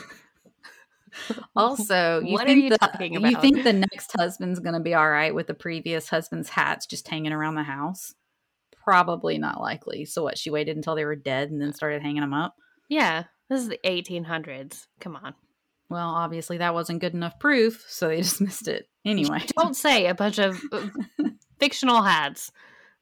Also, 1.55 2.21
you 2.21 2.33
What 2.33 2.43
are 2.43 2.47
think 2.47 2.63
you 2.63 2.69
the, 2.69 2.77
talking 2.77 3.13
You 3.13 3.41
think 3.41 3.63
the 3.63 3.73
next 3.73 4.11
husband's 4.17 4.59
going 4.59 4.75
to 4.75 4.79
be 4.79 4.93
all 4.93 5.09
right 5.09 5.35
with 5.35 5.47
the 5.47 5.53
previous 5.53 6.07
husband's 6.07 6.47
hats 6.49 6.85
just 6.85 7.07
hanging 7.07 7.33
around 7.33 7.55
the 7.55 7.63
house? 7.63 8.13
Probably 8.83 9.37
not 9.37 9.59
likely. 9.59 10.05
So 10.05 10.23
what? 10.23 10.37
She 10.37 10.49
waited 10.49 10.77
until 10.77 10.95
they 10.95 11.03
were 11.03 11.15
dead 11.17 11.51
and 11.51 11.61
then 11.61 11.73
started 11.73 12.01
hanging 12.01 12.21
them 12.21 12.33
up. 12.33 12.55
yeah, 12.89 13.25
this 13.49 13.61
is 13.61 13.67
the 13.67 13.79
1800s. 13.85 14.87
Come 15.01 15.17
on. 15.17 15.33
Well, 15.89 16.07
obviously 16.11 16.59
that 16.59 16.73
wasn't 16.73 17.01
good 17.01 17.13
enough 17.13 17.37
proof, 17.39 17.85
so 17.89 18.07
they 18.07 18.17
dismissed 18.21 18.69
it 18.69 18.87
anyway. 19.03 19.43
Don't 19.57 19.75
say 19.75 20.07
a 20.07 20.15
bunch 20.15 20.39
of 20.39 20.61
uh, 20.71 20.87
fictional 21.59 22.01
hats 22.03 22.53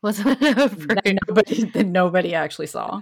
for 0.02 0.12
that 0.36 1.18
nobody 1.28 1.64
that 1.66 1.86
nobody 1.86 2.34
actually 2.34 2.68
saw. 2.68 3.02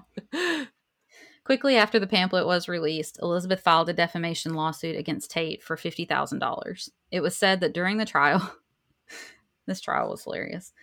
Quickly 1.48 1.78
after 1.78 1.98
the 1.98 2.08
pamphlet 2.08 2.46
was 2.46 2.68
released, 2.68 3.20
Elizabeth 3.22 3.62
filed 3.62 3.88
a 3.88 3.94
defamation 3.94 4.54
lawsuit 4.54 4.98
against 4.98 5.32
Tate 5.32 5.64
for 5.64 5.78
$50,000. 5.78 6.90
It 7.10 7.22
was 7.22 7.38
said 7.38 7.62
that 7.62 7.74
during 7.74 7.96
the 7.96 8.06
trial, 8.06 8.54
this 9.66 9.80
trial 9.80 10.10
was 10.10 10.26
hilarious. 10.26 10.74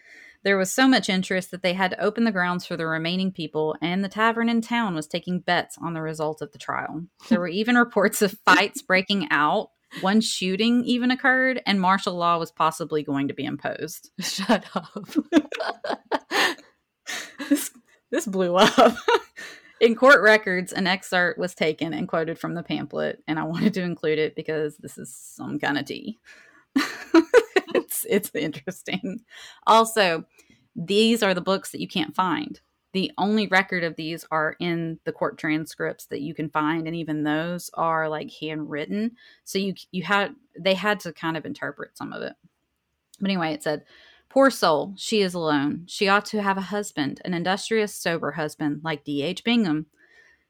There 0.42 0.56
was 0.56 0.70
so 0.70 0.88
much 0.88 1.10
interest 1.10 1.50
that 1.50 1.62
they 1.62 1.74
had 1.74 1.90
to 1.90 2.02
open 2.02 2.24
the 2.24 2.32
grounds 2.32 2.64
for 2.64 2.78
the 2.78 2.86
remaining 2.86 3.30
people, 3.30 3.76
and 3.82 4.02
the 4.02 4.08
tavern 4.08 4.48
in 4.48 4.62
town 4.62 4.94
was 4.94 5.06
taking 5.06 5.40
bets 5.40 5.76
on 5.82 5.92
the 5.92 6.00
result 6.00 6.40
of 6.40 6.52
the 6.52 6.58
trial. 6.58 7.04
There 7.28 7.40
were 7.40 7.48
even 7.48 7.76
reports 7.76 8.22
of 8.22 8.38
fights 8.46 8.80
breaking 8.80 9.28
out. 9.30 9.68
One 10.00 10.20
shooting 10.20 10.84
even 10.84 11.10
occurred, 11.10 11.62
and 11.66 11.80
martial 11.80 12.14
law 12.14 12.38
was 12.38 12.50
possibly 12.50 13.02
going 13.02 13.28
to 13.28 13.34
be 13.34 13.44
imposed. 13.44 14.10
Shut 14.20 14.64
up. 14.74 15.08
this, 17.48 17.70
this 18.10 18.26
blew 18.26 18.56
up. 18.56 18.96
In 19.80 19.94
court 19.94 20.22
records, 20.22 20.72
an 20.72 20.86
excerpt 20.86 21.38
was 21.38 21.54
taken 21.54 21.92
and 21.92 22.08
quoted 22.08 22.38
from 22.38 22.54
the 22.54 22.62
pamphlet, 22.62 23.22
and 23.26 23.38
I 23.38 23.44
wanted 23.44 23.74
to 23.74 23.82
include 23.82 24.18
it 24.18 24.34
because 24.34 24.76
this 24.78 24.96
is 24.96 25.14
some 25.14 25.58
kind 25.58 25.76
of 25.76 25.84
tea. 25.84 26.18
it's 27.74 28.06
it's 28.08 28.30
interesting. 28.34 29.24
Also, 29.66 30.24
these 30.76 31.22
are 31.22 31.34
the 31.34 31.40
books 31.40 31.70
that 31.72 31.80
you 31.80 31.88
can't 31.88 32.14
find. 32.14 32.60
The 32.94 33.12
only 33.18 33.48
record 33.48 33.82
of 33.84 33.96
these 33.96 34.24
are 34.30 34.56
in 34.60 35.00
the 35.04 35.12
court 35.12 35.36
transcripts 35.36 36.06
that 36.06 36.20
you 36.20 36.32
can 36.32 36.48
find, 36.48 36.86
and 36.86 36.94
even 36.96 37.24
those 37.24 37.68
are 37.74 38.08
like 38.08 38.32
handwritten. 38.40 39.16
So 39.42 39.58
you 39.58 39.74
you 39.90 40.04
had 40.04 40.34
they 40.58 40.74
had 40.74 41.00
to 41.00 41.12
kind 41.12 41.36
of 41.36 41.44
interpret 41.44 41.98
some 41.98 42.12
of 42.12 42.22
it. 42.22 42.34
But 43.20 43.30
anyway, 43.30 43.52
it 43.52 43.62
said 43.62 43.84
Poor 44.34 44.50
soul, 44.50 44.94
she 44.96 45.22
is 45.22 45.32
alone. 45.32 45.84
She 45.86 46.08
ought 46.08 46.24
to 46.26 46.42
have 46.42 46.56
a 46.56 46.62
husband, 46.62 47.20
an 47.24 47.34
industrious, 47.34 47.94
sober 47.94 48.32
husband 48.32 48.80
like 48.82 49.04
D.H. 49.04 49.44
Bingham. 49.44 49.86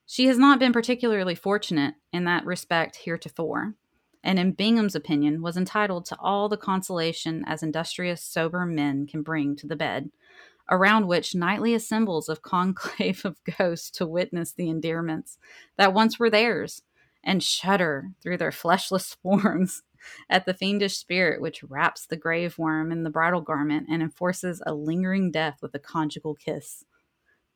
She 0.06 0.24
has 0.24 0.38
not 0.38 0.58
been 0.58 0.72
particularly 0.72 1.34
fortunate 1.34 1.94
in 2.10 2.24
that 2.24 2.46
respect 2.46 2.96
heretofore, 2.96 3.74
and 4.22 4.38
in 4.38 4.52
Bingham's 4.52 4.94
opinion, 4.94 5.42
was 5.42 5.58
entitled 5.58 6.06
to 6.06 6.18
all 6.18 6.48
the 6.48 6.56
consolation 6.56 7.44
as 7.46 7.62
industrious, 7.62 8.22
sober 8.22 8.64
men 8.64 9.06
can 9.06 9.20
bring 9.20 9.54
to 9.56 9.66
the 9.66 9.76
bed, 9.76 10.10
around 10.70 11.06
which 11.06 11.34
nightly 11.34 11.74
assembles 11.74 12.28
of 12.28 12.42
conclave 12.42 13.24
of 13.24 13.38
ghosts 13.58 13.90
to 13.90 14.06
witness 14.06 14.52
the 14.52 14.68
endearments 14.68 15.38
that 15.76 15.94
once 15.94 16.18
were 16.18 16.30
theirs, 16.30 16.82
and 17.24 17.42
shudder 17.42 18.10
through 18.22 18.36
their 18.36 18.52
fleshless 18.52 19.16
forms 19.22 19.82
at 20.28 20.44
the 20.44 20.52
fiendish 20.52 20.98
spirit 20.98 21.40
which 21.40 21.62
wraps 21.62 22.06
the 22.06 22.16
grave 22.16 22.58
worm 22.58 22.92
in 22.92 23.04
the 23.04 23.10
bridal 23.10 23.40
garment 23.40 23.86
and 23.90 24.02
enforces 24.02 24.62
a 24.66 24.74
lingering 24.74 25.30
death 25.30 25.58
with 25.62 25.74
a 25.74 25.78
conjugal 25.78 26.34
kiss. 26.34 26.84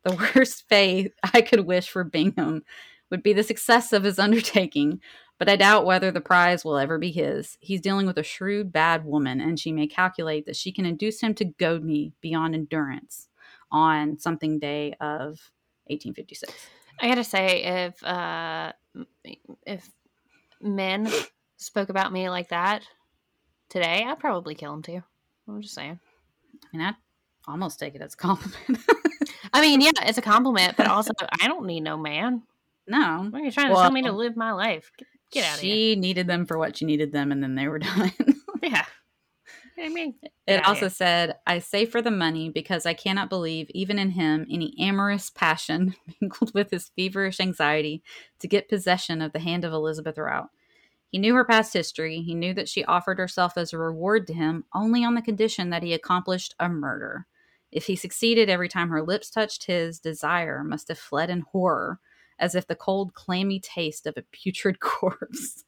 The 0.05 0.31
worst 0.35 0.67
fate 0.69 1.13
I 1.35 1.43
could 1.43 1.67
wish 1.67 1.89
for 1.89 2.05
Bingham 2.05 2.63
would 3.11 3.23
be 3.23 3.33
the 3.33 3.43
success 3.43 3.93
of 3.93 4.05
his 4.05 4.19
undertaking, 4.19 5.01
but 5.39 5.49
I 5.49 5.57
doubt 5.57 5.87
whether 5.87 6.11
the 6.11 6.21
prize 6.21 6.65
will 6.65 6.77
ever 6.77 6.99
be 6.99 7.13
his. 7.13 7.57
He's 7.61 7.81
dealing 7.81 8.07
with 8.07 8.19
a 8.19 8.23
shrewd, 8.23 8.73
bad 8.73 9.05
woman, 9.05 9.41
and 9.41 9.59
she 9.59 9.73
may 9.73 9.87
calculate 9.87 10.47
that 10.47 10.57
she 10.57 10.73
can 10.73 10.85
induce 10.85 11.21
him 11.21 11.35
to 11.35 11.45
goad 11.45 11.85
me 11.85 12.13
beyond 12.21 12.55
endurance 12.55 13.29
on 13.71 14.19
something 14.19 14.59
day 14.59 14.93
of 15.01 15.51
1856. 15.87 16.53
I 17.01 17.09
gotta 17.09 17.25
say, 17.25 17.63
if 17.87 18.03
uh, 18.03 18.73
if 19.65 19.89
men 20.61 21.09
spoke 21.57 21.89
about 21.89 22.13
me 22.13 22.29
like 22.29 22.49
that 22.49 22.83
today, 23.69 24.05
I'd 24.07 24.19
probably 24.19 24.55
kill 24.55 24.73
them 24.73 24.83
too. 24.83 25.03
I'm 25.47 25.63
just 25.63 25.75
saying. 25.75 26.01
I 26.65 26.77
mean, 26.77 26.87
I'd 26.87 26.97
almost 27.47 27.79
take 27.79 27.95
it 27.95 28.03
as 28.03 28.15
a 28.15 28.17
compliment. 28.17 28.85
I 29.53 29.61
mean, 29.61 29.81
yeah, 29.81 29.93
it's 30.03 30.19
a 30.19 30.23
compliment, 30.23 30.77
but 30.77 30.87
also 30.89 31.13
I 31.41 31.47
don't 31.47 31.67
need 31.67 31.81
no 31.81 31.97
man. 31.97 32.43
no. 32.87 33.29
What 33.31 33.41
are 33.41 33.45
you 33.45 33.53
trying 33.53 33.69
to 33.69 33.75
tell 33.75 33.93
me 33.93 34.03
to 34.03 34.13
live 34.13 34.37
my 34.37 34.53
life? 34.53 34.91
Get, 34.99 35.09
get 35.31 35.45
out 35.45 35.59
she 35.59 35.97
needed 35.97 36.27
them 36.27 36.47
for 36.47 36.59
what 36.59 36.77
she 36.77 36.85
needed 36.85 37.13
them, 37.13 37.33
and 37.33 37.43
then 37.43 37.55
they 37.55 37.69
were 37.69 37.79
done. 37.79 38.13
Yeah. 38.63 38.85
You 39.77 39.85
know 39.85 39.91
what 39.91 39.91
I 39.91 39.95
mean, 39.95 40.15
it 40.49 40.67
also 40.67 40.89
said, 40.89 41.37
I 41.47 41.61
say 41.61 41.87
for 41.87 42.03
the 42.03 42.11
money 42.11 42.51
because 42.51 42.85
I 42.85 42.95
cannot 42.95 43.31
believe, 43.31 43.71
even 43.71 43.99
in 43.99 44.11
him, 44.11 44.45
any 44.51 44.75
amorous 44.81 45.31
passion 45.31 45.95
mingled 46.21 46.53
with 46.53 46.71
his 46.71 46.91
feverish 46.97 47.39
anxiety 47.39 48.03
to 48.41 48.49
get 48.49 48.69
possession 48.69 49.23
of 49.23 49.33
the 49.33 49.39
hand 49.39 49.65
of 49.65 49.73
Elizabeth 49.73 50.19
Rout. 50.19 50.49
He 51.13 51.19
knew 51.19 51.35
her 51.35 51.45
past 51.45 51.73
history. 51.73 52.23
He 52.23 52.35
knew 52.35 52.53
that 52.55 52.69
she 52.69 52.85
offered 52.85 53.19
herself 53.19 53.57
as 53.57 53.73
a 53.73 53.79
reward 53.79 54.27
to 54.27 54.35
him 54.35 54.65
only 54.75 55.05
on 55.05 55.15
the 55.15 55.23
condition 55.23 55.71
that 55.71 55.83
he 55.83 55.95
accomplished 55.95 56.55
a 56.59 56.69
murder. 56.69 57.27
If 57.71 57.87
he 57.87 57.97
succeeded 57.97 58.51
every 58.51 58.69
time 58.69 58.89
her 58.89 59.03
lips 59.03 59.31
touched 59.31 59.67
his, 59.67 60.01
desire 60.01 60.65
must 60.65 60.89
have 60.89 60.99
fled 60.99 61.31
in 61.31 61.41
horror, 61.41 62.01
as 62.39 62.55
if 62.55 62.67
the 62.67 62.75
cold, 62.75 63.15
clammy 63.15 63.61
taste 63.61 64.07
of 64.07 64.17
a 64.17 64.25
putrid 64.33 64.81
corpse. 64.81 65.65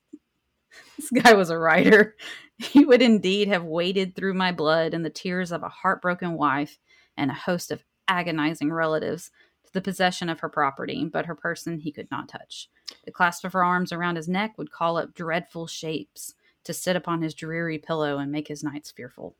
this 0.96 1.10
guy 1.10 1.32
was 1.34 1.50
a 1.50 1.58
writer. 1.58 2.16
He 2.58 2.84
would 2.84 3.02
indeed 3.02 3.48
have 3.48 3.64
waded 3.64 4.14
through 4.14 4.34
my 4.34 4.52
blood 4.52 4.94
and 4.94 5.04
the 5.04 5.10
tears 5.10 5.52
of 5.52 5.62
a 5.62 5.68
heartbroken 5.68 6.34
wife 6.34 6.78
and 7.16 7.30
a 7.30 7.34
host 7.34 7.70
of 7.70 7.84
agonizing 8.08 8.72
relatives 8.72 9.30
to 9.64 9.72
the 9.72 9.80
possession 9.80 10.28
of 10.28 10.40
her 10.40 10.48
property, 10.48 11.04
but 11.04 11.26
her 11.26 11.34
person 11.34 11.78
he 11.78 11.92
could 11.92 12.10
not 12.10 12.28
touch. 12.28 12.68
The 13.04 13.12
clasp 13.12 13.44
of 13.44 13.52
her 13.52 13.64
arms 13.64 13.92
around 13.92 14.16
his 14.16 14.28
neck 14.28 14.58
would 14.58 14.70
call 14.70 14.96
up 14.96 15.14
dreadful 15.14 15.66
shapes 15.66 16.34
to 16.64 16.74
sit 16.74 16.96
upon 16.96 17.22
his 17.22 17.34
dreary 17.34 17.78
pillow 17.78 18.18
and 18.18 18.30
make 18.30 18.48
his 18.48 18.62
nights 18.62 18.90
fearful. 18.90 19.36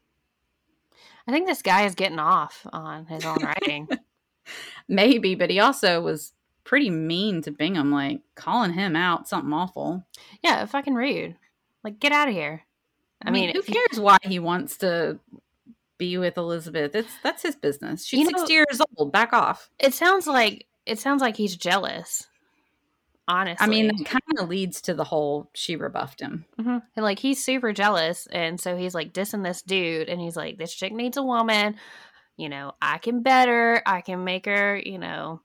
I 1.26 1.32
think 1.32 1.46
this 1.46 1.62
guy 1.62 1.84
is 1.84 1.94
getting 1.94 2.18
off 2.18 2.66
on 2.72 3.06
his 3.06 3.24
own 3.24 3.38
writing. 3.42 3.88
Maybe, 4.88 5.34
but 5.34 5.50
he 5.50 5.60
also 5.60 6.00
was 6.00 6.32
pretty 6.64 6.90
mean 6.90 7.42
to 7.42 7.50
Bingham, 7.50 7.90
like 7.92 8.20
calling 8.34 8.72
him 8.72 8.94
out 8.96 9.28
something 9.28 9.52
awful. 9.52 10.04
yeah, 10.42 10.64
fucking 10.66 10.94
rude. 10.94 11.36
Like, 11.82 11.98
get 12.00 12.12
out 12.12 12.28
of 12.28 12.34
here. 12.34 12.62
I, 13.24 13.30
mean, 13.30 13.50
who 13.52 13.58
if 13.60 13.68
you- 13.68 13.74
cares 13.74 14.00
why 14.00 14.18
he 14.22 14.38
wants 14.38 14.78
to 14.78 15.18
be 15.98 16.16
with 16.18 16.36
Elizabeth? 16.38 16.94
It's 16.94 17.12
that's 17.22 17.42
his 17.42 17.56
business. 17.56 18.04
She's 18.06 18.20
You 18.20 18.24
know- 18.30 18.38
sixty 18.38 18.54
years 18.54 18.80
old. 18.96 19.12
Back 19.12 19.32
off. 19.32 19.70
it 19.78 19.94
sounds 19.94 20.26
like 20.26 20.66
it 20.86 20.98
sounds 20.98 21.20
like 21.22 21.36
he's 21.36 21.56
jealous. 21.56 22.26
Honestly, 23.28 23.64
I 23.64 23.68
mean, 23.68 23.86
that 23.96 24.06
kind 24.06 24.22
of 24.40 24.48
leads 24.48 24.80
to 24.82 24.94
the 24.94 25.04
whole 25.04 25.50
she 25.54 25.76
rebuffed 25.76 26.18
him. 26.20 26.46
Mhm. 26.58 26.82
And 26.96 27.04
like 27.04 27.20
he's 27.20 27.44
super 27.44 27.72
jealous, 27.72 28.26
and 28.26 28.60
so 28.60 28.76
he's 28.76 28.94
like 28.94 29.12
dissing 29.12 29.44
this 29.44 29.62
dude, 29.62 30.08
and 30.08 30.20
he's 30.20 30.36
like, 30.36 30.58
"This 30.58 30.74
chick 30.74 30.92
needs 30.92 31.16
a 31.16 31.22
woman. 31.22 31.76
You 32.36 32.48
know, 32.48 32.72
I 32.82 32.98
can 32.98 33.22
better. 33.22 33.82
I 33.86 34.00
can 34.00 34.24
make 34.24 34.46
her. 34.46 34.76
You 34.84 34.98
know, 34.98 35.42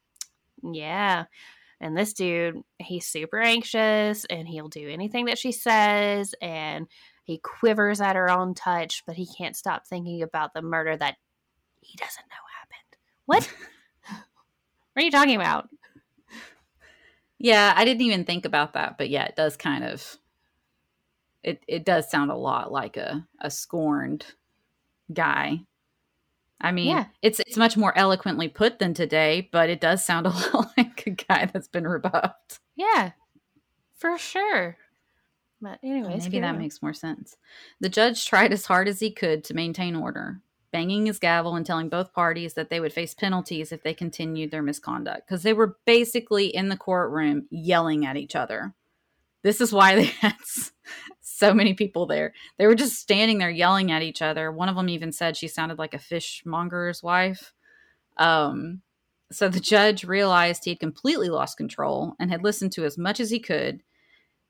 yeah." 0.74 1.26
And 1.82 1.97
this 1.97 2.13
dude, 2.13 2.61
he's 2.80 3.05
super 3.05 3.39
anxious, 3.39 4.26
and 4.26 4.47
he'll 4.47 4.70
do 4.70 4.89
anything 4.89 5.26
that 5.26 5.38
she 5.38 5.51
says, 5.51 6.34
and 6.41 6.88
he 7.26 7.38
quivers 7.39 7.99
at 8.01 8.16
her 8.16 8.30
own 8.30 8.53
touch, 8.53 9.03
but 9.05 9.16
he 9.16 9.28
can't 9.38 9.55
stop 9.55 9.86
thinking 9.86 10.22
about 10.22 10.53
the 10.53 10.61
murder 10.61 10.95
that 10.95 11.18
he 11.82 11.97
doesn't 11.97 12.26
know 12.30 12.45
happened. 12.59 12.97
What? 13.26 13.43
what 14.93 15.01
are 15.01 15.05
you 15.05 15.11
talking 15.11 15.36
about? 15.36 15.70
Yeah, 17.38 17.74
I 17.76 17.86
didn't 17.86 18.01
even 18.01 18.26
think 18.26 18.45
about 18.45 18.74
that, 18.74 18.97
but 18.97 19.09
yeah, 19.09 19.26
it 19.26 19.36
does 19.36 19.57
kind 19.57 19.84
of 19.84 20.18
it 21.43 21.63
it 21.68 21.86
does 21.86 22.09
sound 22.09 22.32
a 22.32 22.36
lot 22.36 22.72
like 22.72 22.97
a 22.97 23.28
a 23.39 23.51
scorned 23.51 24.26
guy. 25.11 25.61
I 26.62 26.72
mean, 26.72 26.88
Yeah. 26.88 27.06
it's 27.22 27.39
it's 27.41 27.58
much 27.58 27.76
more 27.78 27.95
eloquently 27.97 28.47
put 28.47 28.80
than 28.80 28.93
today, 28.93 29.49
but 29.51 29.70
it 29.70 29.82
does 29.82 30.03
sound 30.06 30.26
a 30.28 30.30
lot 30.30 30.72
like 30.78 31.06
a 31.06 31.12
guy 31.12 31.45
that's 31.51 31.68
been 31.68 31.88
rebuffed. 31.88 32.60
Yeah, 32.76 33.12
for 33.95 34.18
sure. 34.18 34.78
But 35.62 35.80
anyways, 35.84 36.24
Maybe 36.26 36.39
that 36.41 36.53
on. 36.56 36.60
makes 36.60 36.82
more 36.82 36.93
sense. 36.93 37.38
The 37.80 37.89
judge 37.89 38.26
tried 38.26 38.51
as 38.53 38.66
hard 38.66 38.88
as 38.88 38.99
he 38.99 39.10
could 39.12 39.43
to 39.45 39.53
maintain 39.53 39.95
order. 39.95 40.41
banging 40.72 41.06
his 41.06 41.20
gavel 41.20 41.56
and 41.56 41.66
telling 41.66 41.88
both 41.88 42.12
parties 42.14 42.53
that 42.56 42.70
they 42.70 42.82
would 42.82 42.91
face 42.91 43.14
penalties 43.14 43.72
if 43.72 43.82
they 43.82 43.93
continued 43.93 44.51
their 44.51 44.62
misconduct 44.62 45.26
because 45.26 45.41
they 45.43 45.53
were 45.53 45.78
basically 45.86 46.47
in 46.47 46.68
the 46.68 46.76
courtroom 46.76 47.47
yelling 47.49 48.06
at 48.06 48.18
each 48.18 48.36
other. 48.36 48.74
This 49.41 49.62
is 49.62 49.72
why 49.72 49.95
they 49.99 50.06
had 50.06 50.36
so 51.38 51.53
many 51.53 51.73
people 51.73 52.05
there. 52.05 52.33
They 52.57 52.67
were 52.67 52.75
just 52.75 52.95
standing 52.95 53.38
there 53.38 53.49
yelling 53.49 53.91
at 53.91 54.03
each 54.03 54.21
other. 54.21 54.51
One 54.51 54.69
of 54.69 54.75
them 54.75 54.89
even 54.89 55.11
said 55.11 55.36
she 55.36 55.47
sounded 55.47 55.77
like 55.77 55.93
a 55.93 55.99
fishmonger's 55.99 57.03
wife. 57.03 57.53
Um, 58.17 58.81
so 59.31 59.49
the 59.49 59.59
judge 59.59 60.03
realized 60.03 60.63
he 60.63 60.71
had 60.71 60.79
completely 60.79 61.29
lost 61.29 61.57
control 61.57 62.15
and 62.19 62.31
had 62.31 62.43
listened 62.43 62.71
to 62.73 62.86
as 62.86 62.97
much 62.97 63.19
as 63.19 63.31
he 63.31 63.39
could. 63.39 63.83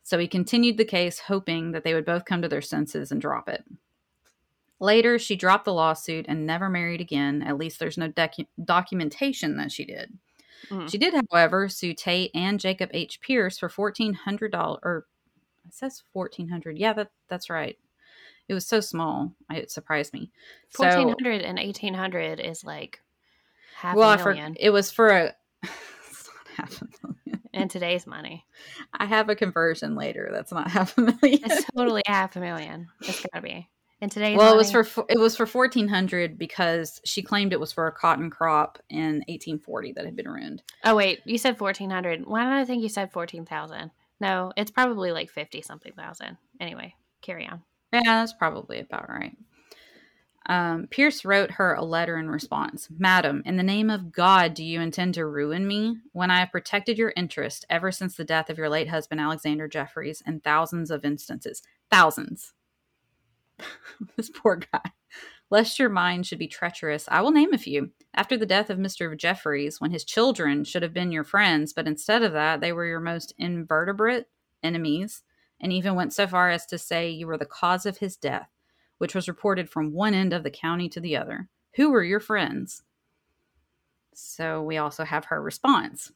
So 0.03 0.19
he 0.19 0.27
continued 0.27 0.77
the 0.77 0.86
case, 0.86 1.19
hoping 1.19 1.71
that 1.71 1.83
they 1.83 1.95
would 1.95 2.05
both 2.05 2.25
come 2.25 2.43
to 2.43 2.47
their 2.47 2.61
senses 2.61 3.11
and 3.11 3.19
drop 3.19 3.49
it. 3.49 3.63
Later, 4.79 5.17
she 5.17 5.36
dropped 5.36 5.65
the 5.65 5.73
lawsuit 5.73 6.25
and 6.27 6.45
never 6.45 6.69
married 6.69 7.01
again. 7.01 7.41
At 7.41 7.57
least 7.57 7.79
there's 7.79 7.97
no 7.97 8.09
docu- 8.09 8.45
documentation 8.63 9.57
that 9.57 9.71
she 9.71 9.86
did. 9.86 10.13
Mm. 10.69 10.91
She 10.91 10.97
did, 10.97 11.15
however, 11.31 11.69
sue 11.69 11.93
Tate 11.93 12.29
and 12.36 12.59
Jacob 12.59 12.91
H. 12.93 13.21
Pierce 13.21 13.57
for 13.57 13.69
fourteen 13.69 14.13
hundred 14.13 14.51
dollars. 14.51 14.81
Or 14.83 15.05
it 15.68 15.74
says 15.74 16.03
fourteen 16.13 16.49
hundred. 16.49 16.78
Yeah, 16.78 16.93
that 16.93 17.11
that's 17.28 17.49
right. 17.49 17.78
It 18.47 18.53
was 18.53 18.66
so 18.66 18.80
small, 18.80 19.34
it 19.49 19.72
surprised 19.72 20.13
me. 20.13 20.32
Fourteen 20.70 21.09
hundred 21.09 21.41
so, 21.41 21.47
and 21.47 21.59
eighteen 21.59 21.93
hundred 21.93 22.39
is 22.39 22.63
like 22.63 23.01
half 23.76 23.95
well, 23.95 24.11
a 24.11 24.18
million. 24.18 24.53
For, 24.53 24.59
it 24.61 24.70
was 24.72 24.91
for 24.91 25.09
a. 25.09 25.36
it's 25.63 26.30
not 26.30 26.47
half 26.57 26.82
a 26.82 27.07
million. 27.07 27.41
In 27.53 27.70
today's 27.70 28.05
money, 28.05 28.45
I 28.93 29.05
have 29.05 29.30
a 29.30 29.36
conversion 29.36 29.95
later. 29.95 30.30
That's 30.32 30.51
not 30.51 30.70
half 30.72 30.97
a 30.97 31.01
million. 31.01 31.39
It's 31.43 31.66
totally 31.76 32.03
half 32.05 32.36
a 32.36 32.39
million. 32.39 32.88
It's 33.01 33.26
gotta 33.32 33.41
be 33.41 33.70
in 34.01 34.09
today's 34.09 34.38
well 34.38 34.55
money? 34.55 34.55
it 34.55 34.76
was 34.76 34.89
for 34.89 35.05
it 35.09 35.20
was 35.20 35.36
for 35.36 35.45
1400 35.45 36.38
because 36.38 37.01
she 37.05 37.22
claimed 37.22 37.53
it 37.53 37.59
was 37.59 37.72
for 37.72 37.88
a 37.88 37.91
cotton 37.91 38.30
crop 38.30 38.78
in 38.89 39.24
1840 39.28 39.93
that 39.93 40.05
had 40.05 40.16
been 40.16 40.28
ruined 40.28 40.61
oh 40.84 40.95
wait 40.95 41.22
you 41.26 41.38
said 41.38 41.59
1400 41.59 42.26
why 42.26 42.43
did 42.43 42.53
i 42.53 42.66
think 42.66 42.84
you 42.84 42.89
said 42.89 43.11
14000 43.11 43.91
no 44.20 44.51
it's 44.57 44.72
probably 44.72 45.11
like 45.11 45.30
50 45.30 45.61
something 45.61 45.93
thousand. 45.93 46.38
Anyway 46.59 46.95
carry 47.22 47.47
on. 47.47 47.61
Yeah 47.91 48.01
that's 48.03 48.34
probably 48.34 48.80
about 48.80 49.09
right. 49.09 49.36
Um, 50.47 50.88
Pierce 50.88 51.26
wrote 51.26 51.51
her 51.51 51.74
a 51.74 51.84
letter 51.84 52.18
in 52.18 52.30
response. 52.30 52.88
Madam, 52.95 53.41
in 53.45 53.57
the 53.57 53.63
name 53.63 53.89
of 53.89 54.11
God, 54.11 54.53
do 54.53 54.63
you 54.63 54.80
intend 54.80 55.16
to 55.16 55.26
ruin 55.26 55.68
me? 55.68 55.97
When 56.11 56.30
I 56.30 56.39
have 56.39 56.51
protected 56.51 56.97
your 56.97 57.13
interest 57.16 57.66
ever 57.70 57.91
since 57.91 58.16
the 58.16 58.24
death 58.24 58.49
of 58.49 58.57
your 58.57 58.70
late 58.70 58.89
husband, 58.89 59.20
Alexander 59.20 59.68
Jeffreys, 59.68 60.22
in 60.26 60.41
thousands 60.41 60.91
of 60.91 61.03
instances, 61.03 61.63
thousands, 61.89 62.53
this 64.18 64.30
poor 64.30 64.57
guy. 64.57 64.91
Lest 65.51 65.77
your 65.77 65.89
mind 65.89 66.25
should 66.25 66.39
be 66.39 66.47
treacherous, 66.47 67.07
I 67.07 67.21
will 67.21 67.31
name 67.31 67.53
a 67.53 67.57
few. 67.57 67.91
After 68.13 68.37
the 68.37 68.47
death 68.47 68.69
of 68.69 68.79
Mr. 68.79 69.15
Jeffreys, 69.15 69.79
when 69.79 69.91
his 69.91 70.03
children 70.03 70.63
should 70.63 70.81
have 70.81 70.93
been 70.93 71.11
your 71.11 71.23
friends, 71.23 71.71
but 71.71 71.87
instead 71.87 72.23
of 72.23 72.33
that, 72.33 72.61
they 72.61 72.71
were 72.71 72.85
your 72.85 72.99
most 72.99 73.33
invertebrate 73.37 74.25
enemies, 74.63 75.21
and 75.61 75.71
even 75.71 75.95
went 75.95 76.13
so 76.13 76.25
far 76.25 76.49
as 76.49 76.65
to 76.65 76.77
say 76.77 77.09
you 77.09 77.27
were 77.27 77.37
the 77.37 77.45
cause 77.45 77.85
of 77.85 77.99
his 77.99 78.17
death, 78.17 78.49
which 78.97 79.13
was 79.13 79.27
reported 79.27 79.69
from 79.69 79.93
one 79.93 80.13
end 80.13 80.33
of 80.33 80.43
the 80.43 80.49
county 80.49 80.89
to 80.89 80.99
the 80.99 81.15
other. 81.15 81.47
Who 81.75 81.91
were 81.91 82.03
your 82.03 82.19
friends? 82.19 82.83
So 84.13 84.63
we 84.63 84.77
also 84.77 85.03
have 85.03 85.25
her 85.25 85.41
response, 85.41 86.11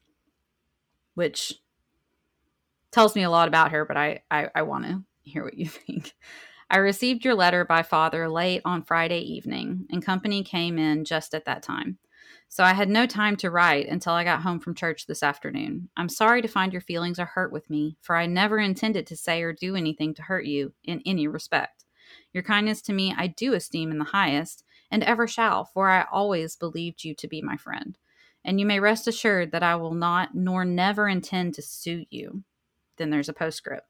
which 1.14 1.54
tells 2.92 3.16
me 3.16 3.24
a 3.24 3.30
lot 3.30 3.48
about 3.48 3.72
her, 3.72 3.86
but 3.86 3.98
I, 3.98 4.24
I, 4.32 4.50
I 4.56 4.62
want 4.64 4.86
to 4.86 5.04
hear 5.22 5.44
what 5.44 5.58
you 5.58 5.68
think. 5.68 6.14
I 6.72 6.78
received 6.78 7.26
your 7.26 7.34
letter 7.34 7.66
by 7.66 7.82
father 7.82 8.30
late 8.30 8.62
on 8.64 8.84
Friday 8.84 9.22
evening, 9.22 9.88
and 9.90 10.06
company 10.06 10.44
came 10.44 10.78
in 10.78 11.04
just 11.04 11.34
at 11.34 11.46
that 11.46 11.64
time. 11.64 11.98
So 12.48 12.64
I 12.64 12.74
had 12.74 12.90
no 12.90 13.08
time 13.08 13.36
to 13.38 13.50
write 13.50 13.88
until 13.88 14.14
I 14.14 14.24
got 14.24 14.44
home 14.44 14.60
from 14.60 14.76
church 14.76 15.08
this 15.08 15.24
afternoon. 15.24 15.90
I'm 15.98 16.10
sorry 16.10 16.44
to 16.44 16.48
find 16.48 16.72
your 16.72 16.82
feelings 16.82 17.18
are 17.18 17.26
hurt 17.26 17.52
with 17.52 17.70
me, 17.72 17.98
for 18.02 18.16
I 18.16 18.28
never 18.28 18.60
intended 18.60 19.08
to 19.08 19.16
say 19.16 19.42
or 19.42 19.52
do 19.52 19.76
anything 19.76 20.14
to 20.16 20.22
hurt 20.22 20.46
you 20.46 20.74
in 20.84 21.02
any 21.08 21.28
respect. 21.28 21.86
Your 22.34 22.44
kindness 22.44 22.84
to 22.84 22.94
me 22.94 23.16
I 23.18 23.28
do 23.28 23.54
esteem 23.54 23.92
in 23.92 23.98
the 23.98 24.06
highest, 24.06 24.64
and 24.92 25.04
ever 25.04 25.28
shall, 25.28 25.66
for 25.66 25.90
I 25.90 26.06
always 26.12 26.56
believed 26.56 27.04
you 27.04 27.16
to 27.16 27.28
be 27.28 27.42
my 27.42 27.58
friend. 27.58 27.98
And 28.46 28.60
you 28.60 28.66
may 28.68 28.80
rest 28.80 29.08
assured 29.08 29.52
that 29.52 29.64
I 29.64 29.76
will 29.76 29.94
not 29.94 30.36
nor 30.36 30.66
never 30.66 31.08
intend 31.08 31.56
to 31.56 31.64
sue 31.64 32.06
you. 32.12 32.44
Then 32.98 33.10
there's 33.10 33.30
a 33.30 33.34
postscript. 33.34 33.88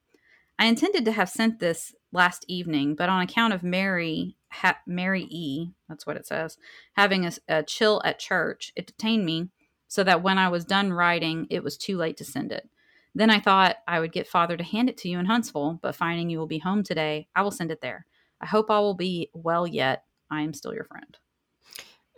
I 0.60 0.66
intended 0.66 1.06
to 1.06 1.14
have 1.14 1.30
sent 1.30 1.60
this 1.60 1.96
last 2.12 2.44
evening, 2.50 2.94
but 2.94 3.08
on 3.08 3.22
account 3.22 3.54
of 3.54 3.64
Mary 3.64 4.36
ha- 4.52 4.80
Mary 4.86 5.26
E, 5.30 5.70
that's 5.88 6.06
what 6.06 6.18
it 6.18 6.28
says, 6.28 6.58
having 6.94 7.26
a, 7.26 7.32
a 7.48 7.64
chill 7.64 8.02
at 8.04 8.20
church, 8.20 8.74
it 8.76 8.86
detained 8.86 9.26
me 9.26 9.50
so 9.88 10.04
that 10.04 10.22
when 10.22 10.38
I 10.38 10.50
was 10.50 10.66
done 10.66 10.92
writing, 10.92 11.48
it 11.50 11.64
was 11.64 11.78
too 11.78 11.98
late 11.98 12.18
to 12.18 12.26
send 12.26 12.52
it. 12.52 12.70
Then 13.16 13.30
I 13.30 13.40
thought 13.40 13.78
I 13.88 14.02
would 14.02 14.12
get 14.12 14.28
father 14.28 14.58
to 14.58 14.64
hand 14.64 14.90
it 14.90 14.98
to 14.98 15.10
you 15.10 15.18
in 15.18 15.26
Huntsville, 15.26 15.80
but 15.82 15.96
finding 15.96 16.30
you 16.30 16.38
will 16.38 16.46
be 16.46 16.60
home 16.60 16.84
today, 16.84 17.30
I 17.36 17.42
will 17.42 17.52
send 17.52 17.72
it 17.72 17.82
there. 17.82 18.06
I 18.42 18.46
hope 18.46 18.70
I 18.70 18.80
will 18.80 18.94
be 18.94 19.30
well 19.34 19.66
yet. 19.66 20.04
I 20.30 20.42
am 20.42 20.54
still 20.54 20.74
your 20.74 20.84
friend. 20.84 21.18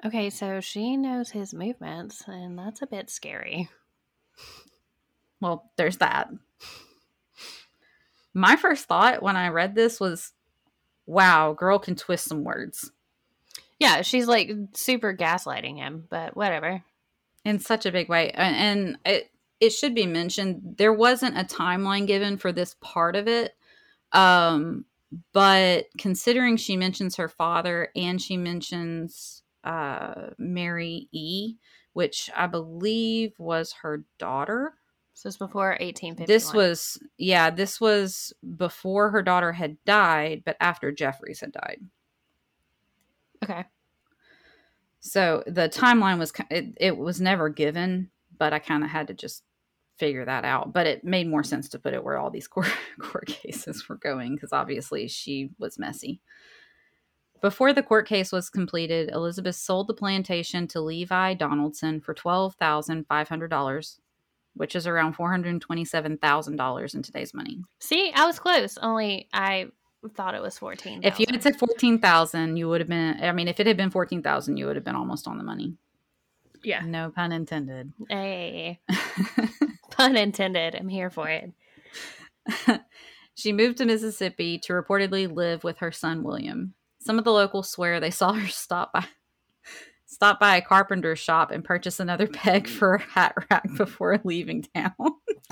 Okay, 0.04 0.32
so 0.32 0.60
she 0.60 0.98
knows 0.98 1.30
his 1.30 1.54
movements, 1.54 2.24
and 2.28 2.58
that's 2.58 2.82
a 2.82 2.88
bit 2.88 3.12
scary. 3.12 3.70
Well, 5.40 5.72
there's 5.78 5.98
that 5.98 6.30
my 8.34 8.56
first 8.56 8.86
thought 8.86 9.22
when 9.22 9.36
I 9.36 9.50
read 9.50 9.76
this 9.76 10.00
was, 10.00 10.34
wow, 11.06 11.54
girl 11.54 11.80
can 11.80 11.96
twist 11.96 12.26
some 12.26 12.44
words. 12.44 12.92
Yeah, 13.80 14.04
she's 14.04 14.28
like 14.28 14.52
super 14.74 15.14
gaslighting 15.16 15.78
him, 15.78 16.06
but 16.10 16.36
whatever. 16.36 16.84
In 17.44 17.60
such 17.60 17.86
a 17.86 17.92
big 17.92 18.10
way. 18.10 18.30
And 18.32 18.98
it 19.06 19.32
it 19.60 19.72
should 19.72 19.94
be 19.94 20.06
mentioned 20.06 20.76
there 20.78 20.94
wasn't 20.94 21.38
a 21.38 21.44
timeline 21.44 22.08
given 22.08 22.38
for 22.38 22.52
this 22.52 22.76
part 22.82 23.16
of 23.16 23.28
it. 23.28 23.56
Um 24.12 24.86
but 25.34 25.88
considering 25.98 26.58
she 26.58 26.78
mentions 26.78 27.16
her 27.16 27.28
father 27.28 27.90
and 27.96 28.22
she 28.22 28.38
mentions 28.38 29.42
uh 29.64 30.30
Mary 30.38 31.10
E, 31.12 31.56
which 31.94 32.30
I 32.36 32.48
believe 32.48 33.34
was 33.40 33.74
her 33.82 34.06
daughter, 34.20 34.76
so 35.22 35.28
it's 35.28 35.38
before 35.38 35.78
1851. 35.82 36.26
This 36.26 36.52
was, 36.52 36.98
yeah, 37.20 37.52
this 37.52 37.80
was 37.80 38.34
before 38.58 39.12
her 39.12 39.22
daughter 39.22 39.52
had 39.52 39.78
died, 39.86 40.42
but 40.44 40.58
after 40.60 40.92
Jeffreys 40.92 41.42
had 41.42 41.52
died. 41.52 41.80
Okay. 43.44 43.66
So 45.00 45.44
the 45.46 45.70
timeline 45.70 46.18
was, 46.18 46.34
it, 46.50 46.74
it 46.76 46.98
was 46.98 47.22
never 47.22 47.50
given, 47.50 48.10
but 48.40 48.52
I 48.52 48.58
kind 48.58 48.84
of 48.84 48.90
had 48.90 49.10
to 49.10 49.14
just 49.14 49.44
figure 50.00 50.26
that 50.26 50.44
out. 50.44 50.74
But 50.74 50.88
it 50.88 51.04
made 51.04 51.30
more 51.30 51.44
sense 51.44 51.70
to 51.70 51.78
put 51.78 51.94
it 51.94 52.04
where 52.04 52.18
all 52.18 52.32
these 52.32 52.48
court, 52.48 52.74
court 53.00 53.28
cases 53.28 53.88
were 53.88 53.98
going 53.98 54.34
because 54.34 54.54
obviously 54.54 55.08
she 55.08 55.52
was 55.60 55.78
messy. 55.78 56.20
Before 57.42 57.74
the 57.74 57.84
court 57.84 58.08
case 58.08 58.32
was 58.32 58.50
completed, 58.50 59.12
Elizabeth 59.12 59.56
sold 59.56 59.86
the 59.86 59.94
plantation 59.94 60.68
to 60.70 60.82
Levi 60.82 61.36
Donaldson 61.36 62.02
for 62.02 62.16
$12,500 62.16 64.00
which 64.56 64.76
is 64.76 64.88
around 64.88 65.16
$427,000 65.16 66.96
in 66.96 67.02
today's 67.02 67.34
money. 67.34 67.62
See, 67.80 68.12
I 68.14 68.26
was 68.26 68.40
close, 68.40 68.78
only 68.78 69.28
I 69.34 69.68
thought 70.16 70.36
it 70.36 70.42
was 70.42 70.58
14. 70.58 71.02
If 71.04 71.20
you 71.20 71.26
had 71.30 71.44
said 71.44 71.58
14,000, 71.58 72.58
you 72.58 72.68
would 72.70 72.82
have 72.82 72.90
been 72.90 73.24
I 73.24 73.32
mean, 73.32 73.48
if 73.48 73.60
it 73.60 73.68
had 73.68 73.78
been 73.78 73.92
14,000, 73.92 74.58
you 74.58 74.66
would 74.66 74.76
have 74.76 74.86
been 74.86 74.96
almost 74.96 75.28
on 75.28 75.38
the 75.38 75.44
money. 75.44 75.76
Yeah. 76.64 76.82
No 76.86 77.10
pun 77.10 77.32
intended. 77.32 77.94
Hey. 78.10 78.80
pun 79.92 80.16
intended. 80.16 80.76
I'm 80.76 80.90
here 80.90 81.10
for 81.10 81.28
it. 81.30 81.52
she 83.36 83.52
moved 83.52 83.78
to 83.78 83.86
Mississippi 83.86 84.60
to 84.60 84.74
reportedly 84.74 85.34
live 85.34 85.64
with 85.64 85.80
her 85.80 85.92
son 85.92 86.24
William. 86.24 86.74
Some 87.00 87.18
of 87.18 87.24
the 87.24 87.32
locals 87.32 87.70
swear 87.70 88.00
they 88.00 88.12
saw 88.12 88.34
her 88.34 88.48
stop 88.48 88.94
by 88.94 89.06
stop 90.12 90.40
by 90.40 90.58
a 90.58 90.62
carpenter's 90.62 91.20
shop 91.20 91.52
and 91.52 91.64
purchase 91.64 92.00
another 92.00 92.28
mm-hmm. 92.28 92.36
peg 92.36 92.68
for 92.68 92.96
a 92.96 93.02
hat 93.02 93.34
rack 93.50 93.64
before 93.78 94.20
leaving 94.24 94.64
town. 94.76 94.94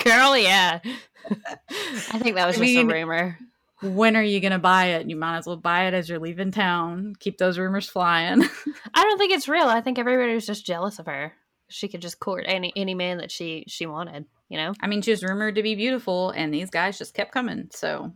Girl, 0.03 0.37
yeah. 0.37 0.79
I 1.31 2.19
think 2.19 2.35
that 2.35 2.45
was 2.45 2.57
I 2.57 2.59
just 2.59 2.61
mean, 2.61 2.91
a 2.91 2.93
rumor. 2.93 3.39
When 3.81 4.17
are 4.17 4.23
you 4.23 4.41
going 4.41 4.51
to 4.51 4.59
buy 4.59 4.87
it? 4.87 5.09
You 5.09 5.15
might 5.15 5.37
as 5.37 5.47
well 5.47 5.55
buy 5.55 5.87
it 5.87 5.93
as 5.93 6.09
you're 6.09 6.19
leaving 6.19 6.51
town. 6.51 7.13
Keep 7.19 7.37
those 7.37 7.57
rumors 7.57 7.87
flying. 7.87 8.43
I 8.93 9.03
don't 9.03 9.17
think 9.17 9.31
it's 9.31 9.47
real. 9.47 9.67
I 9.67 9.79
think 9.79 9.97
everybody 9.97 10.33
was 10.33 10.45
just 10.45 10.65
jealous 10.65 10.99
of 10.99 11.05
her. 11.05 11.33
She 11.69 11.87
could 11.87 12.01
just 12.01 12.19
court 12.19 12.45
any 12.47 12.73
any 12.75 12.95
man 12.95 13.19
that 13.19 13.31
she 13.31 13.63
she 13.67 13.85
wanted, 13.85 14.25
you 14.49 14.57
know? 14.57 14.73
I 14.81 14.87
mean, 14.87 15.01
she 15.03 15.11
was 15.11 15.23
rumored 15.23 15.55
to 15.55 15.63
be 15.63 15.75
beautiful 15.75 16.31
and 16.31 16.53
these 16.53 16.71
guys 16.71 16.97
just 16.97 17.13
kept 17.13 17.31
coming. 17.31 17.69
So, 17.71 18.11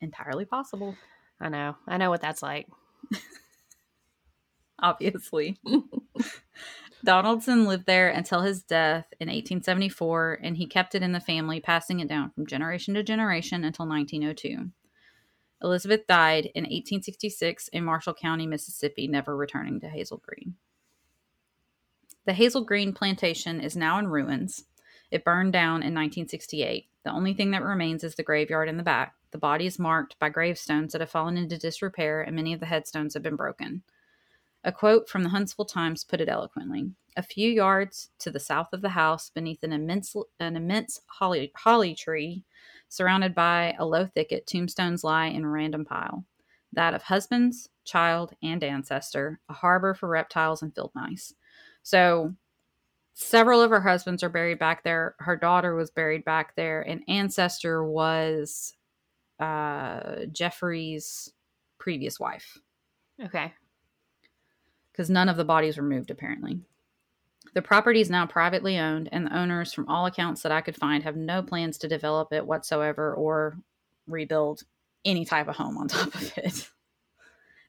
entirely 0.00 0.44
possible. 0.44 0.94
I 1.40 1.48
know. 1.48 1.74
I 1.88 1.96
know 1.96 2.08
what 2.08 2.22
that's 2.22 2.42
like 2.42 2.68
obviously. 4.82 5.58
Donaldson 7.04 7.66
lived 7.66 7.86
there 7.86 8.08
until 8.08 8.40
his 8.40 8.62
death 8.62 9.06
in 9.20 9.28
1874, 9.28 10.38
and 10.42 10.56
he 10.56 10.66
kept 10.66 10.94
it 10.94 11.02
in 11.02 11.12
the 11.12 11.20
family, 11.20 11.60
passing 11.60 12.00
it 12.00 12.08
down 12.08 12.30
from 12.30 12.46
generation 12.46 12.94
to 12.94 13.02
generation 13.02 13.62
until 13.64 13.86
1902. 13.86 14.70
Elizabeth 15.62 16.06
died 16.06 16.46
in 16.54 16.64
1866 16.64 17.68
in 17.68 17.84
Marshall 17.84 18.14
County, 18.14 18.46
Mississippi, 18.46 19.06
never 19.06 19.36
returning 19.36 19.80
to 19.80 19.88
Hazel 19.88 20.22
Green. 20.24 20.54
The 22.26 22.32
Hazel 22.32 22.64
Green 22.64 22.92
plantation 22.92 23.60
is 23.60 23.76
now 23.76 23.98
in 23.98 24.08
ruins. 24.08 24.64
It 25.10 25.24
burned 25.24 25.52
down 25.52 25.76
in 25.76 25.94
1968. 25.94 26.86
The 27.04 27.12
only 27.12 27.34
thing 27.34 27.50
that 27.50 27.62
remains 27.62 28.02
is 28.02 28.14
the 28.14 28.22
graveyard 28.22 28.68
in 28.68 28.78
the 28.78 28.82
back. 28.82 29.14
The 29.30 29.38
body 29.38 29.66
is 29.66 29.78
marked 29.78 30.18
by 30.18 30.30
gravestones 30.30 30.92
that 30.92 31.00
have 31.00 31.10
fallen 31.10 31.36
into 31.36 31.58
disrepair, 31.58 32.22
and 32.22 32.34
many 32.34 32.52
of 32.54 32.60
the 32.60 32.66
headstones 32.66 33.12
have 33.14 33.22
been 33.22 33.36
broken. 33.36 33.82
A 34.64 34.72
quote 34.72 35.10
from 35.10 35.22
the 35.22 35.28
Huntsville 35.28 35.66
Times 35.66 36.04
put 36.04 36.22
it 36.22 36.28
eloquently. 36.28 36.90
A 37.16 37.22
few 37.22 37.50
yards 37.50 38.08
to 38.18 38.30
the 38.30 38.40
south 38.40 38.72
of 38.72 38.80
the 38.80 38.88
house, 38.88 39.28
beneath 39.28 39.62
an 39.62 39.72
immense, 39.72 40.16
an 40.40 40.56
immense 40.56 41.00
holly, 41.06 41.52
holly 41.54 41.94
tree, 41.94 42.44
surrounded 42.88 43.34
by 43.34 43.76
a 43.78 43.84
low 43.84 44.06
thicket, 44.06 44.46
tombstones 44.46 45.04
lie 45.04 45.26
in 45.26 45.44
a 45.44 45.48
random 45.48 45.84
pile. 45.84 46.24
That 46.72 46.94
of 46.94 47.02
husbands, 47.02 47.68
child, 47.84 48.34
and 48.42 48.64
ancestor, 48.64 49.38
a 49.50 49.52
harbor 49.52 49.92
for 49.92 50.08
reptiles 50.08 50.62
and 50.62 50.74
field 50.74 50.92
mice. 50.94 51.34
So, 51.82 52.34
several 53.12 53.60
of 53.60 53.70
her 53.70 53.82
husbands 53.82 54.22
are 54.22 54.30
buried 54.30 54.58
back 54.58 54.82
there. 54.82 55.14
Her 55.18 55.36
daughter 55.36 55.74
was 55.74 55.90
buried 55.90 56.24
back 56.24 56.56
there, 56.56 56.80
and 56.80 57.04
ancestor 57.06 57.84
was 57.84 58.72
uh, 59.38 60.24
Jeffreys' 60.32 61.30
previous 61.78 62.18
wife. 62.18 62.58
Okay 63.22 63.52
because 64.94 65.10
none 65.10 65.28
of 65.28 65.36
the 65.36 65.44
bodies 65.44 65.76
were 65.76 65.82
moved 65.82 66.10
apparently. 66.10 66.60
The 67.52 67.62
property 67.62 68.00
is 68.00 68.10
now 68.10 68.26
privately 68.26 68.78
owned, 68.78 69.08
and 69.12 69.26
the 69.26 69.36
owners, 69.36 69.72
from 69.72 69.88
all 69.88 70.06
accounts 70.06 70.42
that 70.42 70.52
I 70.52 70.60
could 70.60 70.76
find, 70.76 71.02
have 71.02 71.16
no 71.16 71.42
plans 71.42 71.78
to 71.78 71.88
develop 71.88 72.32
it 72.32 72.46
whatsoever 72.46 73.12
or 73.14 73.58
rebuild 74.06 74.62
any 75.04 75.24
type 75.24 75.48
of 75.48 75.56
home 75.56 75.76
on 75.76 75.88
top 75.88 76.14
of 76.14 76.32
it. 76.38 76.68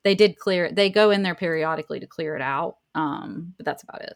they 0.04 0.16
did 0.16 0.38
clear 0.38 0.66
it. 0.66 0.76
They 0.76 0.90
go 0.90 1.12
in 1.12 1.24
there 1.24 1.36
periodically 1.36 2.00
to 2.00 2.08
clear 2.08 2.36
it 2.36 2.42
out, 2.42 2.78
um, 2.94 3.54
but 3.58 3.66
that's 3.66 3.84
about 3.84 4.02
it. 4.04 4.16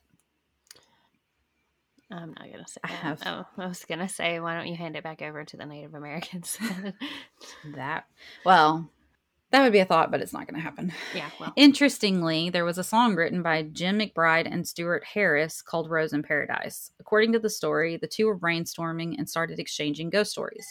I'm 2.12 2.30
not 2.30 2.52
gonna 2.52 2.68
say. 2.68 2.80
I 2.84 2.88
have. 2.88 3.22
Oh, 3.24 3.46
I 3.58 3.68
was 3.68 3.86
gonna 3.86 4.10
say, 4.10 4.40
why 4.40 4.56
don't 4.56 4.68
you 4.68 4.76
hand 4.76 4.96
it 4.96 5.04
back 5.04 5.22
over 5.22 5.44
to 5.44 5.58
the 5.58 5.66
Native 5.66 5.94
Americans? 5.94 6.58
that 7.76 8.06
well, 8.44 8.90
that 9.52 9.64
would 9.64 9.72
be 9.72 9.80
a 9.80 9.86
thought, 9.86 10.12
but 10.12 10.22
it's 10.22 10.34
not 10.34 10.48
going 10.48 10.56
to 10.56 10.64
happen. 10.64 10.94
Yeah. 11.16 11.30
Well. 11.40 11.54
Interestingly, 11.56 12.50
there 12.50 12.66
was 12.66 12.78
a 12.78 12.84
song 12.84 13.16
written 13.16 13.42
by 13.42 13.64
Jim 13.64 14.00
McBride 14.00 14.52
and 14.52 14.68
Stewart 14.68 15.04
Harris 15.04 15.62
called 15.62 15.90
Rose 15.90 16.14
in 16.14 16.22
Paradise. 16.22 16.92
According 17.00 17.34
to 17.34 17.40
the 17.40 17.50
story, 17.50 17.98
the 17.98 18.08
two 18.08 18.28
were 18.28 18.38
brainstorming 18.38 19.18
and 19.18 19.28
started 19.28 19.60
exchanging 19.60 20.12
ghost 20.12 20.32
stories. 20.32 20.68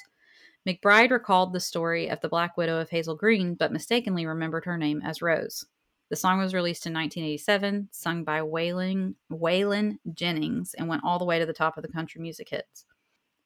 McBride 0.66 1.10
recalled 1.10 1.52
the 1.52 1.60
story 1.60 2.08
of 2.08 2.20
the 2.20 2.28
Black 2.28 2.56
Widow 2.56 2.78
of 2.80 2.90
Hazel 2.90 3.16
Green, 3.16 3.54
but 3.54 3.72
mistakenly 3.72 4.26
remembered 4.26 4.64
her 4.64 4.76
name 4.76 5.02
as 5.04 5.22
Rose. 5.22 5.64
The 6.10 6.16
song 6.16 6.38
was 6.38 6.54
released 6.54 6.86
in 6.86 6.92
1987, 6.92 7.88
sung 7.90 8.24
by 8.24 8.40
Waylon, 8.40 9.14
Waylon 9.30 9.98
Jennings, 10.14 10.74
and 10.74 10.88
went 10.88 11.02
all 11.04 11.18
the 11.18 11.24
way 11.24 11.38
to 11.38 11.46
the 11.46 11.52
top 11.52 11.76
of 11.76 11.82
the 11.82 11.92
country 11.92 12.20
music 12.20 12.48
hits. 12.48 12.84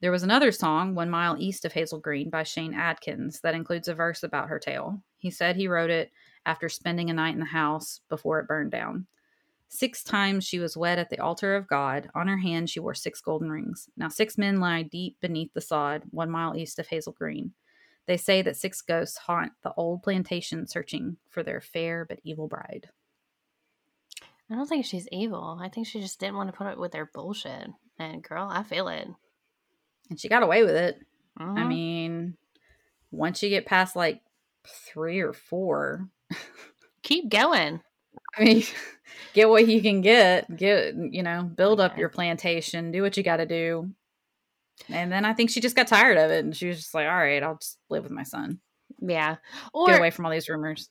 There 0.01 0.12
was 0.12 0.22
another 0.22 0.53
song, 0.53 0.95
One 0.95 1.11
Mile 1.11 1.37
East 1.39 1.64
of 1.64 1.72
Hazel 1.72 2.01
Green, 2.01 2.28
by 2.28 2.43
Shane 2.43 2.74
Adkins, 2.74 3.41
that 3.41 3.55
includes 3.55 3.89
a 3.89 3.95
verse 3.95 4.22
about 4.22 4.49
her 4.49 4.59
tale. 4.59 5.03
He 5.23 5.31
said 5.31 5.57
he 5.57 5.68
wrote 5.68 5.91
it 5.91 6.11
after 6.45 6.68
spending 6.68 7.09
a 7.09 7.14
night 7.14 7.35
in 7.35 7.41
the 7.41 7.47
house 7.47 8.01
before 8.09 8.41
it 8.41 8.49
burned 8.49 8.73
down. 8.73 9.07
Six 9.68 10.05
times 10.05 10.45
she 10.45 10.59
was 10.59 10.77
wed 10.77 10.99
at 10.99 11.09
the 11.09 11.18
altar 11.18 11.57
of 11.57 11.66
God. 11.66 12.11
On 12.14 12.29
her 12.29 12.37
hand 12.37 12.68
she 12.68 12.81
wore 12.81 12.95
six 12.95 13.20
golden 13.20 13.51
rings. 13.51 13.89
Now 13.97 14.09
six 14.09 14.37
men 14.37 14.61
lie 14.61 14.83
deep 14.83 15.16
beneath 15.20 15.55
the 15.55 15.61
sod, 15.61 16.03
one 16.11 16.31
mile 16.31 16.57
east 16.57 16.79
of 16.79 16.89
Hazel 16.89 17.12
Green. 17.12 17.53
They 18.07 18.16
say 18.16 18.43
that 18.43 18.57
six 18.57 18.83
ghosts 18.83 19.16
haunt 19.16 19.53
the 19.62 19.73
old 19.75 20.03
plantation 20.03 20.66
searching 20.66 21.16
for 21.31 21.43
their 21.43 21.61
fair 21.61 22.05
but 22.05 22.20
evil 22.25 22.49
bride. 22.49 22.91
I 24.51 24.57
don't 24.57 24.68
think 24.68 24.85
she's 24.85 25.09
evil. 25.11 25.59
I 25.62 25.70
think 25.70 25.87
she 25.87 26.01
just 26.01 26.20
didn't 26.20 26.37
want 26.37 26.51
to 26.51 26.57
put 26.57 26.66
up 26.66 26.77
with 26.77 26.93
their 26.93 27.07
bullshit. 27.07 27.68
And 27.99 28.23
girl, 28.23 28.49
I 28.51 28.64
feel 28.64 28.89
it 28.89 29.09
and 30.12 30.20
she 30.20 30.29
got 30.29 30.43
away 30.43 30.62
with 30.62 30.77
it. 30.77 31.01
Uh-huh. 31.41 31.55
I 31.57 31.64
mean, 31.64 32.37
once 33.11 33.43
you 33.43 33.49
get 33.49 33.66
past 33.66 33.97
like 33.97 34.20
three 34.67 35.21
or 35.21 35.33
four, 35.33 36.09
keep 37.03 37.29
going. 37.29 37.81
I 38.39 38.45
mean, 38.45 38.63
get 39.35 39.49
what 39.49 39.67
you 39.67 39.83
can 39.83 40.01
get. 40.01 40.55
Get 40.57 40.95
you 40.95 41.23
know, 41.23 41.43
build 41.43 41.81
up 41.81 41.99
your 41.99 42.09
plantation. 42.09 42.93
Do 42.93 43.03
what 43.03 43.17
you 43.17 43.23
got 43.23 43.39
to 43.39 43.47
do. 43.47 43.91
And 44.89 45.13
then 45.13 45.25
I 45.25 45.35
think 45.35 45.51
she 45.51 45.61
just 45.61 45.77
got 45.77 45.87
tired 45.87 46.17
of 46.17 46.31
it, 46.31 46.45
and 46.45 46.57
she 46.57 46.69
was 46.69 46.79
just 46.79 46.95
like, 46.95 47.07
"All 47.07 47.17
right, 47.17 47.43
I'll 47.43 47.59
just 47.59 47.79
live 47.91 48.05
with 48.05 48.13
my 48.13 48.23
son." 48.23 48.61
Yeah, 49.01 49.37
or 49.73 49.89
get 49.89 49.99
away 49.99 50.11
from 50.11 50.27
all 50.27 50.33
these 50.33 50.49
rumors. 50.49 50.89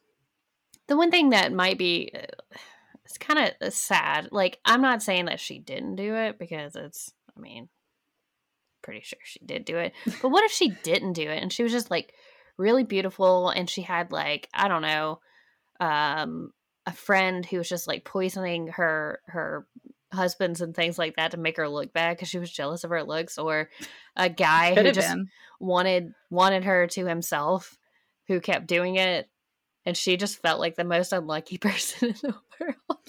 The 0.88 0.97
one 0.97 1.11
thing 1.11 1.30
that 1.30 1.53
might 1.53 1.78
be, 1.78 2.11
uh, 2.13 2.57
it's 3.05 3.17
kind 3.17 3.39
of 3.39 3.67
uh, 3.67 3.69
sad. 3.69 4.30
Like, 4.32 4.59
I'm 4.65 4.82
not 4.82 5.03
saying 5.03 5.26
that 5.26 5.39
she 5.39 5.59
didn't 5.59 5.95
do 5.95 6.15
it 6.15 6.38
because 6.38 6.76
it's. 6.76 7.11
I 7.36 7.39
mean, 7.39 7.69
pretty 8.82 9.01
sure 9.01 9.19
she 9.24 9.39
did 9.45 9.65
do 9.65 9.78
it. 9.78 9.93
But 10.22 10.30
what 10.30 10.43
if 10.43 10.51
she 10.51 10.69
didn't 10.84 11.13
do 11.13 11.30
it 11.30 11.41
and 11.41 11.51
she 11.51 11.63
was 11.63 11.72
just 11.72 11.91
like 11.91 12.13
really 12.62 12.84
beautiful 12.84 13.49
and 13.49 13.70
she 13.70 13.82
had 13.82 14.12
like, 14.12 14.47
I 14.53 14.68
don't 14.68 14.82
know, 14.82 15.20
um 15.80 16.51
a 16.86 16.91
friend 16.91 17.45
who 17.45 17.57
was 17.57 17.70
just 17.70 17.88
like 17.88 18.03
poisoning 18.05 18.68
her 18.68 19.20
her 19.28 19.68
husbands 20.14 20.62
and 20.62 20.76
things 20.76 20.97
like 20.97 21.16
that 21.16 21.32
to 21.32 21.38
make 21.38 21.57
her 21.57 21.70
look 21.70 21.93
bad 21.93 22.16
because 22.16 22.28
she 22.28 22.39
was 22.39 22.51
jealous 22.51 22.84
of 22.84 22.89
her 22.89 23.03
looks 23.03 23.38
or 23.38 23.70
a 24.16 24.30
guy 24.30 24.76
who 24.76 24.91
just 24.91 25.09
been. 25.09 25.30
wanted 25.59 26.14
wanted 26.30 26.64
her 26.66 26.88
to 26.88 27.05
himself 27.05 27.78
who 28.28 28.41
kept 28.41 28.68
doing 28.68 28.95
it 28.95 29.30
and 29.86 29.97
she 29.97 30.18
just 30.18 30.41
felt 30.41 30.59
like 30.59 30.76
the 30.76 30.84
most 30.84 31.14
unlucky 31.14 31.57
person 31.59 32.09
in 32.09 32.16
the 32.22 32.36
world. 32.59 32.99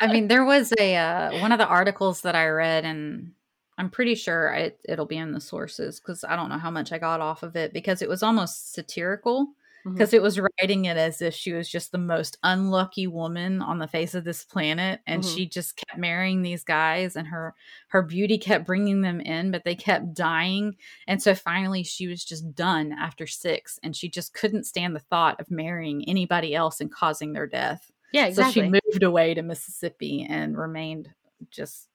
I 0.00 0.06
mean, 0.06 0.28
there 0.28 0.44
was 0.44 0.72
a 0.78 0.96
uh, 0.96 1.40
one 1.40 1.52
of 1.52 1.58
the 1.58 1.66
articles 1.66 2.22
that 2.22 2.34
I 2.34 2.48
read 2.48 2.84
and 2.84 3.32
I'm 3.80 3.88
pretty 3.88 4.14
sure 4.14 4.48
it, 4.52 4.78
it'll 4.86 5.06
be 5.06 5.16
in 5.16 5.32
the 5.32 5.40
sources 5.40 6.00
because 6.00 6.22
I 6.22 6.36
don't 6.36 6.50
know 6.50 6.58
how 6.58 6.70
much 6.70 6.92
I 6.92 6.98
got 6.98 7.22
off 7.22 7.42
of 7.42 7.56
it 7.56 7.72
because 7.72 8.02
it 8.02 8.10
was 8.10 8.22
almost 8.22 8.74
satirical 8.74 9.48
because 9.84 10.10
mm-hmm. 10.10 10.16
it 10.16 10.22
was 10.22 10.38
writing 10.38 10.84
it 10.84 10.98
as 10.98 11.22
if 11.22 11.32
she 11.32 11.54
was 11.54 11.66
just 11.66 11.90
the 11.90 11.96
most 11.96 12.36
unlucky 12.42 13.06
woman 13.06 13.62
on 13.62 13.78
the 13.78 13.88
face 13.88 14.14
of 14.14 14.22
this 14.22 14.44
planet 14.44 15.00
and 15.06 15.22
mm-hmm. 15.22 15.34
she 15.34 15.48
just 15.48 15.76
kept 15.76 15.98
marrying 15.98 16.42
these 16.42 16.62
guys 16.62 17.16
and 17.16 17.28
her 17.28 17.54
her 17.88 18.02
beauty 18.02 18.36
kept 18.36 18.66
bringing 18.66 19.00
them 19.00 19.18
in 19.18 19.50
but 19.50 19.64
they 19.64 19.74
kept 19.74 20.12
dying 20.12 20.76
and 21.08 21.22
so 21.22 21.34
finally 21.34 21.82
she 21.82 22.06
was 22.06 22.22
just 22.22 22.54
done 22.54 22.92
after 22.92 23.26
6 23.26 23.80
and 23.82 23.96
she 23.96 24.10
just 24.10 24.34
couldn't 24.34 24.66
stand 24.66 24.94
the 24.94 25.00
thought 25.00 25.40
of 25.40 25.50
marrying 25.50 26.04
anybody 26.06 26.54
else 26.54 26.82
and 26.82 26.92
causing 26.92 27.32
their 27.32 27.46
death. 27.46 27.90
Yeah, 28.12 28.26
exactly. 28.26 28.52
So 28.52 28.66
she 28.66 28.70
moved 28.70 29.02
away 29.02 29.32
to 29.32 29.42
Mississippi 29.42 30.26
and 30.28 30.58
remained 30.58 31.08
just 31.50 31.89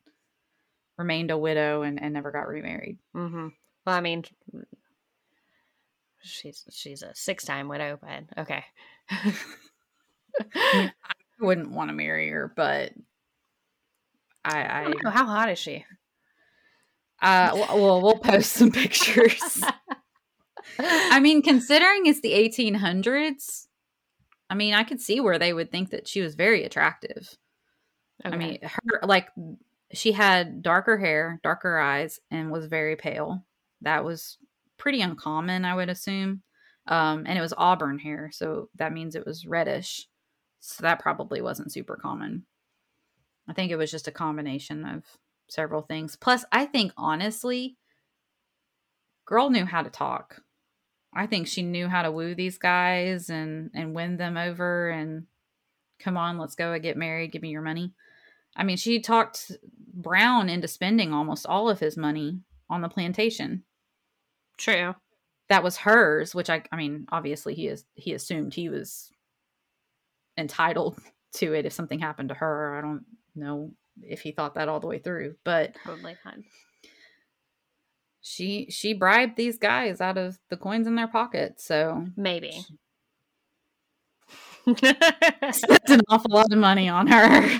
remained 0.98 1.32
a 1.32 1.38
widow 1.38 1.82
and, 1.82 2.02
and 2.02 2.14
never 2.14 2.32
got 2.32 2.48
remarried. 2.48 2.98
Mm-hmm. 3.16 3.48
Well, 3.86 3.96
I 3.96 4.02
mean, 4.02 4.24
she's 6.22 6.66
she's 6.72 7.02
a 7.04 7.14
six 7.14 7.46
time 7.46 7.68
widow, 7.68 8.00
but 8.02 8.42
okay. 8.44 8.64
I 10.56 10.92
wouldn't 11.40 11.72
want 11.72 11.90
to 11.90 11.96
marry 11.96 12.30
her, 12.30 12.52
but 12.56 12.94
I, 14.44 14.62
I, 14.62 14.80
I 14.84 14.94
know 15.04 15.10
how 15.10 15.26
hot 15.26 15.50
is 15.50 15.60
she. 15.60 15.86
Uh, 17.22 17.52
well, 17.54 18.02
we'll 18.02 18.18
post 18.18 18.54
some 18.54 18.72
pictures. 18.72 19.64
I 20.80 21.20
mean, 21.20 21.42
considering 21.42 22.06
it's 22.06 22.22
the 22.22 22.34
1800s, 22.34 23.68
I 24.50 24.56
mean, 24.56 24.74
I 24.74 24.84
could 24.84 25.02
see 25.02 25.20
where 25.20 25.40
they 25.40 25.54
would 25.54 25.72
think 25.72 25.92
that 25.92 26.08
she 26.08 26.22
was 26.22 26.36
very 26.36 26.64
attractive. 26.64 27.38
Okay. 28.26 28.36
I 28.36 28.38
mean, 28.38 28.60
her 28.62 29.00
like 29.04 29.30
she 29.94 30.12
had 30.12 30.62
darker 30.62 30.98
hair, 30.98 31.40
darker 31.44 31.78
eyes, 31.78 32.20
and 32.32 32.52
was 32.52 32.66
very 32.66 32.96
pale. 32.96 33.46
That 33.82 34.04
was 34.04 34.38
pretty 34.78 35.02
uncommon, 35.02 35.66
I 35.66 35.76
would 35.76 35.90
assume. 35.90 36.42
Um, 36.88 37.26
and 37.28 37.38
it 37.38 37.42
was 37.42 37.54
auburn 37.58 38.00
hair, 38.00 38.30
so 38.32 38.70
that 38.76 38.94
means 38.94 39.16
it 39.16 39.26
was 39.26 39.46
reddish. 39.46 40.08
So 40.60 40.84
that 40.84 41.00
probably 41.00 41.42
wasn't 41.42 41.72
super 41.72 41.96
common. 41.96 42.46
I 43.48 43.54
think 43.54 43.72
it 43.72 43.76
was 43.78 43.92
just 43.92 44.08
a 44.08 44.12
combination 44.12 44.86
of 44.86 45.04
several 45.48 45.82
things. 45.82 46.16
Plus, 46.16 46.46
I 46.52 46.66
think 46.66 46.92
honestly, 46.98 47.78
girl 49.26 49.50
knew 49.50 49.66
how 49.66 49.84
to 49.84 49.90
talk. 49.90 50.42
I 51.14 51.28
think 51.28 51.48
she 51.48 51.62
knew 51.62 51.88
how 51.88 52.02
to 52.02 52.12
woo 52.12 52.36
these 52.36 52.58
guys 52.58 53.30
and 53.30 53.72
and 53.74 53.96
win 53.96 54.18
them 54.18 54.38
over 54.38 54.90
and 54.90 55.28
come 56.00 56.18
on, 56.18 56.38
let's 56.38 56.56
go 56.56 56.74
and 56.74 56.84
get 56.84 56.98
married, 56.98 57.32
give 57.32 57.42
me 57.42 57.50
your 57.50 57.62
money. 57.62 57.94
I 58.56 58.64
mean, 58.64 58.78
she 58.78 59.00
talked 59.00 59.52
Brown 59.94 60.50
into 60.50 60.68
spending 60.68 61.14
almost 61.14 61.46
all 61.46 61.70
of 61.70 61.80
his 61.80 61.98
money 61.98 62.40
on 62.70 62.82
the 62.82 62.90
plantation. 62.90 63.64
True. 64.58 64.96
That 65.50 65.64
was 65.64 65.78
hers, 65.78 66.34
which 66.34 66.50
I 66.50 66.64
I 66.72 66.76
mean, 66.76 67.06
obviously 67.12 67.54
he 67.54 67.68
is 67.68 67.86
he 67.94 68.14
assumed 68.14 68.54
he 68.54 68.70
was 68.70 69.12
entitled 70.38 71.00
to 71.34 71.54
it 71.54 71.66
if 71.66 71.74
something 71.74 72.00
happened 72.00 72.30
to 72.30 72.36
her. 72.36 72.78
I 72.78 72.82
don't 72.82 73.06
know 73.36 73.72
if 74.02 74.22
he 74.22 74.32
thought 74.32 74.56
that 74.56 74.70
all 74.70 74.80
the 74.80 74.88
way 74.88 75.00
through, 75.00 75.36
but 75.44 75.76
totally 75.86 76.16
fine. 76.24 76.44
She 78.22 78.68
she 78.72 78.94
bribed 78.94 79.38
these 79.38 79.60
guys 79.60 80.02
out 80.02 80.18
of 80.18 80.40
the 80.50 80.58
coins 80.58 80.88
in 80.88 80.96
their 80.96 81.08
pockets, 81.08 81.64
so 81.64 82.08
maybe. 82.18 82.66
spent 85.52 85.90
an 85.90 86.02
awful 86.10 86.32
lot 86.32 86.52
of 86.52 86.58
money 86.58 86.90
on 86.90 87.08
her. 87.08 87.60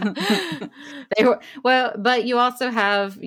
they 1.16 1.24
were 1.24 1.40
well, 1.62 1.94
but 1.96 2.24
you 2.24 2.38
also 2.38 2.70
have 2.70 3.18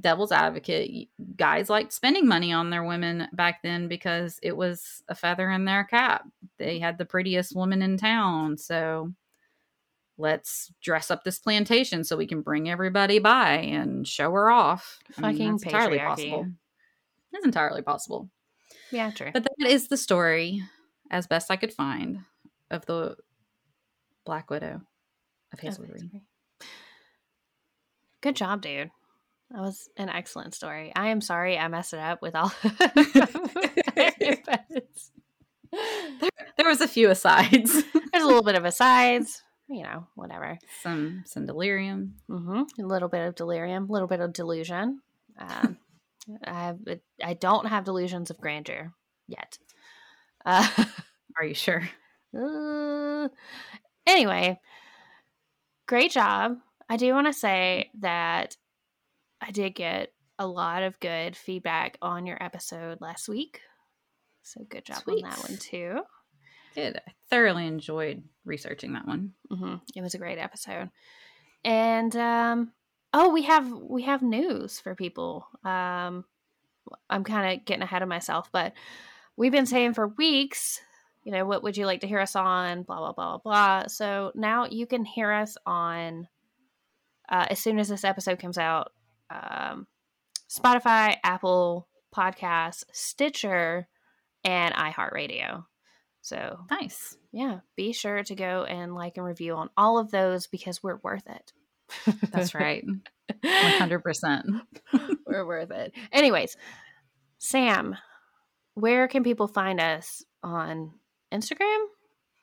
devil's 0.00 0.32
advocate. 0.32 1.08
Guys 1.36 1.68
liked 1.68 1.92
spending 1.92 2.28
money 2.28 2.52
on 2.52 2.70
their 2.70 2.84
women 2.84 3.28
back 3.32 3.62
then 3.62 3.88
because 3.88 4.38
it 4.42 4.56
was 4.56 5.02
a 5.08 5.14
feather 5.14 5.50
in 5.50 5.64
their 5.64 5.84
cap. 5.84 6.24
They 6.58 6.78
had 6.78 6.98
the 6.98 7.04
prettiest 7.04 7.56
woman 7.56 7.82
in 7.82 7.96
town, 7.96 8.58
so 8.58 9.12
let's 10.18 10.72
dress 10.82 11.10
up 11.10 11.24
this 11.24 11.38
plantation 11.38 12.04
so 12.04 12.16
we 12.16 12.26
can 12.26 12.42
bring 12.42 12.68
everybody 12.68 13.18
by 13.18 13.54
and 13.54 14.06
show 14.06 14.30
her 14.32 14.50
off. 14.50 14.98
Fucking 15.12 15.24
I 15.24 15.32
mean, 15.32 15.48
entirely 15.50 15.98
possible. 15.98 16.46
It's 17.32 17.44
entirely 17.44 17.82
possible. 17.82 18.28
Yeah, 18.90 19.10
true. 19.10 19.30
But 19.32 19.44
that 19.44 19.68
is 19.68 19.88
the 19.88 19.96
story, 19.96 20.62
as 21.10 21.26
best 21.26 21.50
I 21.50 21.56
could 21.56 21.72
find, 21.72 22.20
of 22.70 22.86
the 22.86 23.16
Black 24.24 24.50
Widow 24.50 24.82
of 25.52 25.60
Hazel 25.60 25.86
Green. 25.86 26.22
Good 28.20 28.36
job, 28.36 28.62
dude. 28.62 28.90
That 29.50 29.60
was 29.62 29.88
an 29.96 30.08
excellent 30.08 30.54
story. 30.54 30.92
I 30.94 31.08
am 31.08 31.20
sorry 31.20 31.56
I 31.56 31.68
messed 31.68 31.94
it 31.94 32.00
up 32.00 32.20
with 32.20 32.34
all. 32.34 32.52
there, 33.94 34.42
there 36.56 36.68
was 36.68 36.80
a 36.80 36.88
few 36.88 37.10
asides. 37.10 37.82
There's 38.12 38.24
a 38.24 38.26
little 38.26 38.42
bit 38.42 38.56
of 38.56 38.64
asides 38.64 39.42
you 39.68 39.82
know, 39.82 40.06
whatever. 40.14 40.58
Some 40.82 41.22
some 41.26 41.46
delirium. 41.46 42.14
Mm-hmm. 42.28 42.82
A 42.82 42.86
little 42.86 43.08
bit 43.08 43.26
of 43.26 43.34
delirium, 43.34 43.88
a 43.88 43.92
little 43.92 44.08
bit 44.08 44.20
of 44.20 44.32
delusion. 44.32 45.00
Um, 45.38 45.76
I 46.44 46.64
have, 46.64 46.78
I 47.22 47.34
don't 47.34 47.66
have 47.66 47.84
delusions 47.84 48.30
of 48.30 48.40
grandeur 48.40 48.92
yet. 49.26 49.58
Uh, 50.44 50.66
Are 51.38 51.44
you 51.44 51.54
sure? 51.54 51.88
Uh, 52.36 53.28
anyway, 54.06 54.58
great 55.86 56.10
job. 56.10 56.58
I 56.88 56.96
do 56.96 57.12
want 57.12 57.26
to 57.26 57.32
say 57.32 57.90
that 58.00 58.56
I 59.40 59.50
did 59.50 59.74
get 59.74 60.12
a 60.38 60.46
lot 60.46 60.82
of 60.82 61.00
good 61.00 61.36
feedback 61.36 61.98
on 62.00 62.26
your 62.26 62.42
episode 62.42 63.00
last 63.00 63.28
week. 63.28 63.60
So 64.42 64.64
good 64.68 64.84
job 64.84 64.98
Sweet. 64.98 65.24
on 65.24 65.30
that 65.30 65.38
one 65.40 65.58
too. 65.58 66.00
Good. 66.74 66.96
I 66.96 67.12
thoroughly 67.28 67.66
enjoyed 67.66 68.22
researching 68.44 68.92
that 68.92 69.06
one. 69.06 69.32
Mm-hmm. 69.50 69.76
It 69.94 70.02
was 70.02 70.14
a 70.14 70.18
great 70.18 70.38
episode. 70.38 70.90
And 71.64 72.14
um, 72.16 72.72
oh, 73.12 73.30
we 73.30 73.42
have 73.42 73.70
we 73.70 74.02
have 74.02 74.22
news 74.22 74.80
for 74.80 74.94
people. 74.94 75.46
Um, 75.64 76.24
I'm 77.10 77.24
kind 77.24 77.58
of 77.58 77.64
getting 77.64 77.82
ahead 77.82 78.02
of 78.02 78.08
myself, 78.08 78.48
but 78.52 78.72
we've 79.36 79.52
been 79.52 79.66
saying 79.66 79.94
for 79.94 80.08
weeks, 80.08 80.80
you 81.24 81.32
know, 81.32 81.44
what 81.44 81.62
would 81.62 81.76
you 81.76 81.86
like 81.86 82.00
to 82.00 82.08
hear 82.08 82.20
us 82.20 82.36
on? 82.36 82.82
Blah 82.82 82.98
blah 82.98 83.12
blah 83.12 83.38
blah 83.38 83.38
blah. 83.38 83.86
So 83.88 84.32
now 84.34 84.66
you 84.66 84.86
can 84.86 85.04
hear 85.04 85.32
us 85.32 85.56
on 85.66 86.28
uh, 87.28 87.46
as 87.50 87.58
soon 87.58 87.78
as 87.78 87.88
this 87.88 88.04
episode 88.04 88.38
comes 88.38 88.58
out. 88.58 88.92
Um, 89.30 89.86
Spotify, 90.50 91.16
Apple 91.22 91.86
Podcasts, 92.14 92.84
Stitcher, 92.92 93.86
and 94.44 94.74
iHeartRadio. 94.74 95.64
So 96.22 96.58
nice. 96.70 97.16
Yeah. 97.32 97.60
Be 97.76 97.92
sure 97.92 98.22
to 98.22 98.34
go 98.34 98.64
and 98.64 98.94
like 98.94 99.16
and 99.16 99.26
review 99.26 99.54
on 99.54 99.70
all 99.76 99.98
of 99.98 100.10
those 100.10 100.46
because 100.46 100.82
we're 100.82 100.98
worth 101.02 101.26
it. 101.26 101.52
That's 102.30 102.54
right. 102.54 102.84
100%. 103.44 104.60
we're 105.26 105.46
worth 105.46 105.70
it. 105.70 105.92
Anyways, 106.12 106.56
Sam, 107.38 107.96
where 108.74 109.08
can 109.08 109.22
people 109.22 109.48
find 109.48 109.80
us 109.80 110.24
on 110.42 110.92
Instagram? 111.32 111.86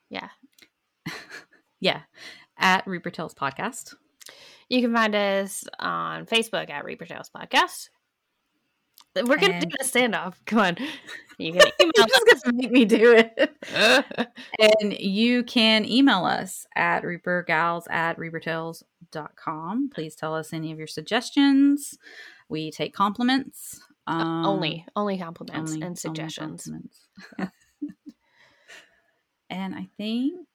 Yeah. 0.08 0.28
yeah. 1.80 2.00
At 2.58 2.86
Reaper 2.86 3.10
Tales 3.10 3.34
Podcast. 3.34 3.94
You 4.68 4.80
can 4.80 4.92
find 4.92 5.14
us 5.14 5.64
on 5.78 6.26
Facebook 6.26 6.70
at 6.70 6.84
Reaper 6.84 7.06
Tales 7.06 7.30
Podcast. 7.34 7.90
We're 9.14 9.38
gonna 9.38 9.54
and... 9.54 9.70
do 9.70 9.76
a 9.80 9.84
standoff. 9.84 10.34
Come 10.46 10.58
on. 10.58 10.76
You 11.38 11.52
can 11.52 11.70
email 11.78 11.92
You're 11.98 12.06
just 12.32 12.44
gonna 12.46 12.56
make 12.56 12.70
me 12.70 12.86
do 12.86 13.14
it. 13.14 13.54
and 14.80 14.98
you 14.98 15.42
can 15.42 15.84
email 15.84 16.24
us 16.24 16.66
at 16.74 17.02
reapergals 17.02 17.82
at 17.90 18.16
reapertales.com. 18.16 19.90
Please 19.94 20.16
tell 20.16 20.34
us 20.34 20.54
any 20.54 20.72
of 20.72 20.78
your 20.78 20.86
suggestions. 20.86 21.98
We 22.48 22.70
take 22.70 22.94
compliments. 22.94 23.82
Uh, 24.06 24.12
um, 24.12 24.46
only, 24.46 24.86
only 24.96 25.18
compliments 25.18 25.72
only, 25.72 25.86
and 25.86 25.98
suggestions. 25.98 26.64
Compliments. 26.64 27.00
And 29.50 29.74
I 29.74 29.88
think 29.96 30.46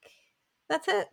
that's 0.68 0.88
it. 0.88 1.08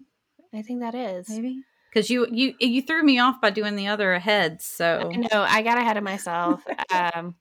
I 0.54 0.62
think 0.62 0.82
that 0.82 0.96
is. 0.96 1.30
Maybe 1.30 1.64
because 1.92 2.10
you 2.10 2.28
you 2.32 2.54
you 2.60 2.82
threw 2.82 3.04
me 3.04 3.20
off 3.20 3.42
by 3.42 3.50
doing 3.50 3.76
the 3.76 3.88
other 3.88 4.14
ahead. 4.14 4.62
So 4.62 5.12
no, 5.16 5.42
I 5.42 5.62
got 5.62 5.78
ahead 5.78 5.98
of 5.98 6.04
myself. 6.04 6.64
um, 6.94 7.36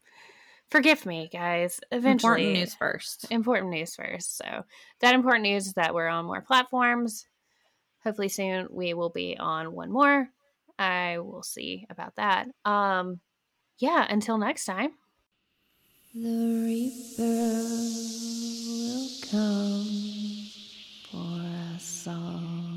forgive 0.70 1.06
me, 1.06 1.28
guys. 1.32 1.80
Eventually, 1.92 2.42
important 2.42 2.52
news 2.52 2.74
first. 2.74 3.26
Important 3.30 3.70
news 3.70 3.94
first. 3.94 4.36
So 4.38 4.64
that 5.00 5.14
important 5.14 5.44
news 5.44 5.66
is 5.66 5.72
that 5.74 5.94
we're 5.94 6.08
on 6.08 6.26
more 6.26 6.40
platforms. 6.40 7.26
Hopefully 8.04 8.28
soon 8.28 8.68
we 8.70 8.94
will 8.94 9.10
be 9.10 9.36
on 9.38 9.72
one 9.72 9.90
more. 9.90 10.28
I 10.78 11.18
will 11.18 11.42
see 11.42 11.86
about 11.90 12.16
that. 12.16 12.46
Um, 12.64 13.20
yeah. 13.78 14.06
Until 14.08 14.38
next 14.38 14.64
time. 14.64 14.90
The 16.14 16.64
Reaper 16.64 17.22
will 18.66 19.08
come 19.30 20.48
for 21.10 21.74
us 21.76 22.08
all. 22.08 22.67